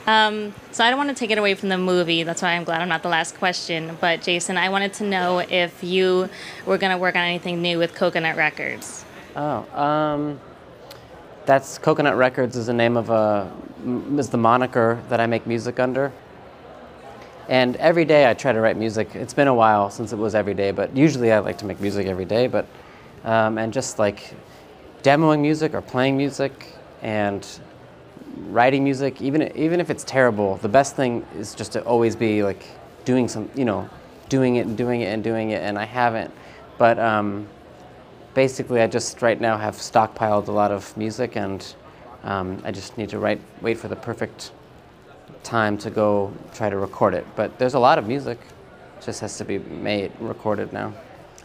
Um, 0.06 0.54
so 0.72 0.82
I 0.82 0.88
don't 0.88 0.96
want 0.96 1.10
to 1.10 1.14
take 1.14 1.30
it 1.30 1.36
away 1.36 1.54
from 1.54 1.68
the 1.68 1.76
movie. 1.76 2.22
That's 2.22 2.40
why 2.40 2.52
I'm 2.56 2.64
glad 2.64 2.80
I'm 2.80 2.88
not 2.88 3.02
the 3.02 3.10
last 3.10 3.36
question. 3.36 3.98
But 4.00 4.22
Jason, 4.22 4.56
I 4.56 4.70
wanted 4.70 4.94
to 4.94 5.04
know 5.04 5.40
if 5.40 5.84
you 5.84 6.30
were 6.64 6.78
going 6.78 6.92
to 6.92 6.98
work 6.98 7.14
on 7.14 7.24
anything 7.24 7.60
new 7.60 7.78
with 7.78 7.94
Coconut 7.94 8.36
Records. 8.38 9.04
Oh, 9.36 9.70
um, 9.78 10.40
that's 11.44 11.76
Coconut 11.76 12.16
Records 12.16 12.56
is 12.56 12.66
the 12.66 12.72
name 12.72 12.96
of 12.96 13.10
a 13.10 13.52
is 14.16 14.30
the 14.30 14.38
moniker 14.38 14.98
that 15.10 15.20
I 15.20 15.26
make 15.26 15.46
music 15.46 15.78
under. 15.78 16.10
And 17.48 17.76
every 17.76 18.04
day 18.04 18.28
I 18.28 18.34
try 18.34 18.52
to 18.52 18.60
write 18.60 18.76
music. 18.76 19.14
It's 19.14 19.32
been 19.32 19.48
a 19.48 19.54
while 19.54 19.90
since 19.90 20.12
it 20.12 20.16
was 20.16 20.34
every 20.34 20.54
day, 20.54 20.70
but 20.70 20.94
usually 20.94 21.32
I 21.32 21.38
like 21.38 21.56
to 21.58 21.64
make 21.64 21.80
music 21.80 22.06
every 22.06 22.26
day. 22.26 22.46
But 22.46 22.66
um, 23.24 23.58
and 23.58 23.72
just 23.72 23.98
like 23.98 24.34
demoing 25.02 25.40
music 25.40 25.74
or 25.74 25.80
playing 25.80 26.16
music 26.16 26.74
and 27.00 27.46
writing 28.48 28.84
music, 28.84 29.22
even 29.22 29.56
even 29.56 29.80
if 29.80 29.88
it's 29.88 30.04
terrible, 30.04 30.56
the 30.56 30.68
best 30.68 30.94
thing 30.94 31.26
is 31.36 31.54
just 31.54 31.72
to 31.72 31.82
always 31.84 32.14
be 32.14 32.42
like 32.42 32.66
doing 33.06 33.28
some, 33.28 33.50
you 33.54 33.64
know, 33.64 33.88
doing 34.28 34.56
it 34.56 34.66
and 34.66 34.76
doing 34.76 35.00
it 35.00 35.06
and 35.06 35.24
doing 35.24 35.50
it. 35.50 35.62
And 35.62 35.78
I 35.78 35.84
haven't, 35.84 36.32
but 36.76 36.98
um, 36.98 37.48
basically, 38.34 38.82
I 38.82 38.86
just 38.86 39.22
right 39.22 39.40
now 39.40 39.56
have 39.56 39.76
stockpiled 39.76 40.48
a 40.48 40.52
lot 40.52 40.70
of 40.70 40.94
music, 40.98 41.36
and 41.36 41.66
um, 42.24 42.60
I 42.62 42.72
just 42.72 42.98
need 42.98 43.08
to 43.08 43.18
write, 43.18 43.40
wait 43.62 43.78
for 43.78 43.88
the 43.88 43.96
perfect 43.96 44.52
time 45.48 45.78
to 45.78 45.90
go 45.90 46.30
try 46.54 46.68
to 46.68 46.76
record 46.76 47.14
it. 47.14 47.26
But 47.34 47.58
there's 47.58 47.74
a 47.74 47.78
lot 47.78 47.98
of 47.98 48.06
music, 48.06 48.38
it 48.98 49.04
just 49.04 49.20
has 49.20 49.38
to 49.38 49.44
be 49.44 49.58
made, 49.58 50.12
recorded 50.20 50.72
now. 50.72 50.92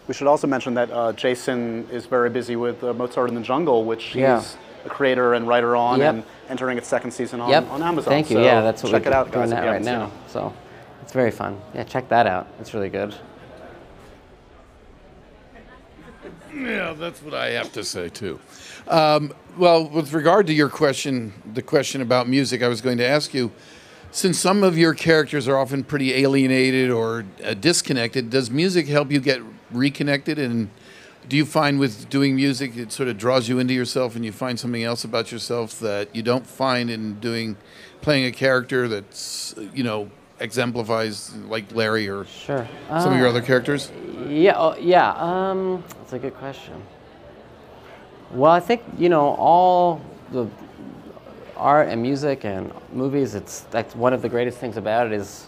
We 0.08 0.14
should 0.14 0.28
also 0.28 0.46
mention 0.48 0.74
that 0.74 0.92
uh, 0.92 1.14
Jason 1.14 1.88
is 1.90 2.06
very 2.06 2.30
busy 2.30 2.58
with 2.58 2.84
uh, 2.84 2.94
Mozart 2.94 3.30
in 3.30 3.36
the 3.36 3.42
Jungle, 3.42 3.86
which 3.86 4.04
he's 4.06 4.16
Yeah. 4.18 4.44
a 4.86 4.90
creator 4.90 5.34
and 5.36 5.48
writer 5.48 5.78
on, 5.78 6.00
Yep. 6.00 6.14
and 6.14 6.24
entering 6.50 6.78
its 6.78 6.90
second 6.90 7.12
season 7.12 7.40
on, 7.40 7.50
yep. 7.50 7.70
on 7.72 7.82
Amazon. 7.82 8.12
Thank 8.12 8.30
you. 8.30 8.38
So 8.38 8.44
yeah, 8.44 8.60
that's 8.60 8.84
what 8.84 8.92
check 8.92 9.04
we're 9.06 9.12
it 9.12 9.14
out, 9.14 9.32
doing 9.32 9.44
guys. 9.50 9.50
that 9.52 9.66
right 9.66 9.82
now. 9.82 10.08
it. 10.08 10.12
So 10.28 10.54
it's 11.02 11.14
very 11.14 11.32
fun. 11.32 11.58
Yeah, 11.74 11.86
check 11.86 12.10
that 12.10 12.28
out. 12.28 12.48
It's 12.60 12.74
really 12.74 12.90
good. 12.90 13.16
Yeah, 16.54 16.94
that's 16.94 17.22
what 17.22 17.34
I 17.34 17.52
have 17.52 17.72
to 17.74 17.84
say 17.84 18.10
too. 18.10 18.40
Um, 18.88 19.34
well, 19.58 19.88
with 19.88 20.12
regard 20.14 20.46
to 20.48 20.54
your 20.54 20.70
question, 20.70 21.34
the 21.54 21.62
question 21.62 22.02
about 22.02 22.28
music, 22.28 22.62
I 22.62 22.68
was 22.68 22.82
going 22.82 22.98
to 22.98 23.08
ask 23.08 23.34
you, 23.34 23.52
since 24.14 24.40
some 24.40 24.64
of 24.64 24.78
your 24.78 24.94
characters 24.94 25.48
are 25.48 25.58
often 25.58 25.84
pretty 25.84 26.14
alienated 26.14 26.92
or 26.92 27.26
uh, 27.44 27.56
disconnected, 27.56 28.30
does 28.30 28.52
music 28.52 28.88
help 28.88 29.12
you 29.12 29.20
get 29.20 29.42
reconnected? 29.72 30.38
And 30.38 30.70
do 31.28 31.36
you 31.36 31.46
find 31.46 31.80
with 31.80 32.10
doing 32.10 32.36
music, 32.36 32.78
it 32.78 32.92
sort 32.92 33.10
of 33.10 33.18
draws 33.18 33.50
you 33.50 33.58
into 33.58 33.74
yourself, 33.74 34.16
and 34.16 34.24
you 34.24 34.32
find 34.32 34.60
something 34.60 34.84
else 34.84 35.04
about 35.04 35.32
yourself 35.32 35.80
that 35.80 36.16
you 36.16 36.22
don't 36.22 36.46
find 36.46 36.92
in 36.92 37.20
doing 37.20 37.58
playing 38.02 38.26
a 38.26 38.32
character 38.32 38.88
that's 38.88 39.56
you 39.74 39.84
know 39.84 40.12
exemplifies 40.40 41.34
like 41.48 41.74
Larry 41.74 42.08
or 42.08 42.26
sure. 42.26 42.68
some 42.90 43.14
of 43.14 43.18
your 43.18 43.28
Uh, 43.28 43.32
other 43.32 43.42
characters? 43.42 43.92
Yeah, 44.28 44.54
oh, 44.58 44.76
yeah. 44.78 45.14
Um, 45.14 45.84
that's 45.98 46.14
a 46.14 46.20
good 46.20 46.36
question. 46.36 46.74
Well, 48.32 48.52
I 48.52 48.60
think 48.60 48.84
you 49.00 49.10
know 49.10 49.36
all 49.40 50.02
the 50.32 50.48
art 51.64 51.88
and 51.88 52.02
music 52.02 52.44
and 52.44 52.72
movies. 52.92 53.36
It's 53.36 53.62
that's 53.72 53.96
one 53.96 54.14
of 54.14 54.22
the 54.22 54.30
greatest 54.30 54.58
things 54.58 54.76
about 54.76 55.08
it 55.08 55.14
is 55.14 55.48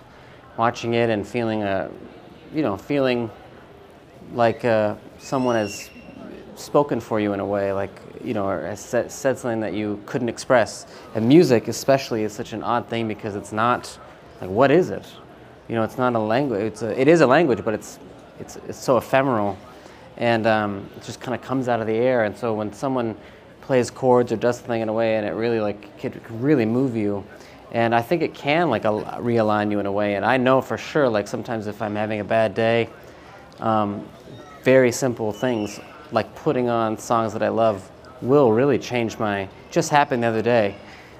watching 0.57 0.93
it 0.93 1.09
and 1.09 1.27
feeling 1.27 1.61
a, 1.63 1.91
you 2.53 2.61
know, 2.61 2.77
feeling 2.77 3.29
like 4.33 4.63
uh, 4.63 4.95
someone 5.19 5.55
has 5.55 5.89
spoken 6.55 7.01
for 7.01 7.19
you 7.19 7.33
in 7.33 7.41
a 7.41 7.45
way, 7.45 7.73
like 7.73 7.91
you 8.23 8.33
know, 8.33 8.47
or 8.47 8.61
has 8.61 8.79
said, 8.79 9.11
said 9.11 9.37
something 9.37 9.59
that 9.59 9.73
you 9.73 10.01
couldn't 10.05 10.29
express. 10.29 10.87
And 11.13 11.27
music, 11.27 11.67
especially, 11.67 12.23
is 12.23 12.31
such 12.31 12.53
an 12.53 12.63
odd 12.63 12.87
thing 12.87 13.09
because 13.09 13.35
it's 13.35 13.51
not 13.51 13.99
like 14.39 14.49
what 14.49 14.71
is 14.71 14.89
it? 14.89 15.05
You 15.67 15.75
know, 15.75 15.83
it's 15.83 15.97
not 15.97 16.15
a 16.15 16.19
language. 16.19 16.61
It's 16.61 16.81
a, 16.81 16.99
it 16.99 17.09
is 17.09 17.21
a 17.21 17.27
language, 17.27 17.63
but 17.65 17.73
it's 17.73 17.99
it's 18.39 18.55
it's 18.67 18.77
so 18.77 18.95
ephemeral, 18.95 19.57
and 20.15 20.47
um, 20.47 20.89
it 20.95 21.03
just 21.03 21.19
kind 21.19 21.35
of 21.35 21.41
comes 21.41 21.67
out 21.67 21.81
of 21.81 21.87
the 21.87 21.93
air. 21.93 22.23
And 22.23 22.37
so 22.37 22.53
when 22.53 22.71
someone 22.71 23.17
plays 23.65 23.89
chords 23.89 24.31
or 24.31 24.35
does 24.35 24.59
something 24.59 24.81
in 24.81 24.89
a 24.89 24.93
way, 24.93 25.17
and 25.17 25.25
it 25.25 25.31
really 25.31 25.59
like 25.59 25.97
can 25.97 26.21
really 26.29 26.65
move 26.65 26.95
you. 26.95 27.23
And 27.71 27.93
I 27.93 28.01
think 28.01 28.21
it 28.21 28.33
can 28.33 28.69
like 28.69 28.83
realign 28.83 29.71
you 29.71 29.79
in 29.79 29.85
a 29.85 29.91
way. 29.91 30.15
And 30.15 30.23
I 30.23 30.37
know 30.37 30.61
for 30.61 30.77
sure, 30.77 31.09
like 31.09 31.27
sometimes 31.27 31.67
if 31.67 31.81
I'm 31.81 31.95
having 31.95 32.19
a 32.19 32.23
bad 32.23 32.53
day, 32.53 32.89
um, 33.59 34.07
very 34.63 34.91
simple 34.91 35.33
things 35.33 35.79
like 36.11 36.33
putting 36.35 36.69
on 36.69 36.97
songs 36.97 37.33
that 37.33 37.43
I 37.43 37.49
love 37.49 37.89
will 38.21 38.51
really 38.51 38.77
change 38.77 39.17
my. 39.17 39.49
Just 39.71 39.89
happened 39.89 40.23
the 40.23 40.27
other 40.27 40.41
day. 40.41 40.75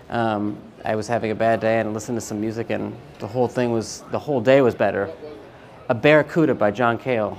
Um, 0.10 0.58
I 0.86 0.96
was 0.96 1.08
having 1.08 1.32
a 1.32 1.36
bad 1.36 1.60
day 1.60 1.80
and 1.80 1.94
listened 1.94 2.16
to 2.18 2.22
some 2.22 2.40
music, 2.40 2.70
and 2.70 2.96
the 3.20 3.28
whole 3.28 3.48
thing 3.48 3.72
was 3.72 4.04
the 4.12 4.20
whole 4.20 4.40
day 4.40 4.62
was 4.62 4.76
better. 4.76 5.12
A 5.90 5.96
Barracuda 5.96 6.54
by 6.54 6.72
John 6.72 6.98
Cale. 6.98 7.38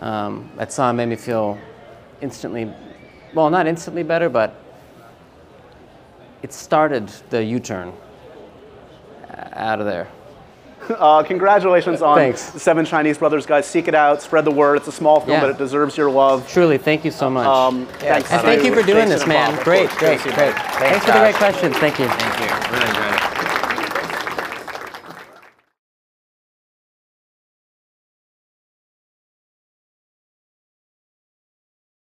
Um, 0.00 0.50
that 0.56 0.72
song 0.72 0.96
made 0.96 1.06
me 1.06 1.16
feel 1.16 1.58
instantly, 2.22 2.72
well, 3.36 3.50
not 3.50 3.66
instantly 3.66 4.02
better, 4.02 4.28
but 4.30 4.54
it 6.42 6.52
started 6.52 7.08
the 7.28 7.44
U-turn 7.44 7.92
uh, 9.30 9.48
out 9.52 9.78
of 9.80 9.86
there. 9.86 10.08
Uh, 10.86 11.20
congratulations 11.24 12.00
on 12.00 12.16
Thanks. 12.16 12.50
the 12.50 12.60
Seven 12.60 12.84
Chinese 12.84 13.18
Brothers, 13.18 13.44
guys. 13.44 13.66
Seek 13.66 13.88
it 13.88 13.94
out, 13.96 14.22
spread 14.22 14.44
the 14.44 14.52
word. 14.52 14.76
It's 14.76 14.86
a 14.86 14.92
small 14.92 15.18
film, 15.18 15.32
Yeah. 15.32 15.40
but 15.40 15.50
it 15.50 15.58
deserves 15.58 15.96
your 15.96 16.08
love. 16.08 16.48
Truly, 16.48 16.78
thank 16.78 17.04
you 17.04 17.10
so 17.10 17.28
much. 17.28 17.44
Um, 17.44 17.86
thanks 17.98 18.30
and 18.30 18.40
thank 18.42 18.62
you 18.62 18.72
for 18.72 18.84
doing 18.84 19.08
Jason 19.08 19.08
this, 19.08 19.26
man. 19.26 19.50
Bob, 19.50 19.58
of 19.58 19.64
Great, 19.64 19.90
great, 19.90 20.20
Thanks, 20.20 20.22
great. 20.22 20.54
Bob. 20.54 20.74
Thanks 20.78 21.04
for 21.04 21.10
the 21.12 21.18
great 21.18 21.34
questions. 21.34 21.76
Thank 21.78 21.98
you. 21.98 22.06
Thank 22.06 22.70
you. 22.70 22.75